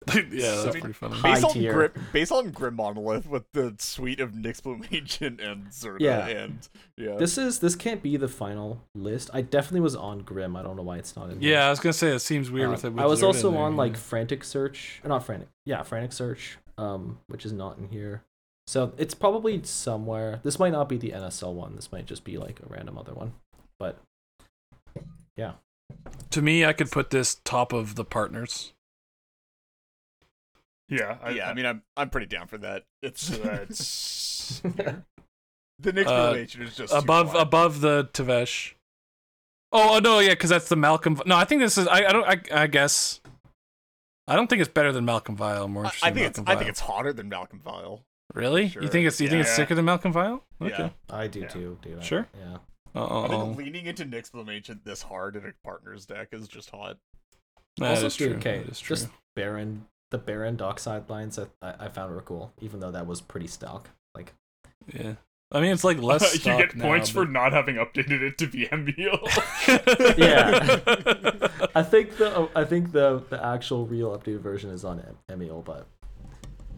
[0.31, 1.14] yeah, So- that's pretty funny.
[1.14, 1.72] High Based on, tier.
[1.72, 6.27] Grim, based on Grim Monolith with the suite of Nyxbloom Ancient and Zirda Yeah.
[6.27, 7.16] and yeah.
[7.16, 9.31] this is this can't be the final list.
[9.35, 10.56] I definitely was on Grim.
[10.56, 11.40] I don't know why it's not in.
[11.40, 11.52] here.
[11.52, 12.93] Yeah, I was gonna say it seems weird Uh, with it.
[12.94, 16.56] With I was Zirda also on like Frantic Search, uh, not Frantic, yeah, Frantic Search,
[16.78, 18.22] um, which is not in here.
[18.66, 20.40] So it's probably somewhere.
[20.44, 21.74] This might not be the NSL one.
[21.77, 23.32] This might just be like a random other one.
[23.78, 23.98] But
[25.36, 25.52] yeah.
[26.31, 28.72] to me, I could put this top of the partners.
[30.91, 32.85] Yeah, I, yeah, I mean, I'm I'm pretty down for that.
[33.03, 37.43] It's so that's the Nyxbloom Uh, Ancient is just above flat.
[37.43, 38.73] above the Tevesh.
[39.73, 41.21] Oh, oh, no, yeah, because that's the Malcolm.
[41.27, 41.87] No, I think this is.
[41.87, 42.25] I, I don't.
[42.53, 43.21] I, I guess.
[44.27, 45.69] I don't think it's better than Malcolm Vile.
[45.69, 48.05] More I, I in think it's Malcolm I think it's hotter than Malcolm Vile.
[48.35, 48.69] really.
[48.69, 48.83] Sure.
[48.83, 49.57] You think it's you think it's Yeah.
[49.57, 50.45] sicker than Malcolm Vile?
[50.61, 50.91] Yeah.
[51.09, 51.49] I do Yeah.
[51.49, 51.99] too, dude.
[51.99, 52.27] I- Sure.
[52.39, 52.59] Yeah.
[52.95, 53.47] Uh I think oh.
[53.57, 56.99] leaning into Nyxbloom Ancient this hard in a partner's deck is just hot.
[57.79, 58.35] That also, is true.
[58.35, 58.97] okay, That is true.
[58.97, 63.07] just Baron, the Baron Dockside lines I, I I found were cool, even though that
[63.07, 63.91] was pretty stock.
[64.15, 64.35] Like,
[64.93, 65.15] Yeah.
[65.53, 66.35] I mean, it's like less.
[66.35, 70.19] you get now, points for not having updated it to VMBL.
[70.19, 71.69] yeah.
[71.74, 75.87] I think the I think the the actual real updated version is on Emil, but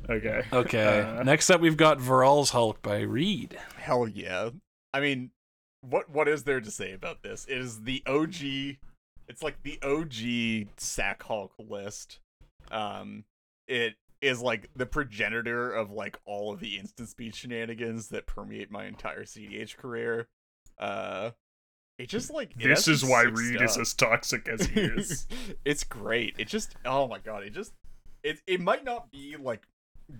[0.09, 0.43] okay.
[0.53, 1.01] okay.
[1.01, 3.59] Uh, Next up, we've got Viral's Hulk by Reed.
[3.77, 4.51] Hell yeah.
[4.95, 5.31] I mean,
[5.83, 7.45] what what is there to say about this?
[7.49, 8.79] It is the OG.
[9.29, 12.21] It's like the OG Sack Hulk list.
[12.71, 13.25] Um,
[13.67, 18.71] it is like the progenitor of like all of the instant speed shenanigans that permeate
[18.71, 20.29] my entire CDH career.
[20.79, 21.31] Uh,
[21.99, 25.27] it just like it This is why Reed is as toxic as he is.
[25.65, 26.35] it's great.
[26.39, 27.73] It just oh my god, it just
[28.23, 29.63] it it might not be like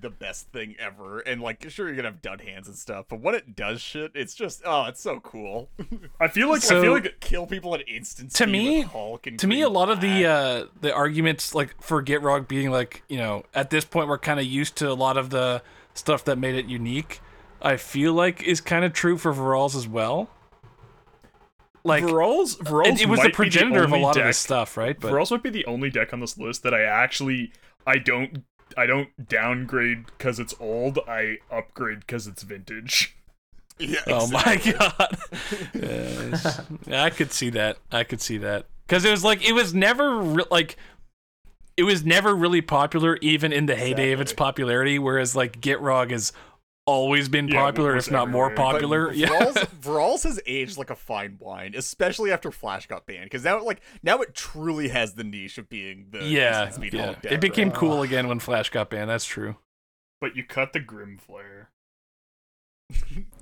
[0.01, 3.21] the best thing ever, and like sure you're gonna have dud hands and stuff, but
[3.21, 5.69] when it does shit, it's just oh, it's so cool.
[6.21, 8.89] I feel like So- I feel like it Kill people at instant To me- with
[8.89, 12.49] Hulk and to me, a Green lot of the uh, the arguments like for Gitrog
[12.49, 15.31] being like you know at this point we're kind of used to a lot of
[15.31, 15.63] the
[15.95, 17.21] stuff that made it unique.
[17.61, 20.31] I feel like is kind of true for Virals as well.
[21.85, 24.25] Like Virals, Virals it, it was the might be progenitor of a only lot of
[24.25, 24.99] this stuff, right?
[24.99, 27.53] But Virals might be the only deck on this list that I actually
[27.87, 28.45] I don't
[28.77, 30.99] I don't downgrade because it's old.
[31.09, 33.17] I upgrade because it's vintage.
[33.79, 35.19] yeah, oh my god,
[35.75, 36.61] Yes.
[36.91, 37.79] I could see that.
[37.91, 40.77] I could see that because it was like it was never re- like
[41.77, 44.99] it was never really popular, even in the heyday of its popularity.
[44.99, 46.33] Whereas like Gitrog has
[46.87, 49.09] always been Yeah, popular, was if not more popular.
[49.09, 53.25] But yeah, Vral's, Vral's has aged like a fine wine, especially after Flash got banned.
[53.25, 57.07] Because now, like, now it truly has the niche of being the yeah, speed yeah.
[57.07, 57.77] Hulk It became right?
[57.77, 59.11] cool again when Flash got banned.
[59.11, 59.57] That's true.
[60.21, 61.71] But you cut the Grim Flare.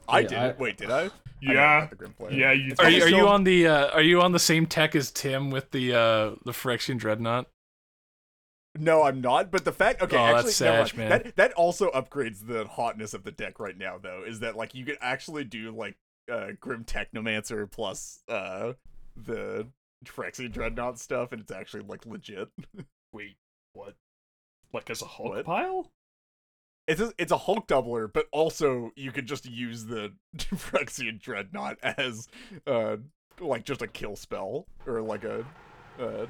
[0.09, 0.39] I Yeah, did.
[0.39, 0.59] I- it.
[0.59, 1.05] Wait, did I?
[1.05, 1.11] I
[1.41, 1.81] Yeah.
[1.81, 2.33] got the Grim Flare.
[2.33, 4.95] Yeah, you Are you, are you on the uh, Are you on the same tech
[4.95, 7.47] as Tim with the uh, the Phyrexian Dreadnought?
[8.79, 9.51] No, I'm not.
[9.51, 11.11] But the fact, okay, Oh, actually, that's never sad, mind.
[11.11, 11.23] man.
[11.25, 14.23] That that also upgrades the hotness of the deck right now, though.
[14.27, 15.97] Is that like you could actually do like
[16.31, 18.75] uh, Grim Technomancer plus uh
[19.17, 19.67] the
[20.05, 22.49] Phyrexian Dreadnought stuff, and it's actually like legit.
[23.13, 23.37] Wait,
[23.73, 23.95] what?
[24.73, 25.45] Like as a Hulk What?
[25.45, 25.91] pile?
[26.87, 31.79] It's a, it's a Hulk doubler, but also you could just use the Phyrexian Dreadnought
[31.83, 32.29] as
[32.67, 32.97] uh
[33.41, 35.45] like just a kill spell or like a
[36.01, 36.27] uh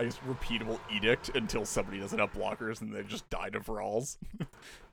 [0.00, 4.16] I guess repeatable edict until somebody doesn't have blockers and they just die to Vrals.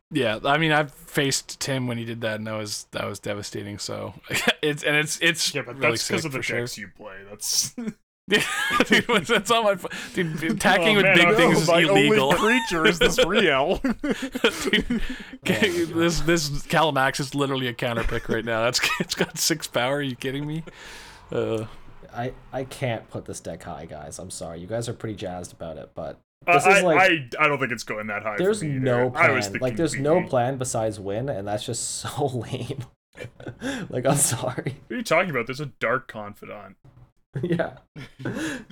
[0.10, 3.20] Yeah, I mean, I've faced Tim when he did that, and that was that was
[3.20, 3.78] devastating.
[3.78, 4.14] So
[4.62, 6.66] it's and it's it's Yeah, but really that's because of the for sure.
[6.82, 7.16] you play.
[7.30, 7.76] That's
[8.30, 8.42] Yeah,
[8.88, 10.42] dude, that's all my fu- dude.
[10.44, 12.34] Attacking Oh, with man, big I things is my illegal.
[12.34, 13.80] only creature is this real?
[13.84, 15.02] Dude,
[15.46, 18.64] okay, this this Kalamax is literally a counter pick right now.
[18.64, 19.96] That's it's got six power.
[19.98, 20.64] Are you kidding me?
[21.34, 21.66] Uh,
[22.14, 24.20] I I can't put this deck high, guys.
[24.20, 24.60] I'm sorry.
[24.60, 27.48] You guys are pretty jazzed about it, but Uh, This I, is like- I I
[27.48, 28.36] don't think it's going that high.
[28.38, 28.80] there's me either.
[28.80, 29.62] no I was plan.
[29.62, 32.80] Like there's no plan besides win, and that's just so lame.
[33.90, 34.76] like I'm sorry.
[34.88, 35.48] What are you talking about?
[35.48, 36.78] There's a dark confidant.
[37.44, 37.74] yeah,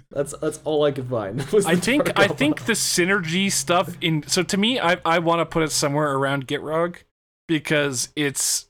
[0.10, 1.40] that's that's all I could find.
[1.68, 2.38] I think I Elf.
[2.38, 6.14] think the synergy stuff in so to me I I want to put it somewhere
[6.16, 6.98] around Gitrog
[7.48, 8.68] because it's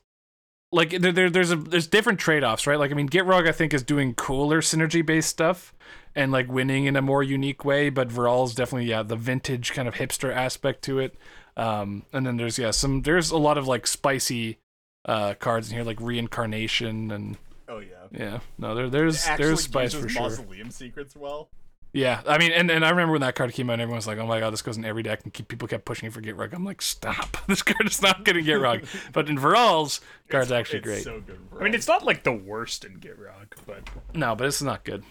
[0.76, 3.74] like there, there there's a there's different trade-offs right like I mean Gitrog I think
[3.74, 5.74] is doing cooler synergy based stuff
[6.14, 9.88] and like winning in a more unique way but Viral's definitely yeah the vintage kind
[9.88, 11.16] of hipster aspect to it
[11.56, 14.58] um and then there's yeah some there's a lot of like spicy
[15.06, 17.38] uh cards in here like reincarnation and
[17.68, 18.06] oh yeah.
[18.12, 21.48] yeah no there there's there's spice for sure Mausoleum secrets well.
[21.96, 24.18] Yeah, I mean, and, and I remember when that card came out, everyone was like,
[24.18, 26.52] "Oh my god, this goes in every deck," and keep, people kept pushing for Gitrog.
[26.52, 27.38] I'm like, "Stop!
[27.48, 31.04] This card is not going to Gitrog." but in Viral's, card's It's- actually it's great.
[31.04, 31.38] So good.
[31.58, 35.04] I mean, it's not like the worst in Gitrog, but no, but it's not good.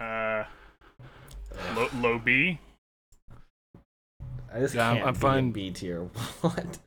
[0.00, 0.44] uh,
[1.76, 2.58] low, low B.
[4.52, 5.50] I just Yeah, I'm- can't I'm fine.
[5.52, 6.00] B tier.
[6.40, 6.78] What?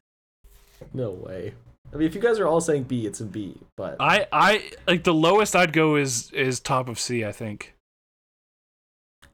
[0.94, 1.54] No way.
[1.94, 3.56] I mean, if you guys are all saying B, it's a B.
[3.78, 7.24] But I I like the lowest I'd go is is top of C.
[7.24, 7.76] I think.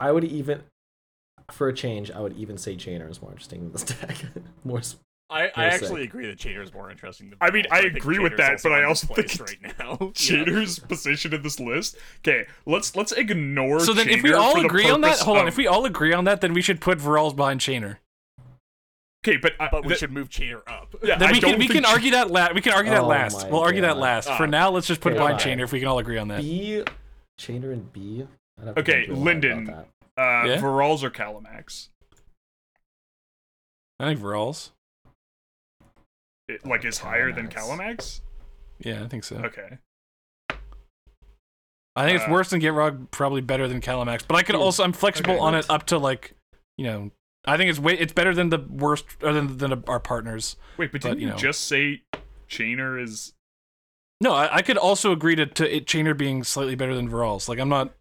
[0.00, 0.62] I would even,
[1.50, 4.16] for a change, I would even say Chainer is more interesting than this deck.
[4.64, 4.78] more.
[4.78, 4.96] s-
[5.32, 7.30] I, I You're actually agree that Chainer is more interesting.
[7.30, 7.72] Than I mean, Vrals.
[7.72, 10.10] I agree with that, but I also think right now.
[10.20, 10.64] Yeah.
[10.88, 11.96] Position in this list.
[12.26, 13.78] Okay, let's let's ignore.
[13.78, 15.46] So then, if we all agree on that, purpose hold on.
[15.46, 17.98] If we all agree on that, then we should put Viral's behind Chainer.
[19.24, 20.96] okay, but I, But we th- should move Chainer up.
[21.04, 22.54] Yeah, Then we don't can we think can argue that last.
[22.54, 23.48] We can argue that Oh last.
[23.48, 23.98] We'll argue that God.
[24.00, 24.26] last.
[24.36, 24.46] For Ah.
[24.46, 25.58] now, let's just put Okay, behind fine.
[25.58, 26.40] Chainer if we can all agree on that.
[26.40, 26.82] B,
[27.38, 28.26] Chainer and B.
[28.60, 29.68] I'd have to Okay, think real hard Lyndon.
[29.68, 29.84] about
[30.18, 30.60] uh, Yeah?
[30.60, 31.88] Virals or Kalamax.
[33.98, 34.72] I think Viral's.
[36.48, 37.96] It, like is higher than Kalamax.
[37.96, 38.20] Kalamax.
[38.80, 39.36] Yeah, I think so.
[39.36, 39.78] Okay.
[41.96, 44.24] I think it's Uh, worse than Gitrog, probably better than Kalamax.
[44.26, 46.34] But I could also I'm flexible Okay, on it up to like,
[46.78, 47.10] you know,
[47.44, 50.56] I think it's way it's better than the worst or than than our partners.
[50.76, 51.38] Wait, but But, didn't you you, know.
[51.38, 52.02] just say
[52.48, 53.34] Chainer is?
[54.20, 57.48] No, I, I could also agree to to it Chainer being slightly better than Viral's.
[57.48, 57.92] Like I'm not I'm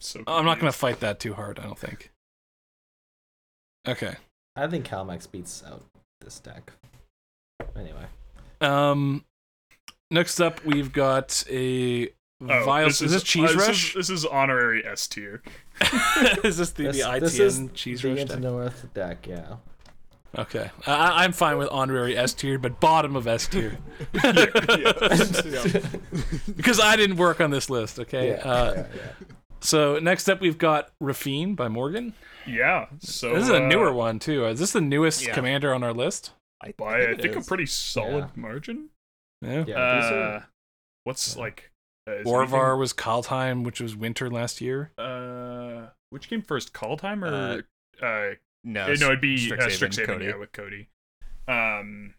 [0.00, 0.22] so.
[0.26, 1.58] I'm not gonna fight that too hard.
[1.58, 2.10] I don't think.
[3.86, 4.14] Okay.
[4.56, 5.82] I think Kalamax beats out
[6.20, 6.72] this deck.
[7.76, 8.06] Anyway,
[8.60, 9.24] Um.
[10.12, 12.08] Next up, we've got a
[12.42, 12.86] Oh, Vile.
[12.86, 13.88] this is, this Cheese uh, this Rush?
[13.90, 15.42] Is, this is honorary S tier.
[16.42, 18.20] is this the, this, the ITN this is Cheese the Rush?
[18.20, 18.42] Into deck?
[18.42, 19.26] North deck.
[19.26, 19.56] Yeah.
[20.38, 23.76] Okay, I, I'm fine with honorary S tier, but bottom of S tier
[24.24, 24.46] Yeah.
[26.56, 27.98] because I didn't work on this list.
[27.98, 28.30] Okay.
[28.30, 29.26] Yeah, uh, yeah, yeah.
[29.60, 32.14] So next up, we've got Raffine by Morgan.
[32.46, 32.86] Yeah.
[33.00, 34.46] So this is a uh, newer one too.
[34.46, 35.34] Is this the newest Yeah.
[35.34, 36.32] commander on our list?
[36.76, 38.28] by I it think a pretty solid Yeah.
[38.36, 38.90] margin.
[39.42, 39.64] Yeah.
[39.66, 40.42] Yeah, these are- Uh,
[41.04, 41.42] what's Yeah.
[41.42, 41.70] like?
[42.08, 44.90] Uh, is Orvar was Kaldheim, which was winter last year.
[44.98, 47.62] Uh, which came first, Kaldheim or?
[48.04, 48.34] Uh,
[48.64, 50.24] no, Uh, no, it'd be Strixhaven, uh, Strixhaven, Codie.
[50.24, 50.86] yeah, with Codie.
[51.48, 52.14] Um.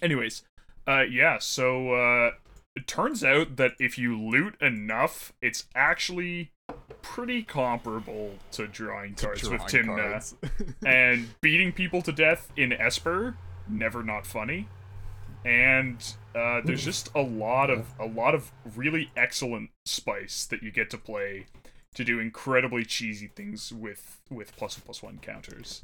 [0.00, 0.44] Anyways,
[0.86, 1.38] uh, yeah.
[1.38, 2.30] So uh,
[2.78, 6.52] it turns out that if you loot enough, it's actually
[7.02, 10.36] pretty comparable to drawing cards with Drawing Tymna, cards.
[10.86, 13.36] and beating people to death in Esper.
[13.68, 14.68] Never not funny.
[15.44, 15.96] And
[16.36, 20.88] uh, there's just a lot of a lot of really excellent spice that you get
[20.90, 21.46] to play
[21.94, 25.82] to do incredibly cheesy things with with plus and plus one counters.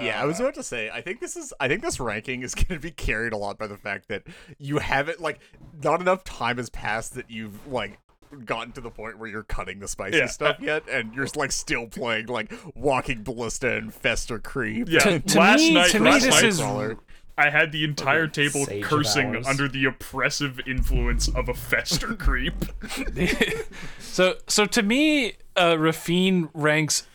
[0.00, 0.90] Yeah, I was about to say.
[0.90, 1.52] I think this is.
[1.60, 4.22] I think this ranking is going to be carried a lot by the fact that
[4.58, 5.40] you haven't like
[5.82, 7.98] not enough time has passed that you've like
[8.44, 10.26] gotten to the point where you're cutting the spicy Yeah.
[10.26, 14.88] stuff yet, and you're like still playing like Walking Ballista and Festercreep.
[14.88, 16.98] Yeah, To- to last me- night, to me last this night is- Nightcrawler.
[17.38, 19.46] I had the entire table Sage cursing Hours.
[19.46, 22.54] under the oppressive influence of a fester creep.
[23.98, 27.06] so so to me, uh, Raffine ranks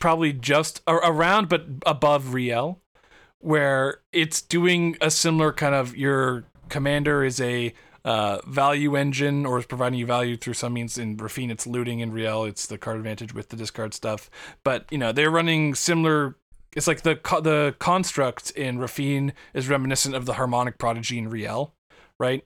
[0.00, 2.78] probably just ar- around but above Rielle,
[3.38, 7.72] where it's doing a similar kind of your commander is a
[8.04, 10.96] uh, value engine or is providing you value through some means.
[10.96, 12.00] In Raffine, it's looting.
[12.00, 14.30] In Rielle, it's the card advantage with the discard stuff.
[14.62, 16.36] But you know they're running similar.
[16.74, 21.72] It's like the the construct in Raffine is reminiscent of the harmonic prodigy in Rielle,
[22.18, 22.44] right?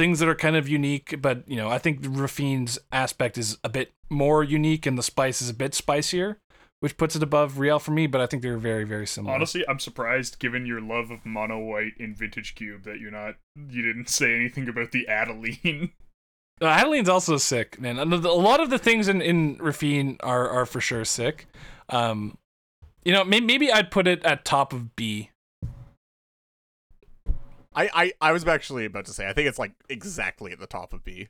[0.00, 3.68] things that are kind of unique, but you know, I think Raffine's aspect is a
[3.68, 6.38] bit more unique and the spice is a bit spicier,
[6.80, 9.34] which puts it above Rielle for me, but I think they're very, very similar.
[9.34, 13.36] Honestly, I'm surprised, given your love of mono white in Vintage Cube, that you're not
[13.54, 15.92] you didn't say anything about the Adeline.
[16.62, 17.98] Uh, Adeline's also sick, man.
[17.98, 21.46] A lot of the things in, in Raffine are, are for sure sick.
[21.88, 22.36] Um,
[23.02, 25.30] you know, may, maybe I'd put it at top of B.
[27.74, 29.26] I, I I was actually about to say.
[29.26, 31.28] I think it's like exactly at the top of B.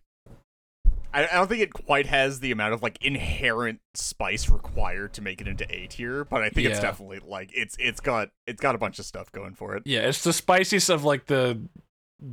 [1.13, 5.23] I, I don't think it quite has the amount of like inherent spice required to
[5.23, 6.83] make it into A tier, but I think it's Yeah.
[6.83, 9.83] definitely like it's it's got it's got a bunch of stuff going for it.
[9.87, 11.61] Yeah, it's the spiciest of like the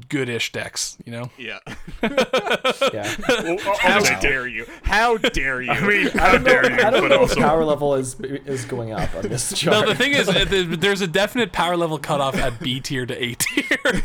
[0.10, 1.30] goodish decks, you know?
[1.38, 1.60] Yeah.
[2.94, 3.16] Yeah.
[3.28, 4.66] Well, How I'll dare you?
[4.84, 5.72] How dare you?
[5.72, 6.78] I mean, I how don't know, dare you?
[6.78, 9.86] I don't but know if also, power level is is going up on this chart.
[9.86, 10.46] No, the thing is, uh,
[10.78, 14.02] there's a definite power level cutoff at B tier to A tier.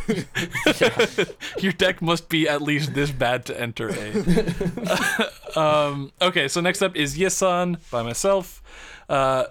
[1.59, 5.31] Your deck must be at least this bad to enter A.
[5.61, 8.63] um, okay, so next up is Yisan by myself.
[9.09, 9.45] Uh,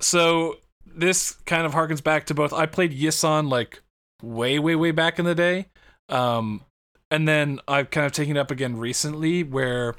[0.00, 0.56] so
[0.86, 2.52] this kind of harkens back to both.
[2.52, 3.82] I played Yisan like
[4.22, 5.66] way, way, way back in the day.
[6.08, 6.64] Um,
[7.10, 9.94] and then I've kind of taken it up again recently where.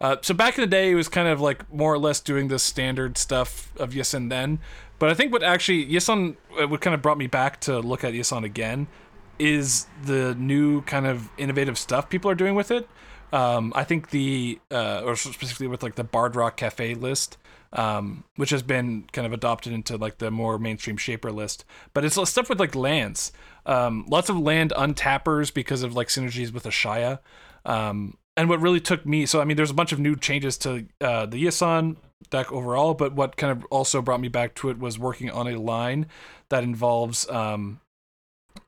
[0.00, 2.48] Uh, so back in the day, it was kind of like more or less doing
[2.48, 4.58] the standard stuff of Yisan then.
[4.98, 8.04] But I think what actually Yisan, uh, what kind of brought me back to look
[8.04, 8.86] at Yisan again,
[9.38, 12.88] is the new kind of innovative stuff people are doing with it.
[13.34, 17.36] Um, I think the, uh, or specifically with like the Bard Rock Cafe list,
[17.72, 21.64] um, which has been kind of adopted into like the more mainstream Shaper list.
[21.94, 23.32] But it's stuff with like lands.
[23.66, 27.18] Um, lots of land untappers because of like synergies with Ashaya.
[27.64, 30.56] Um, and what really took me, so I mean, there's a bunch of new changes
[30.58, 31.96] to uh, the Yisan
[32.30, 35.48] deck overall, but what kind of also brought me back to it was working on
[35.48, 36.06] a line
[36.50, 37.80] that involves um,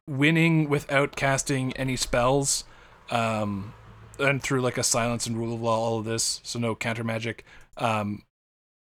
[0.09, 2.65] winning without casting any spells,
[3.11, 3.73] um,
[4.19, 7.05] and through like a silence and rule of law, all of this, so no counter
[7.05, 7.45] magic,
[7.77, 8.23] um,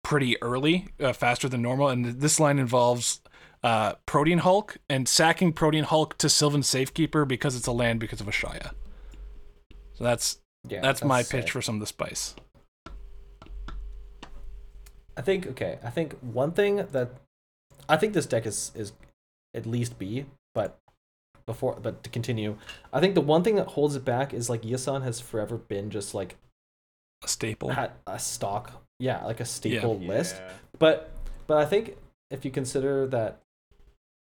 [0.02, 1.88] pretty early, uh, faster than normal.
[1.88, 3.20] And this line involves
[3.62, 8.20] uh, Protean Hulk and sacking Protean Hulk to Sylvan Safekeeper because it's a land because
[8.20, 8.72] of Ashaya.
[9.94, 10.38] So that's
[10.68, 11.42] yeah, that's, my sick.
[11.42, 12.34] pitch for some of the spice.
[15.16, 15.78] I think okay.
[15.84, 17.10] I think one thing that
[17.88, 18.92] I think this deck is is
[19.54, 20.24] at least B,
[20.54, 20.78] but
[21.50, 22.56] before but to continue,
[22.92, 25.90] I think the one thing that holds it back is like Yisan has forever been
[25.90, 26.36] just like
[27.24, 27.70] A staple.
[27.70, 30.36] had a stock, yeah, like a staple list.
[30.38, 30.52] Yeah.
[30.78, 31.10] But
[31.46, 31.96] but I think
[32.30, 33.40] if you consider that,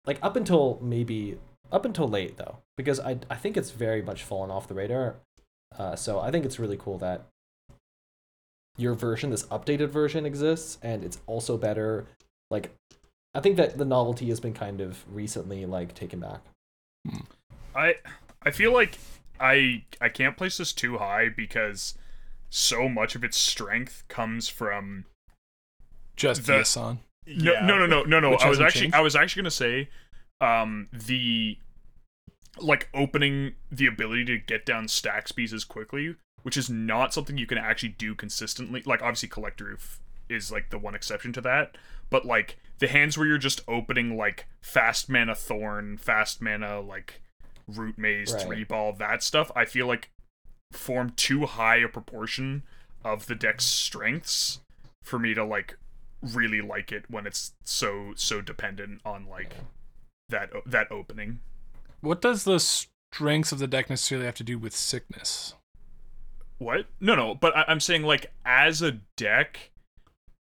[0.06, 1.38] like up until maybe
[1.72, 5.18] up until late though, because I I think it's very much fallen off the radar.
[5.78, 7.26] Uh, so I think it's really cool that
[8.78, 12.06] your version, this updated version, exists, and it's also better.
[12.50, 12.72] Like,
[13.36, 16.42] I think that the novelty has been kind of recently like taken back.
[17.76, 17.96] I
[18.44, 18.98] I feel like
[19.40, 21.98] I I can't place this too high because
[22.50, 25.06] so much of its strength comes from
[26.16, 27.00] Just the- Yisan.
[27.26, 27.66] no Yeah.
[27.66, 28.32] no no no no no.
[28.32, 28.96] Which I was actually changed?
[28.96, 29.90] I was actually gonna say
[30.42, 31.58] um the
[32.60, 37.48] like opening the ability to get down stack pieces quickly, which is not something you
[37.48, 38.84] can actually do consistently.
[38.86, 40.00] Like obviously collector Roof
[40.30, 41.76] is like the one exception to that,
[42.14, 47.22] but like the hands where you're just opening like fast mana thorn, fast mana like
[47.68, 48.42] root maze, Right.
[48.44, 50.12] three ball, that stuff, I feel like
[50.72, 52.64] form too high a proportion
[53.04, 54.60] of the deck's strengths
[55.02, 55.78] for me to like
[56.22, 59.56] really like it when it's so so dependent on like
[60.30, 61.40] that that opening.
[62.02, 65.56] What does the strengths of the deck necessarily have to do with sickness?
[66.60, 66.86] What?
[67.00, 67.34] No, no.
[67.36, 69.72] But I- I'm saying like as a deck,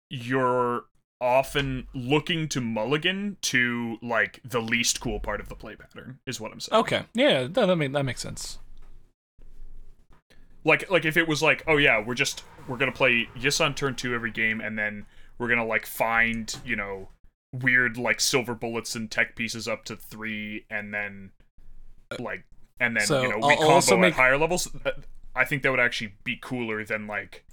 [0.10, 0.86] you're
[1.19, 6.39] often looking to mulligan to like the least cool part of the play pattern is
[6.39, 6.80] what I'm saying.
[6.81, 8.60] Okay, yeah, that that, make, that makes sense.
[10.68, 13.95] like like if it was like, oh yeah, we're just we're gonna play Yisan turn
[13.95, 15.06] two every game, and then
[15.38, 17.10] we're gonna like find you know
[17.53, 21.31] weird like silver bullets and tech pieces up to three, and then
[22.19, 22.45] like
[22.80, 24.69] and then So, you know we I'll combo also at higher levels.
[24.85, 24.91] uh,
[25.35, 27.45] I think that would actually be cooler than like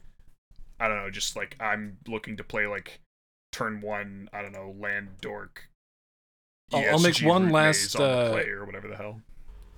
[0.80, 3.00] I don't know, just like I'm looking to play like
[3.55, 4.28] turn one.
[4.32, 5.68] I don't know, land dork.
[6.72, 9.20] I'll- I'll make one last, on uh, play or whatever the hell.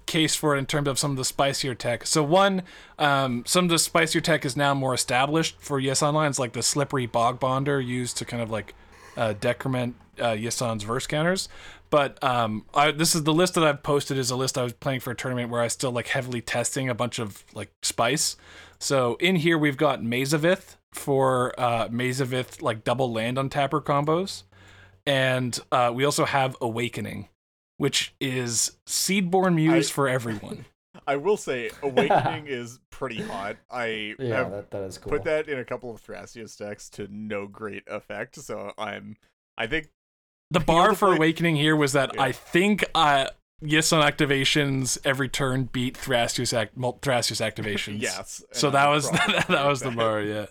[0.07, 2.07] case for it in terms of some of the spicier tech.
[2.07, 2.63] So one,
[2.99, 6.31] um, some of the spicier tech is now more established for Yes Online.
[6.31, 8.75] It's like the Slippery Bogbonder used to kind of like
[9.17, 11.49] uh, decrement uh, Yisan's verse counters.
[11.91, 14.73] But um, I, this is the list that I've posted is a list I was
[14.73, 18.37] playing for a tournament where I still like heavily testing a bunch of like spice.
[18.79, 24.43] So in here we've got Mazavith for uh, Mazavith like double land on tapper combos,
[25.07, 27.29] and uh, we also have Awakening
[27.79, 30.65] which is Seedborn Muse I- for everyone.
[31.07, 33.57] I will say, Awakening is pretty hot.
[33.71, 35.11] I Yeah, have that, that is cool.
[35.13, 38.37] put that in a couple of Thrasios decks to no great effect.
[38.37, 39.19] So I'm,
[39.59, 39.91] I think
[40.51, 42.23] The bar for play- Awakening here was that Yeah.
[42.23, 43.27] I think uh,
[43.63, 48.01] Yisan activations every turn beat Thrasios, act- mul- Thrasios activations.
[48.01, 48.43] yes.
[48.53, 50.47] So that I'm was probably that, was the bar, yeah.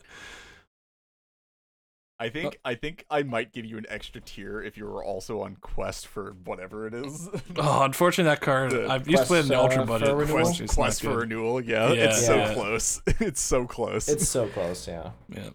[2.17, 5.41] I think I think I might give you an extra tier if you were also
[5.41, 7.29] on quest for whatever it is.
[7.57, 8.71] Oh, unfortunately, that card.
[8.71, 10.07] The I've used to play it in quest, Ultra uh, budget.
[10.07, 10.41] for renewal?
[10.43, 13.01] quest It's not quest for renewal, yeah, Yeah, it's so close.
[13.19, 14.07] it's so close.
[14.07, 15.11] It's so close, yeah.
[15.29, 15.49] Yeah.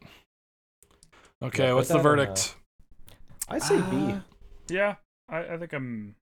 [1.43, 2.55] Okay, Yeah, what's the verdict?
[3.49, 4.12] I say B.
[4.12, 4.20] Uh,
[4.69, 4.97] Yeah,
[5.28, 6.15] I, I think I'm.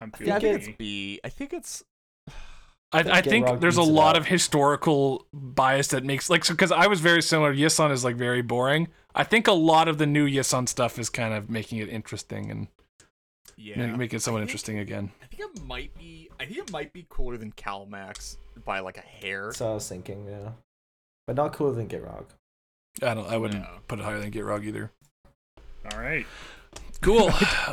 [0.00, 0.68] I'm yeah, feeling I think B.
[0.70, 1.20] it's B.
[1.24, 1.84] I think it's
[2.92, 4.20] I, I think there's a lot out.
[4.20, 7.54] of historical bias that makes like because I was very similar.
[7.54, 8.88] Yisan is like very boring.
[9.14, 12.50] I think a lot of the new Yisan stuff is kind of making it interesting
[12.50, 12.68] and
[13.56, 13.86] yeah.
[13.86, 15.10] ma- making it somewhat think- interesting again.
[15.22, 16.28] I think it might be.
[16.38, 19.52] I think it might be cooler than Kalamax by like a hair.
[19.52, 20.50] So I was thinking, yeah.
[21.26, 22.24] But not cooler than Gitrog.
[23.02, 23.26] I don't.
[23.28, 23.78] I wouldn't No.
[23.88, 24.90] put it higher than Gitrog either.
[25.92, 26.26] All right.
[27.02, 27.30] Cool.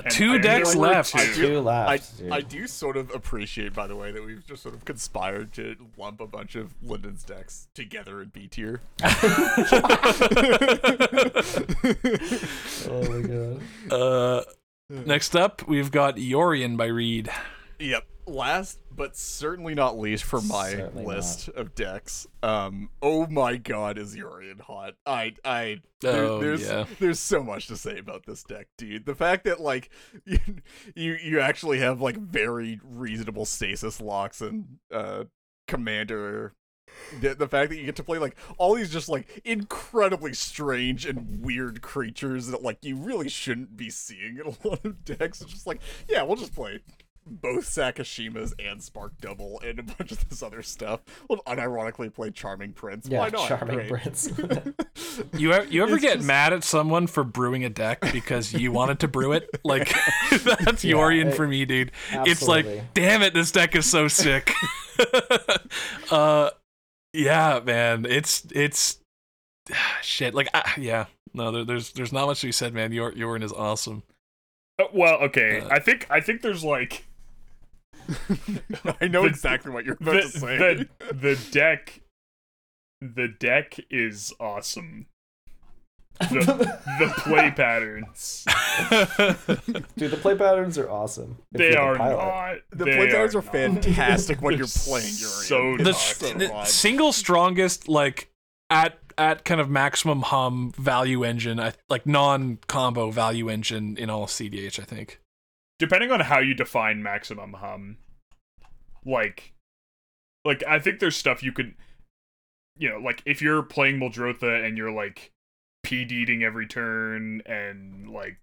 [0.09, 1.11] Two iron decks left.
[1.13, 1.19] two.
[1.19, 2.17] I do- Two I, left.
[2.17, 2.31] dude.
[2.31, 5.75] I do sort of appreciate, by the way, that we've just sort of conspired to
[5.97, 8.81] lump a bunch of Lyndon's decks together in B tier.
[12.87, 13.61] oh my god.
[13.91, 14.41] Uh,
[14.89, 17.29] next up, we've got Yorion by Reed.
[17.79, 18.05] Yep.
[18.25, 22.27] Last but certainly not least for my Certainly list of decks.
[22.43, 24.93] Um oh my god is Yorion hot.
[25.05, 26.85] I I there- Oh, there's yeah.
[26.99, 29.05] there's so much to say about this deck, dude.
[29.05, 29.89] The fact that like
[30.25, 30.37] you
[30.95, 35.23] you, you actually have like very reasonable stasis locks and uh
[35.67, 36.53] commander
[37.21, 41.05] the, the fact that you get to play like all these just like incredibly strange
[41.05, 45.39] and weird creatures that like you really shouldn't be seeing in a lot of decks.
[45.41, 46.79] It's just like, yeah, we'll just play
[47.29, 51.01] both Sakashimas and Spark Double and a bunch of this other stuff.
[51.29, 53.07] We'll unironically play Charming Prince.
[53.09, 53.47] Yeah, Why not?
[53.47, 53.89] Charming Great.
[53.89, 54.31] Prince.
[55.37, 58.53] You ever, you ever It's get just- mad at someone for brewing a deck because
[58.53, 59.49] you wanted to brew it?
[59.63, 59.89] Like
[60.31, 61.91] that's Yeah, Yorion it- for me, dude.
[62.11, 64.51] It's like, damn it, this deck is so sick.
[66.11, 66.49] uh,
[67.13, 68.99] yeah, man, it's it's
[70.01, 70.33] shit.
[70.33, 72.91] Like, I, yeah, no, there, there's there's not much to be said, man.
[72.91, 74.03] Yor- Yorion is awesome.
[74.79, 75.61] Uh, well, okay.
[75.61, 77.05] Uh, I think I think there's like
[79.01, 80.57] I know The- exactly what you're about the, to say.
[80.57, 82.01] the the deck.
[83.01, 85.05] The deck is awesome.
[86.19, 88.43] The, the play patterns.
[89.97, 91.37] Dude, the play patterns are awesome.
[91.53, 92.55] They you're the not.
[92.71, 93.51] the play patterns are not.
[93.53, 95.45] fantastic when They're you're playing Yorion.
[95.47, 98.29] so It's the, so the single strongest like
[98.69, 104.09] at at kind of maximum hum value engine, I, like non combo value engine in
[104.09, 104.77] all CDH.
[104.79, 105.21] I think.
[105.79, 107.97] Depending on how you define maximum hum
[109.05, 109.53] like
[110.45, 111.73] like i think there's stuff you could
[112.77, 115.31] you know like if you're playing Muldrotha and you're like
[115.85, 118.37] pding every turn and like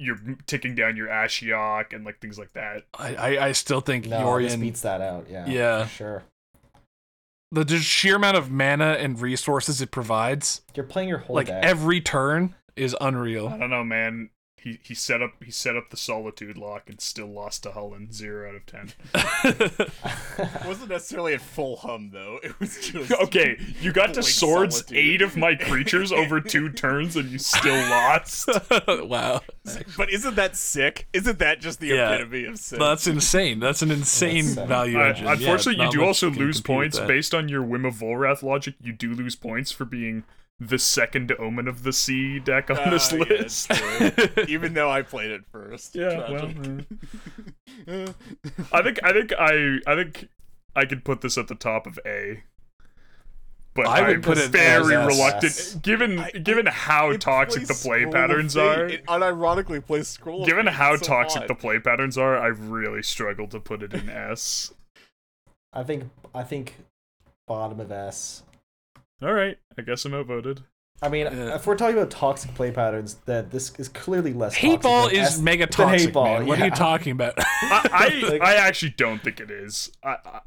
[0.00, 4.06] you're ticking down your ashiok and like things like that I I, I still think
[4.06, 4.60] No, this Yorion.
[4.60, 5.26] beats that out.
[5.30, 5.46] Yeah.
[5.46, 5.86] Yeah.
[5.86, 6.24] Sure.
[7.52, 11.62] the sheer amount of mana and resources it provides, You're playing your whole like deck.
[11.64, 13.48] every turn, is unreal.
[13.48, 14.30] i don't know man
[14.62, 18.12] he he set up he set up the solitude lock and still lost to Hullen
[18.12, 18.92] 0 out of 10
[20.38, 22.38] It wasn't necessarily at full hum though.
[22.42, 24.96] It was just okay you got to swords Solitude.
[24.96, 28.48] eight of my creatures over two turns and you still lost
[28.88, 29.40] wow,
[29.96, 31.06] But isn't that sick?
[31.12, 32.10] Isn't that just the Yeah.
[32.14, 32.78] epitome of sick?
[32.78, 33.60] that's insane.
[33.60, 35.24] That's an insane That's, value Uh, engine.
[35.26, 38.74] Yeah, unfortunately, not you do also lose points based on your Whim of Volrath logic.
[38.82, 40.24] You do lose points for being
[40.60, 43.66] the second Omen of the Sea deck on Ah, this yeah, list.
[43.70, 44.48] it's.
[44.50, 45.94] Even though I played it first.
[45.96, 46.56] Yeah, Tragic.
[47.86, 48.14] well,
[48.72, 50.28] I think I think I I think
[50.76, 52.42] I could put this at the top of A.
[53.74, 55.06] but I would I'm put it very as S.
[55.06, 55.82] reluctant.
[55.82, 58.60] Given I- given how It toxic the play patterns Fate.
[58.60, 60.44] are, It unironically plays scroll.
[60.44, 61.48] given how so toxic odd.
[61.48, 64.74] the play patterns are, I really struggle to put it in S.
[65.72, 66.74] I think I think
[67.46, 68.42] bottom of S.
[69.22, 70.62] All right, I guess I'm outvoted.
[71.02, 74.54] I mean, Uh, if we're talking about toxic play patterns, then this is clearly less.
[74.54, 76.46] Hate toxic ball than is S- mega toxic, hate ball, man.
[76.46, 77.34] What are you talking about?
[77.38, 77.88] I
[78.22, 79.90] I, Like- I actually don't think it is.
[80.04, 80.40] I, I,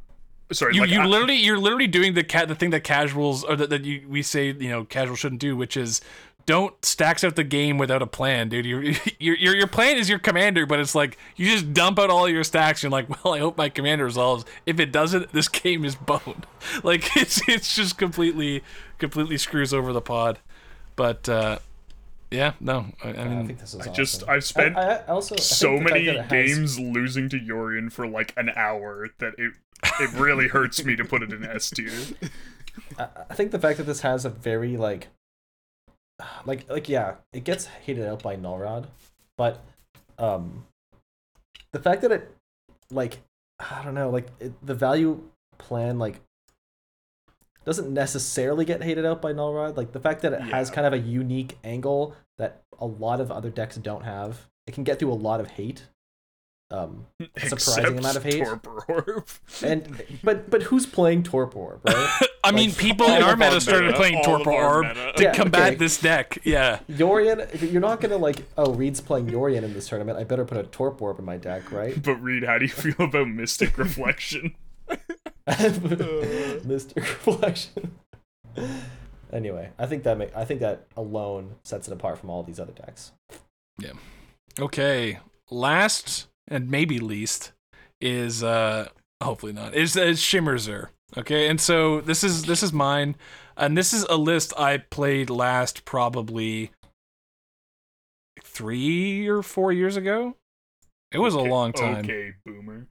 [0.52, 3.44] sorry, you like, you I- literally you're literally doing the cat the thing that casuals
[3.44, 6.02] or that, that you we say you know casual shouldn't do, which is
[6.46, 8.66] don't stacks out the game without a plan, dude.
[8.66, 8.84] Your
[9.20, 12.28] your your your plan is your commander, but it's like you just dump out all
[12.30, 12.84] your stacks.
[12.84, 14.46] And you're like, well, I hope my commander resolves.
[14.66, 16.46] If it doesn't, this game is boned.
[16.84, 18.64] Like it's it's just completely
[19.00, 20.40] completely screws over the pod.
[20.96, 21.60] But uh,
[22.30, 23.88] yeah, no, I, I Yeah, I mean, think this is.
[23.88, 24.28] I just.
[24.28, 28.34] I've spent I, I also so the many has- games losing to Yorion for like
[28.38, 29.54] an hour that it
[30.00, 31.92] it really hurts me to put it in S tier.
[32.98, 35.10] I, I think the fact that this has a very like,
[36.46, 38.88] like like yeah, it gets hated out by Nullrod,
[39.38, 39.64] but
[40.18, 40.66] um,
[41.72, 42.36] the fact that it
[42.92, 43.20] like
[43.60, 45.22] I don't know like it, the value
[45.58, 46.22] plan like
[47.66, 49.78] doesn't necessarily get hated out by Nullrod.
[49.78, 53.32] Like the fact that it has kind of a unique angle that a lot of
[53.32, 54.48] other decks don't have.
[54.68, 55.88] It can get through a lot of hate.
[56.74, 57.06] Um,
[57.38, 58.44] Surprising Except amount of hate.
[58.44, 59.28] Torpor Orb.
[59.62, 62.20] and but but who's playing Torpor, right?
[62.44, 65.14] I mean, like, people in our meta started meta, playing all Torpor Orb meta.
[65.18, 65.76] to Yeah, combat okay.
[65.76, 66.40] this deck.
[66.44, 66.80] Yeah.
[66.90, 70.18] Yorion, you're not gonna like, oh, Reed's playing Yorion in this tournament.
[70.18, 72.02] I better put a Torp Orb in my deck, right?
[72.02, 74.56] But Reed, how do you feel about Mystic Reflection?
[76.66, 77.92] Mystic Reflection.
[79.32, 82.60] anyway, I think that make, I think that alone sets it apart from all these
[82.60, 83.12] other decks.
[83.78, 83.92] Yeah.
[84.60, 85.20] Okay.
[85.52, 87.52] Last and maybe least
[88.02, 88.90] is uh
[89.22, 90.90] hopefully not is, is Shimmer Zur.
[91.18, 93.16] Okay, and so this is this is mine,
[93.56, 96.72] and this is a list I played last probably
[98.42, 100.36] three or four years ago.
[101.12, 102.06] It was Okay- a long time.
[102.06, 102.88] Okay, boomer.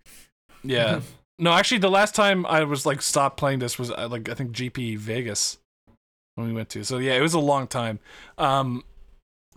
[0.62, 1.00] Yeah.
[1.38, 4.34] No, actually, the last time I was like stopped playing this was uh, like I
[4.34, 5.58] think GP Vegas
[6.36, 6.84] when we went to.
[6.84, 7.98] So yeah, it was a long time.
[8.38, 8.84] Um,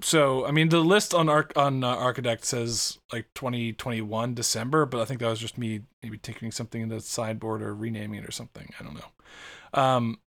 [0.02, 5.02] so I mean, the list on Arc on uh, Archidekt says like 2021 December, but
[5.02, 8.28] I think that was just me maybe taking something in the sideboard or renaming it
[8.28, 8.74] or something.
[8.80, 9.82] I don't know.
[9.82, 10.20] Um,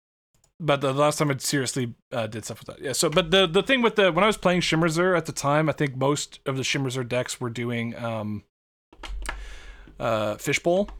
[0.61, 2.93] but the last time I seriously uh, did stuff with that, yeah.
[2.93, 5.32] So, but the the thing with the when I was playing Shimmer Zur at the
[5.32, 8.45] time, I think most of the Shimmer Zur decks were doing um,
[10.01, 10.90] uh, Fishbowl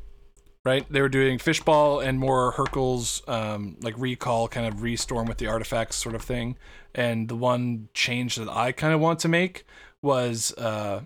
[0.69, 0.87] right?
[0.91, 5.47] They were doing fishball and more Hercules, um, like recall, kind of restorm with the
[5.47, 6.59] artifacts sort of thing.
[6.95, 9.65] And the one change that I kind of want to make
[10.03, 11.01] was uh,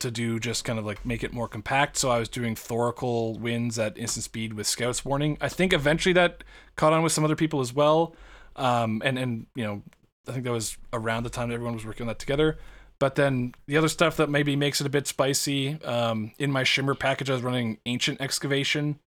[0.00, 1.96] to do just kind of like make it more compact.
[1.96, 5.38] So I was doing Thoracle wins at instant speed with Scout's Warning.
[5.40, 6.42] I think eventually that
[6.74, 8.16] caught on with some other people as well.
[8.56, 9.82] Um, and and you know,
[10.26, 12.58] I think that was around the time everyone was working on that together.
[12.98, 16.64] But then the other stuff that maybe makes it a bit spicy, um, in my
[16.64, 18.98] shimmer package, I was running ancient excavation.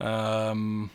[0.00, 0.90] Um,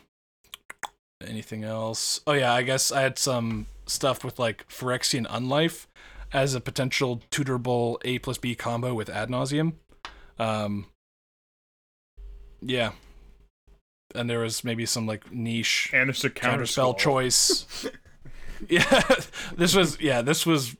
[1.25, 2.21] anything else?
[2.25, 5.87] Oh yeah, I guess I had some stuff with like Phyrexian Unlife
[6.31, 9.77] as a potential tutorable A plus B combo with Ad Nauseam.
[10.39, 10.87] Um,
[12.61, 12.91] yeah,
[14.15, 17.87] and there was maybe some like niche And it's a counter counterspell spell choice.
[18.69, 19.03] yeah,
[19.55, 20.75] this was yeah, this was.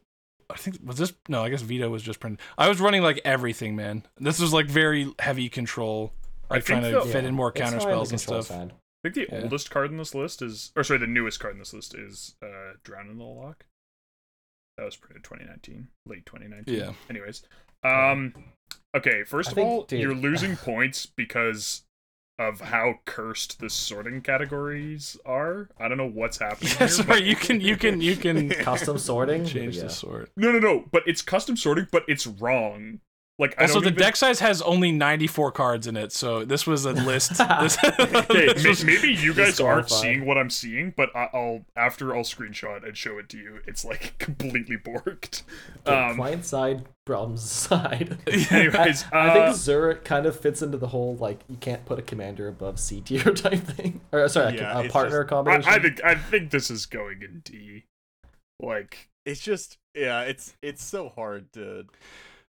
[0.50, 2.40] I think was this no, I guess Vito was just printed.
[2.58, 4.04] I was running like everything, man.
[4.20, 6.14] This was like very heavy control.
[6.50, 8.12] I Like trying to the- fit Yeah, in more it's counter why I'm a spells
[8.12, 8.48] and stuff.
[8.48, 8.72] fan.
[8.72, 9.44] I think the Yeah.
[9.44, 12.36] oldest card in this list is, or sorry, the newest card in this list is
[12.44, 13.66] uh, Drown in the Loch.
[14.78, 16.76] That was printed 2019, late 2019.
[16.76, 16.94] Yeah.
[17.10, 17.44] Anyways,
[17.84, 18.34] um,
[18.96, 19.24] okay.
[19.24, 21.85] First I of think, all, dude- you're losing points because
[22.38, 25.70] of how cursed the sorting categories are.
[25.80, 26.72] I don't know what's happening.
[26.74, 29.46] Yeah, here, sorry, but- you can you can you can Custom sorting.
[29.46, 29.84] change yeah.
[29.84, 30.32] the sort.
[30.36, 30.86] No, no, no.
[30.92, 33.00] But it's custom sorting, but it's wrong.
[33.38, 34.00] Like I Also, don't the even...
[34.02, 37.38] deck size has only 94 cards in it, so this was a list.
[37.60, 41.66] this, Okay, this was- maybe you guys aren't seeing what I'm seeing, but I- I'll
[41.76, 43.60] after I'll screenshot and show it to you.
[43.68, 45.44] It's like completely borked.
[45.86, 48.18] Okay, Um, client side, problem side.
[48.52, 52.00] anyways, I uh, think Zur kind of fits into the whole like you can't put
[52.00, 55.70] a commander above C tier type thing, or sorry, Yeah, a it's partner just- combination.
[55.70, 57.84] I, I think I think this is going in D.
[58.62, 61.86] Like It's just yeah, it's it's so hard to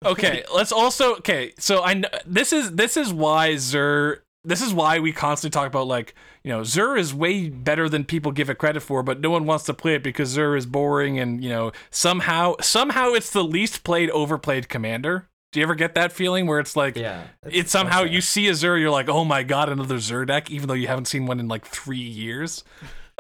[0.05, 4.73] okay let's also okay so i kn- this is this is why zur this is
[4.73, 8.49] why we constantly talk about like you know zur is way better than people give
[8.49, 11.43] it credit for but no one wants to play it because zur is boring and
[11.45, 16.13] you know somehow somehow it's the least played overplayed commander do you ever get that
[16.13, 18.13] feeling where it's like yeah, it's somehow okay.
[18.13, 20.87] you see a zur you're like oh my god another zur deck even though you
[20.87, 22.65] haven't seen one in like three years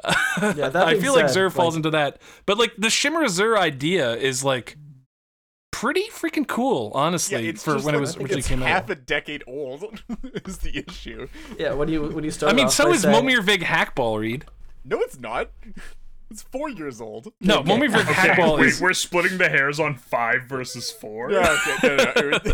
[0.03, 0.15] Yeah,
[0.71, 2.23] that I feel like Zur falls like- into that.
[2.47, 4.79] But like the Shimmer Zur idea is like
[5.81, 8.61] pretty freaking cool, honestly, yeah, it's for just when it like- was originally it's came
[8.61, 8.91] half out.
[8.91, 9.85] a decade old
[10.45, 11.27] is the issue.
[11.59, 12.53] Yeah, when you when you start.
[12.53, 14.45] I mean, off so is saying- Momir Vig Hackball Reed.
[14.85, 15.51] No, it's not.
[16.33, 17.33] It's four years old.
[17.41, 17.71] No, Okay.
[17.73, 21.33] Momir Vig Okay, Hackball wait, is we're splitting the hairs on five versus four.
[21.33, 22.53] Yeah, okay, no, no, no.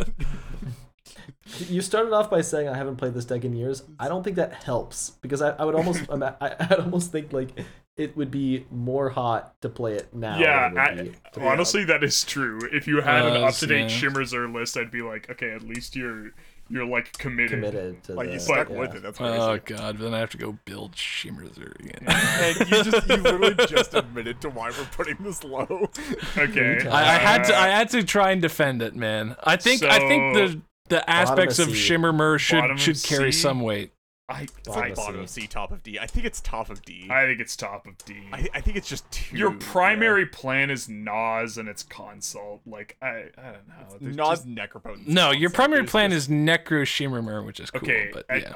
[1.69, 3.83] You started off by saying I haven't played this deck in years.
[4.01, 7.51] I don't think that helps because I, I would almost I, I'd almost think like
[7.97, 10.39] it would be more hot to play it now.
[10.39, 12.61] Yeah, than it would I, be to honestly, that is true.
[12.73, 13.89] If you had an Uh, up-to-date yeah.
[13.89, 16.33] Shimmer Zur list, I'd be like, okay, at least you're
[16.69, 17.53] you're like committed.
[17.53, 18.79] committed to like the, you stuck yeah.
[18.79, 19.03] with it.
[19.03, 19.39] That's crazy.
[19.39, 22.01] Oh god, then I have to go build Shimmer Zur again.
[22.07, 25.91] and you just you literally just admitted to why we're putting this low.
[26.37, 26.89] Okay, Okay.
[26.89, 29.37] I, I had to uh, I had to try and defend it, man.
[29.45, 31.81] I think I think the the aspects of of C.
[31.81, 33.41] Shimmer should should carry C.
[33.41, 33.93] some weight.
[34.29, 35.23] I, It's Bottom like of bottom C.
[35.23, 35.99] of C, top of D.
[36.01, 37.07] I think it's top of D.
[37.11, 38.17] I think it's top of D.
[38.33, 39.37] I, I think it's just two.
[39.37, 39.59] Your yeah.
[39.61, 42.61] primary plan is Nas and its consult.
[42.67, 43.07] Like I,
[43.39, 43.97] I don't know.
[44.01, 45.07] There's Nas just- Necropotent.
[45.07, 47.83] No, your concept primary is plan just- is Necro Shimmermer, which is cool.
[47.83, 48.11] okay.
[48.13, 48.53] but I- yeah.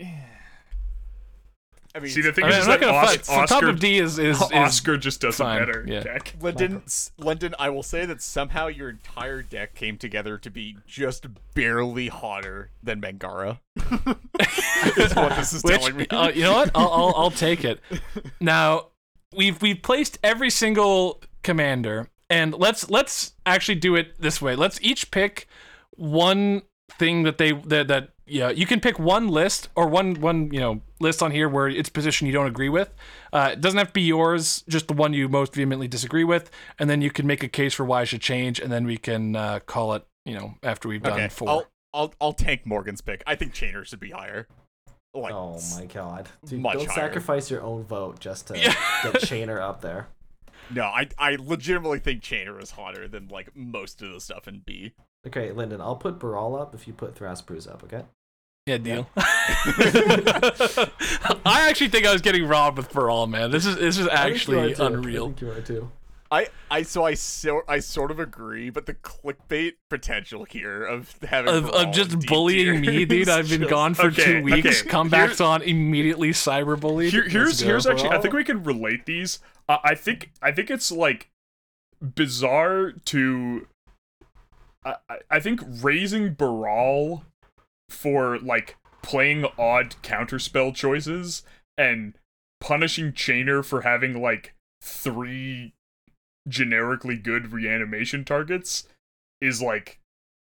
[0.00, 0.24] I-
[1.94, 3.24] I mean, See, the thing I mean, is, I'm is that Os- fight.
[3.24, 6.00] So top Oskar, of D is is, is Oskar just does fine, a better yeah.
[6.00, 6.34] deck.
[6.40, 6.82] Lyndon,
[7.18, 12.06] Lyndon, I will say that somehow your entire deck came together to be just barely
[12.08, 13.60] hotter than Mangara.
[14.96, 16.06] is what this is Which telling me.
[16.10, 16.70] uh, you know what?
[16.74, 17.80] I'll, I'll I'll take it.
[18.40, 18.86] Now
[19.36, 24.54] we've we've placed every single commander, and let's let's actually do it this way.
[24.54, 25.46] Let's each pick
[25.90, 26.62] one
[26.92, 30.60] thing that they that that yeah you can pick one list or one one you
[30.60, 32.92] know list on here where it's position you don't agree with.
[33.32, 36.50] Uh, it doesn't have to be yours, just the one you most vehemently disagree with,
[36.78, 38.96] and then you can make a case for why it should change, and then we
[38.96, 40.04] can uh, call it.
[40.26, 41.48] You know, after we've done okay, four.
[41.48, 43.22] I'll, I'll I'll tank Morgan's pick.
[43.26, 44.46] I think Chainer should be higher.
[45.12, 46.60] Like, Oh my god, dude!
[46.60, 46.94] much don't higher.
[47.08, 48.74] sacrifice your own vote just to Yeah.
[49.02, 50.06] get Chainer up there.
[50.72, 54.60] no, I I legitimately think Chainer is hotter than like most of the stuff in
[54.64, 54.92] B.
[55.26, 57.82] Okay, Lyndon, I'll put Baral up if you put Thras up.
[57.82, 58.04] Okay.
[58.66, 59.08] Yeah, deal.
[61.44, 63.50] I actually think I was getting robbed with Baral, man.
[63.50, 64.82] This is this is I think you actually too.
[64.82, 65.26] I unreal.
[65.26, 65.90] think you are too.
[66.32, 71.16] I, I so I so I sort of agree, but the clickbait potential here of
[71.28, 73.28] having Of, of just bullying me, dude.
[73.28, 74.82] I've been just- gone for Okay, two weeks.
[74.82, 74.88] okay.
[74.90, 77.10] Comebacks Here's- on immediately cyberbullied.
[77.10, 78.10] Here, here's here's actually.
[78.10, 79.40] I think we can relate these.
[79.68, 81.30] Uh, I think I think it's like
[82.00, 83.66] bizarre to.
[84.84, 87.24] I I- I think raising Baral
[87.90, 91.42] for like playing odd counterspell choices
[91.76, 92.14] and
[92.60, 95.74] punishing Chainer for having like three
[96.48, 98.86] generically good reanimation targets
[99.40, 100.00] is like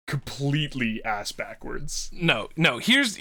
[0.06, 2.10] completely ass backwards.
[2.12, 2.78] No, no.
[2.78, 3.18] Here's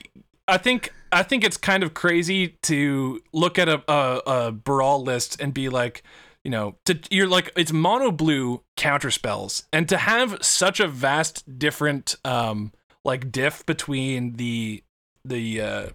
[0.48, 5.04] I think I think it's kind of crazy to look at a a, a Baral
[5.04, 6.04] list and be like,
[6.44, 10.88] you know, to you're like it's mono blue counter spells, and to have such a
[10.88, 12.72] vast different um
[13.10, 14.84] like diff between the
[15.26, 15.90] the uh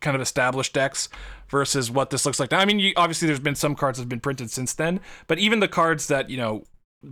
[0.00, 1.08] kind of established decks
[1.48, 2.58] versus what this looks like now.
[2.58, 5.38] I mean, you, obviously there's been some cards that have been printed since then, but
[5.38, 6.64] even the cards that you know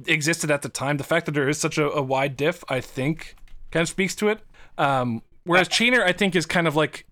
[0.06, 2.80] existed at the time, the fact that there is such a, a wide diff, I
[2.80, 3.36] think,
[3.70, 4.40] kind of speaks to it.
[4.76, 7.06] Um, whereas Chainer, I think, is kind of like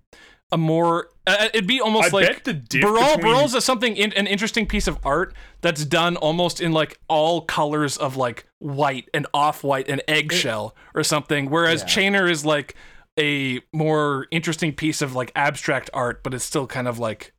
[0.52, 1.08] a more.
[1.26, 3.16] Uh, it'd be almost I like bet the diff Baral.
[3.16, 7.00] between- Baral's is something in, an interesting piece of art that's done almost in like
[7.08, 11.50] all colors of like white and off white and eggshell or something.
[11.50, 11.88] Whereas Yeah.
[11.88, 12.76] Chainer is like
[13.18, 17.32] a more interesting piece of like abstract art, but it's still kind of like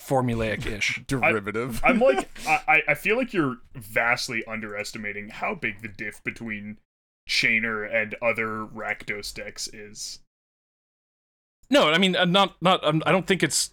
[0.00, 1.00] formulaic ish.
[1.06, 1.80] derivative.
[1.84, 6.78] I'm like, I, I- I feel like you're vastly underestimating how big the diff between
[7.28, 10.18] Chainer and other Rakdos decks is.
[11.70, 12.80] No, I mean, I'm not not.
[12.82, 13.70] I'm, I don't think it's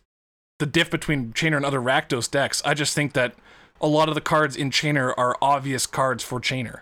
[0.59, 2.61] the diff between Chainer and other Rakdos decks.
[2.63, 3.35] I just think that
[3.79, 6.81] a lot of the cards in Chainer are obvious cards for Chainer.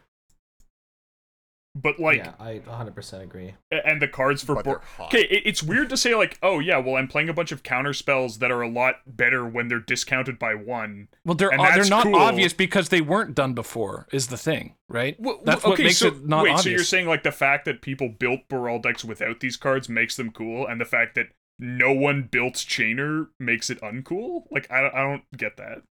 [1.76, 3.54] But like, yeah, I 100% agree.
[3.72, 6.78] and the cards for But Bor- okay, it, it's weird to say like, oh yeah,
[6.80, 9.80] well I'm playing a bunch of counter spells that are a lot better when they're
[9.80, 11.10] discounted by one.
[11.24, 12.16] Well, they're And they're not cool.
[12.16, 14.08] obvious because they weren't done before.
[14.12, 15.16] Is the thing, right?
[15.20, 16.64] Well, That's well, what makes so, it not wait, obvious.
[16.64, 20.16] so you're saying like the fact that people built Baral decks without these cards makes
[20.16, 21.28] them cool, and the fact that
[21.60, 24.46] no one built Chainer makes it uncool?
[24.50, 25.84] Like I I don't get that.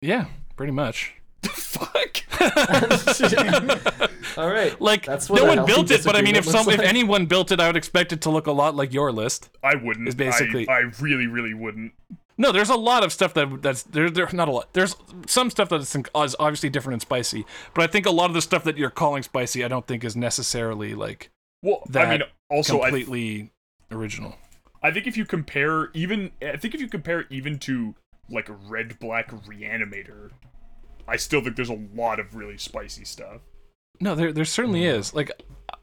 [0.00, 0.26] yeah,
[0.56, 1.14] pretty much.
[1.42, 2.22] The fuck.
[4.38, 4.80] All right.
[4.80, 7.26] Like That's what no one built it, but I mean, if disagreement some, if anyone
[7.26, 9.50] built it, I would expect it to look a lot like your list.
[9.62, 10.08] I wouldn't.
[10.08, 11.92] Is basically- I, I really, really wouldn't.
[12.40, 14.08] No, there's a lot of stuff that that's there.
[14.08, 14.72] There's not a lot.
[14.72, 14.94] There's
[15.26, 17.44] some stuff that is is obviously different and spicy,
[17.74, 20.04] but I think a lot of the stuff that you're calling spicy, I don't think
[20.04, 21.30] is necessarily like
[21.62, 23.50] Well, I mean, also, I, completely
[23.90, 24.36] original.
[24.84, 27.96] I think if you compare even, I think if you compare even to
[28.30, 30.30] like red black reanimator,
[31.08, 33.40] I still think there's a lot of really spicy stuff.
[34.00, 35.14] No, there there certainly is.
[35.14, 35.30] Like,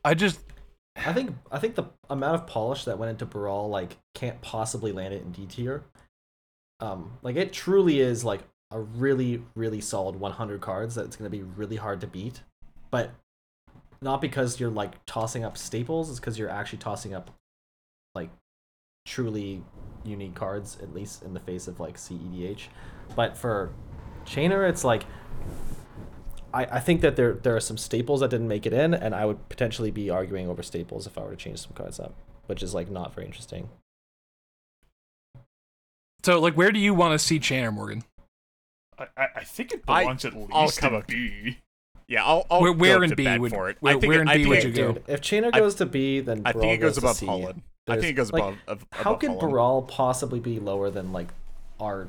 [0.03, 0.39] I just
[0.95, 4.91] I think I think the amount of polish that went into Baral like can't possibly
[4.91, 5.83] land it in D tier.
[6.79, 8.41] Um, like it truly is like
[8.71, 12.41] a really really solid 100 cards that it's gonna be really hard to beat,
[12.91, 13.11] but
[14.01, 16.09] not because you're like tossing up staples.
[16.09, 17.31] It's because you're actually tossing up
[18.13, 18.29] like
[19.05, 19.63] truly
[20.03, 22.67] unique cards, at least in the face of like CEDH.
[23.15, 23.71] But for
[24.25, 25.05] Chainer, it's like
[26.53, 29.13] I, I think that there there are some staples that didn't make it in, and
[29.13, 32.13] I would potentially be arguing over staples if I were to change some cards up,
[32.47, 33.69] which is like not very interesting.
[36.23, 38.03] so like, where do you want to see Chainer Morgan?
[38.97, 41.57] I, I, I think it I- belongs at I'll least come in B.
[42.07, 43.77] Yeah, I'll, I'll Where- where go in to B bat would- for it.
[43.79, 44.91] where- I think where in B think would it- you go?
[44.93, 47.15] Dude, if Chainer I- goes to B, then I Baral think it goes to above
[47.17, 47.25] C.
[47.25, 47.61] Holland.
[47.87, 48.57] I think it goes like, above.
[48.67, 49.49] Of, How above could Holland.
[49.51, 51.27] Baral possibly be lower than like
[51.79, 52.07] our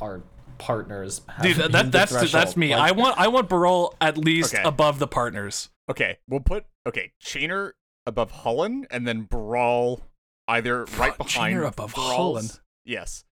[0.00, 0.20] our
[0.58, 1.22] partners?
[1.28, 2.74] have Dude, that, in that the that's that's me.
[2.74, 4.62] Like, I want I want Baral at least Okay.
[4.64, 5.70] above the partners.
[5.90, 7.72] Okay, we'll put okay Chainer
[8.06, 10.02] above Holland, and then Baral
[10.48, 12.60] either right behind Chainer above Baral's- Holland?
[12.84, 13.24] Yes.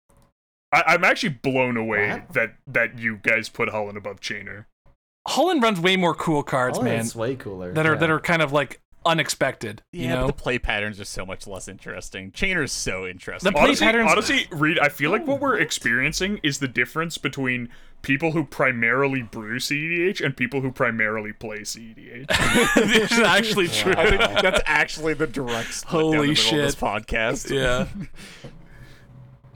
[0.75, 2.33] I, I'm actually blown away What?
[2.33, 4.67] that that you guys put Holland above Chainer.
[5.29, 7.73] Holland runs way more cool cards, oh, man, It's way cooler.
[7.73, 7.99] that are yeah.
[8.01, 9.83] that are kind of like unexpected.
[9.93, 12.31] Yeah, you but know, the play patterns are so much less interesting.
[12.33, 13.49] Chainer's so interesting.
[13.51, 17.19] The play honestly, patterns- honestly, Reed, I feel like what we're experiencing is the difference
[17.19, 17.69] between
[18.03, 22.75] people who primarily brew CEDH and people who primarily play E CEDH.
[22.75, 23.95] this is actually true.
[23.97, 26.81] I think that's actually the direct split down Holy the middle of this shit.
[26.81, 27.51] podcast.
[27.51, 27.87] Yeah.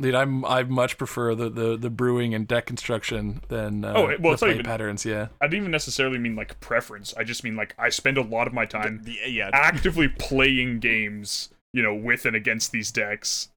[0.00, 4.02] Dude, I'm I much prefer the, the, the brewing and deck construction than uh, Oh,
[4.06, 5.04] well, the it's not play even- patterns.
[5.04, 7.14] Yeah, I didn't even necessarily mean like preference.
[7.16, 9.50] I just mean like I spend a lot of my time The- yeah.
[9.52, 13.48] actively playing games, you know, with and against these decks.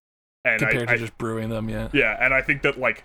[0.44, 1.68] And compared I, I to just brewing them.
[1.68, 3.04] Yeah, yeah, and I think that like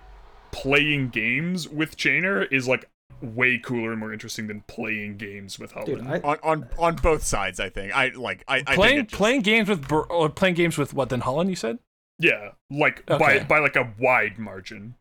[0.51, 2.89] playing games with Chainer is like
[3.21, 6.03] way cooler and more interesting than playing games with Holland.
[6.03, 7.93] Dude, I, on on on both sides, I think.
[7.93, 8.43] I like.
[8.47, 11.49] I, I playing think just, playing games with or playing games with what then Holland?
[11.49, 11.79] You said?
[12.19, 13.45] Yeah, like by Okay.
[13.47, 14.95] by like a wide margin.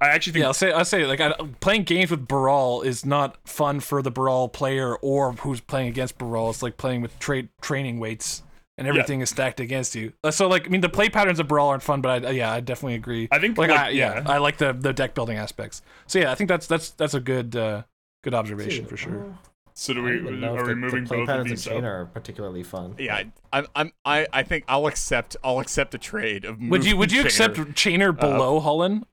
[0.00, 3.06] I actually think Yeah, I'll say I'll say like I, playing games with Baral is
[3.06, 6.50] not fun for the Baral player or who's playing against Baral.
[6.50, 8.42] It's like playing with tra- training weights
[8.76, 10.12] and everything is stacked against you.
[10.24, 12.52] Uh, So like I mean the play patterns of Baral aren't fun, but I, yeah
[12.52, 13.28] I definitely agree.
[13.30, 14.30] I think like, like, I, yeah, yeah.
[14.30, 15.80] I like the the deck building aspects.
[16.06, 17.82] So yeah, I think that's that's that's a good uh,
[18.24, 19.20] good observation dude, for sure.
[19.24, 19.32] uh,
[19.76, 21.66] So do we know if are we the, moving the play both of patterns these
[21.66, 21.78] of up?
[21.82, 22.94] Chainer are particularly fun.
[22.98, 23.66] Yeah, I- I'm.
[23.74, 23.92] I'm.
[24.04, 24.26] I.
[24.32, 25.36] I think I'll accept.
[25.42, 26.60] I'll accept a trade of.
[26.60, 29.04] Would you would you moving accept Chainer- Chainer below Holland?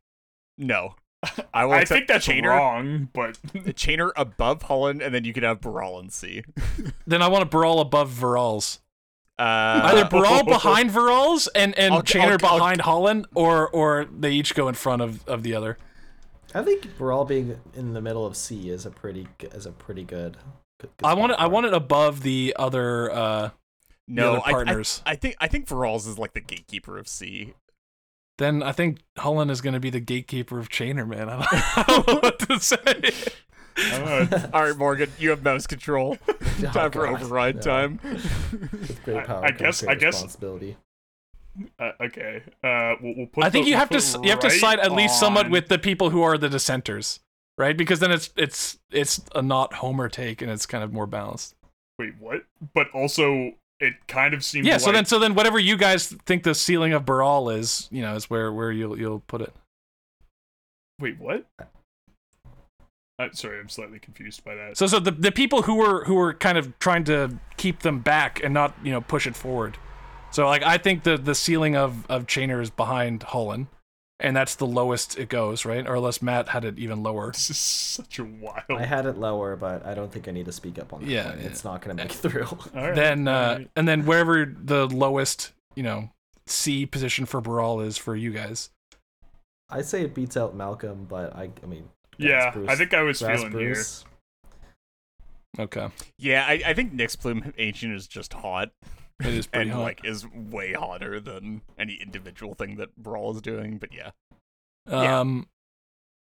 [0.57, 0.95] No.
[1.53, 5.43] I will I think that's Chainer, wrong, but Chainer above Holland, and then you could
[5.43, 6.43] have Baral and C.
[7.07, 8.79] Then I want a Baral above Vilis.
[9.37, 14.05] Uh, Either Baral behind Vilis and and I'll- Chainer I'll- I'll- behind Holland, or or
[14.05, 15.77] they each go in front of of the other.
[16.53, 20.03] I think Baral being in the middle of C is a pretty is a pretty
[20.03, 20.37] good.
[20.79, 21.35] good, good I want it.
[21.35, 23.11] spot I want it above the other.
[23.11, 23.49] uh
[24.07, 25.01] no, other I- I- partners.
[25.05, 25.35] I, think.
[25.39, 27.53] I think Vilis is like the gatekeeper of C.
[28.37, 31.29] Then I think Holland is going to be the gatekeeper of Chainer, man.
[31.29, 31.47] I don't,
[31.77, 33.31] I don't know what to say.
[33.93, 36.17] uh, All right, Morgan, you have mouse control.
[36.27, 36.33] Oh,
[36.73, 37.61] time for override Yeah.
[37.61, 37.99] time.
[38.03, 40.77] With great I- power I comes guess- great I guess- responsibility.
[41.79, 42.43] Uh, okay.
[42.63, 43.43] Uh, we'll, we'll put.
[43.43, 45.49] I think the- you we'll have to s- you have to side at least somewhat
[45.49, 47.19] with the people who are the dissenters,
[47.57, 47.75] right?
[47.75, 51.55] Because then it's it's it's a not Homer take and it's kind of more balanced.
[51.99, 52.43] Wait, what?
[52.73, 54.65] But also, it kind of seems.
[54.65, 54.77] Yeah.
[54.77, 58.15] So then so then whatever you guys think the ceiling of Baral is, you know,
[58.15, 59.53] is where where you'll you'll put it.
[60.99, 61.45] Wait, what?
[63.19, 64.77] Uh, sorry, I'm slightly confused by that.
[64.77, 67.99] So so the the people who were who were kind of trying to keep them
[67.99, 69.77] back and not you know push it forward.
[70.31, 73.67] So like I think the the ceiling of of Chainer is behind Holland,
[74.19, 75.85] and that's the lowest it goes, right?
[75.87, 77.31] Or unless Matt had it even lower.
[77.33, 78.63] This is such a wild.
[78.69, 81.09] I had it lower, but I don't think I need to speak up on that.
[81.09, 81.41] Yeah, point.
[81.41, 81.47] yeah.
[81.47, 82.45] it's not gonna make it through.
[82.45, 83.69] All right, then all uh right.
[83.75, 86.09] and then wherever the lowest you know
[86.47, 88.69] C position for Baral is for you guys.
[89.69, 91.89] I say it beats out Malcolm, but I I mean.
[92.17, 94.05] yeah, Bruse- I think I was Grass feeling Bruse.
[95.59, 98.71] Okay, Yeah, I, I think Nyxbloom Ancient is just hot.
[99.25, 99.83] it is pretty and hot.
[99.83, 103.77] like is way hotter than any individual thing that Baral is doing.
[103.77, 104.11] But yeah.
[104.87, 105.19] yeah.
[105.19, 105.47] um.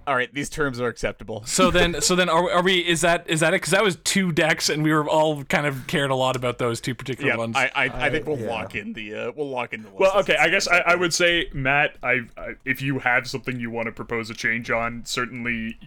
[0.05, 1.45] All right, these terms are acceptable.
[1.53, 2.79] So then, so then, are, are we?
[2.79, 3.61] Is that is that it?
[3.61, 6.59] Because that was two decks, and we were all kind of cared a lot about
[6.59, 7.55] those two particular Yeah, ones.
[7.55, 8.49] I, I, I think we'll yeah.
[8.49, 9.91] lock in the uh, we'll lock in the.
[9.91, 10.37] Well, okay.
[10.37, 10.79] I guess I.
[10.79, 14.35] I would say, Matt, I, I if you have something you want to propose a
[14.35, 15.79] change on, certainly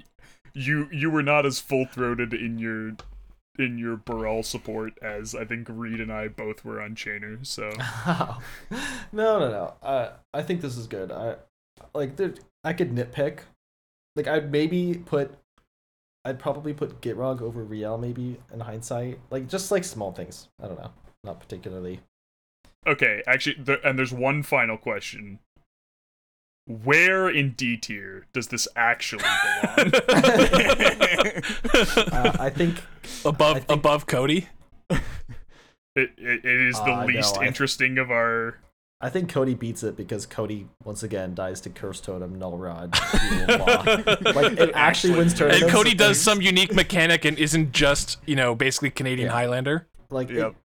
[0.54, 2.94] you you were not as full throated in your
[3.58, 7.46] in your Baral support, as I think Reed and I both were on Chainer.
[7.46, 7.70] So
[9.12, 9.74] no, no, no.
[9.82, 11.12] Uh, I think this is good.
[11.12, 11.36] I
[11.94, 12.16] like.
[12.16, 12.34] There,
[12.64, 13.40] I could nitpick.
[14.16, 15.36] Like I'd maybe put.
[16.24, 19.20] I'd probably put Gitrog over Rielle maybe in hindsight.
[19.30, 20.48] Like just like small things.
[20.62, 20.92] I don't know.
[21.24, 22.00] Not particularly.
[22.88, 25.40] okay, actually, there, and there's one final question.
[26.68, 29.92] Where in D tier does this actually belong?
[32.12, 32.76] Uh, I think
[33.26, 34.48] above think- above Codie.
[34.90, 35.00] it,
[35.96, 38.58] it, it is the Uh, least I- interesting of our.
[39.02, 42.94] I think Codie beats it because Codie once again dies to Curse Totem, Null Rod,
[43.48, 45.64] Like it actually wins tournaments.
[45.64, 46.22] And Codie does things.
[46.22, 49.34] some unique mechanic and isn't just you know basically Canadian Yeah.
[49.34, 49.88] Highlander.
[50.10, 50.56] like it- Yep.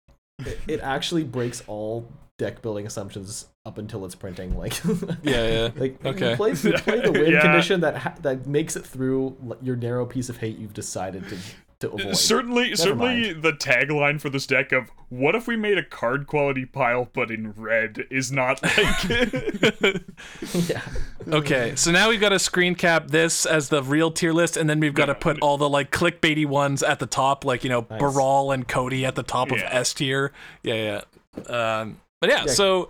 [0.46, 2.06] it, it actually breaks all
[2.38, 4.56] deck building assumptions up until it's printing.
[4.56, 4.80] Like
[5.22, 5.68] Yeah, yeah.
[5.76, 6.30] Like Okay.
[6.30, 7.40] you play, you play the win Yeah.
[7.42, 11.36] condition that ha- that makes it through your narrow piece of hate you've decided to
[11.80, 12.16] to avoid.
[12.16, 13.42] Certainly, certainly, mind.
[13.42, 17.30] the tagline for this deck of "What if we made a card quality pile but
[17.30, 19.04] in red?" is not like.
[20.68, 20.82] yeah.
[21.28, 24.68] Okay, so now we've got to screen cap this as the real tier list, and
[24.70, 27.70] then we've got to put all the like clickbaity ones at the top, like you
[27.70, 28.00] know Nice.
[28.00, 30.32] Baral and Codie at the top of S tier.
[30.62, 31.00] Yeah,
[31.46, 31.80] yeah.
[31.80, 32.52] Um, but yeah, Yeah.
[32.52, 32.88] so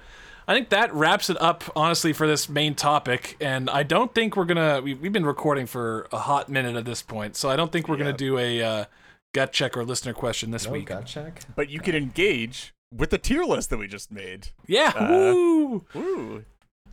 [0.51, 3.37] I think that wraps it up, honestly, for this main topic.
[3.41, 4.81] And I don't think we're gonna.
[4.83, 7.87] We, we've been recording for a hot minute at this point, so I don't think
[7.89, 8.85] we're gonna do a uh,
[9.33, 10.87] gut check or listener question this No week.
[10.87, 11.43] gut check.
[11.55, 14.49] But you can engage with the tier list that we just made.
[14.67, 14.93] Yeah.
[14.97, 15.85] Uh, woo!
[15.95, 16.45] Woo.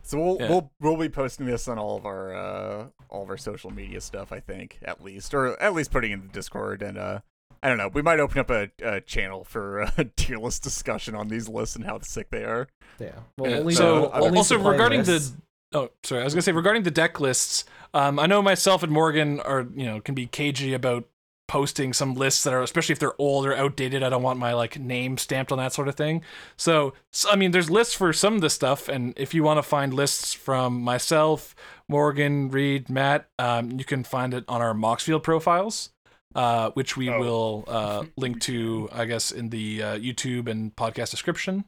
[0.04, 0.48] So we'll Yeah.
[0.50, 4.00] we'll we'll be posting this on all of our uh all of our social media
[4.00, 7.18] stuff, I think, at least, or at least putting in the Discord and uh
[7.62, 7.88] I don't know.
[7.88, 11.76] We might open up a, a channel for a tier list discussion on these lists
[11.76, 12.68] and how sick they are.
[12.98, 13.10] Yeah.
[13.36, 16.42] Well, Yeah, only so the, only also regarding lists- the oh sorry i was gonna
[16.42, 20.14] say regarding the deck lists um, i know myself and morgan are you know can
[20.14, 21.06] be cagey about
[21.46, 24.52] posting some lists that are especially if they're old or outdated i don't want my
[24.54, 26.22] like name stamped on that sort of thing
[26.56, 29.58] so, so i mean there's lists for some of this stuff and if you want
[29.58, 31.54] to find lists from myself
[31.88, 35.90] morgan reed matt um, you can find it on our moxfield profiles
[36.38, 37.18] uh, which we Oh.
[37.20, 41.64] will uh, link to i guess in the uh, youtube and podcast description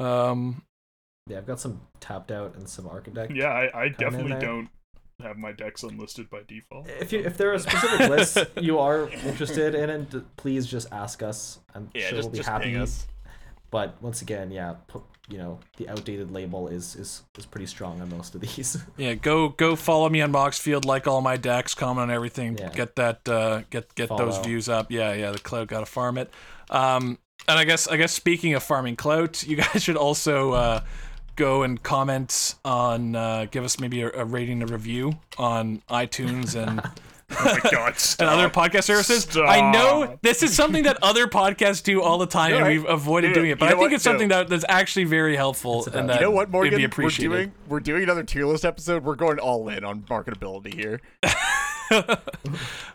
[0.00, 0.62] um
[1.28, 3.34] yeah, I've got some tapped out and some Archidekt.
[3.34, 4.68] yeah, I, I definitely don't
[5.20, 6.86] have my decks unlisted by default.
[7.00, 10.86] If you if there are specific lists you are interested in, it, d- please just
[10.92, 11.58] ask us.
[11.74, 12.78] I'm sure we'll be happy.
[13.72, 18.00] But once again, yeah, pu- you know the outdated label is is is pretty strong
[18.00, 18.78] on most of these.
[18.96, 22.70] Yeah, go go follow me on Moxfield, like all my decks, comment on everything, Yeah.
[22.70, 24.90] get that uh get get those views up.
[24.90, 26.30] Yeah, yeah, the clout gotta farm it.
[26.70, 30.80] Um and I guess I guess speaking of farming clout, you guys should also uh
[31.36, 36.54] go and comment on uh give us maybe a, a rating a review on iTunes
[36.54, 36.80] and
[37.38, 39.36] Oh my god, and other podcast services.
[39.36, 42.84] I know this is something that other podcasts do all the time, No, and we've
[42.84, 43.58] avoided you know- doing it.
[43.58, 43.92] But you I think what?
[43.94, 44.38] it's something No.
[44.38, 46.76] that that's actually very helpful, It's and that You know what, it'd Morgan?
[46.76, 49.02] be We're doing we're doing another tier list episode.
[49.02, 51.00] We're going all in on marketability here.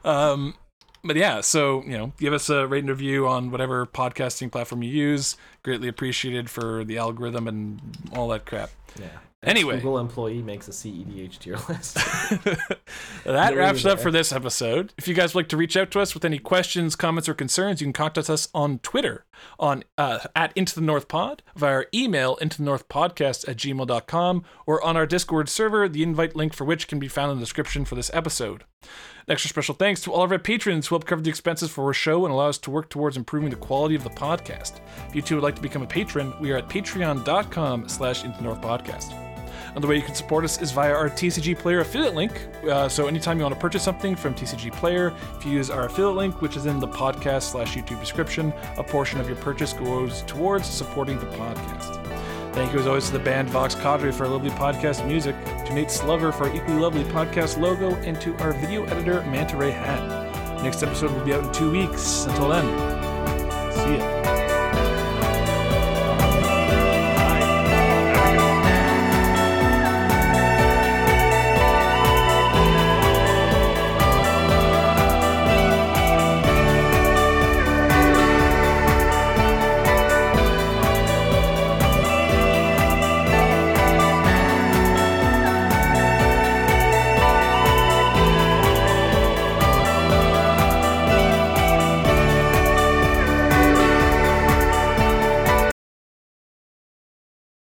[0.05, 0.55] um,
[1.03, 4.83] but yeah, so you know, give us a rate and review on whatever podcasting platform
[4.83, 5.35] you use.
[5.63, 7.81] Greatly appreciated for the algorithm and
[8.13, 8.69] all that crap.
[8.99, 9.07] yeah.
[9.43, 9.77] Anyway.
[9.77, 11.95] Google employee makes a CEDH tier list.
[13.23, 14.93] that wraps up for this episode.
[14.99, 17.33] If you guys would like to reach out to us with any questions, comments, or
[17.33, 19.25] concerns, you can contact us on Twitter
[19.59, 23.57] on uh, at Into the North Pod, via our email into the North Podcast at
[23.57, 27.37] gmail.com, or on our Discord server, the invite link for which can be found in
[27.37, 28.65] the description for this episode.
[28.83, 31.85] An extra special thanks to all of our patrons who help cover the expenses for
[31.85, 34.81] our show and allow us to work towards improving the quality of the podcast.
[35.09, 38.43] If you too would like to become a patron, we are at patreon.com slash into
[38.43, 39.30] North Podcast.
[39.71, 42.47] Another way you can support us is via our TCG Player affiliate link.
[42.69, 45.85] Uh, so anytime you want to purchase something from TCG Player, if you use our
[45.85, 49.73] affiliate link, which is in the podcast slash YouTube description, a portion of your purchase
[49.73, 52.05] goes towards supporting the podcast.
[52.53, 55.73] Thank you as always to the band Vox Cadre for our lovely podcast music, to
[55.73, 59.71] Nate Slover for our equally lovely podcast logo, and to our video editor Manta Ray
[59.71, 60.61] Hat.
[60.61, 62.25] Next episode will be out in two weeks.
[62.25, 62.65] Until then,
[63.71, 64.50] see ya.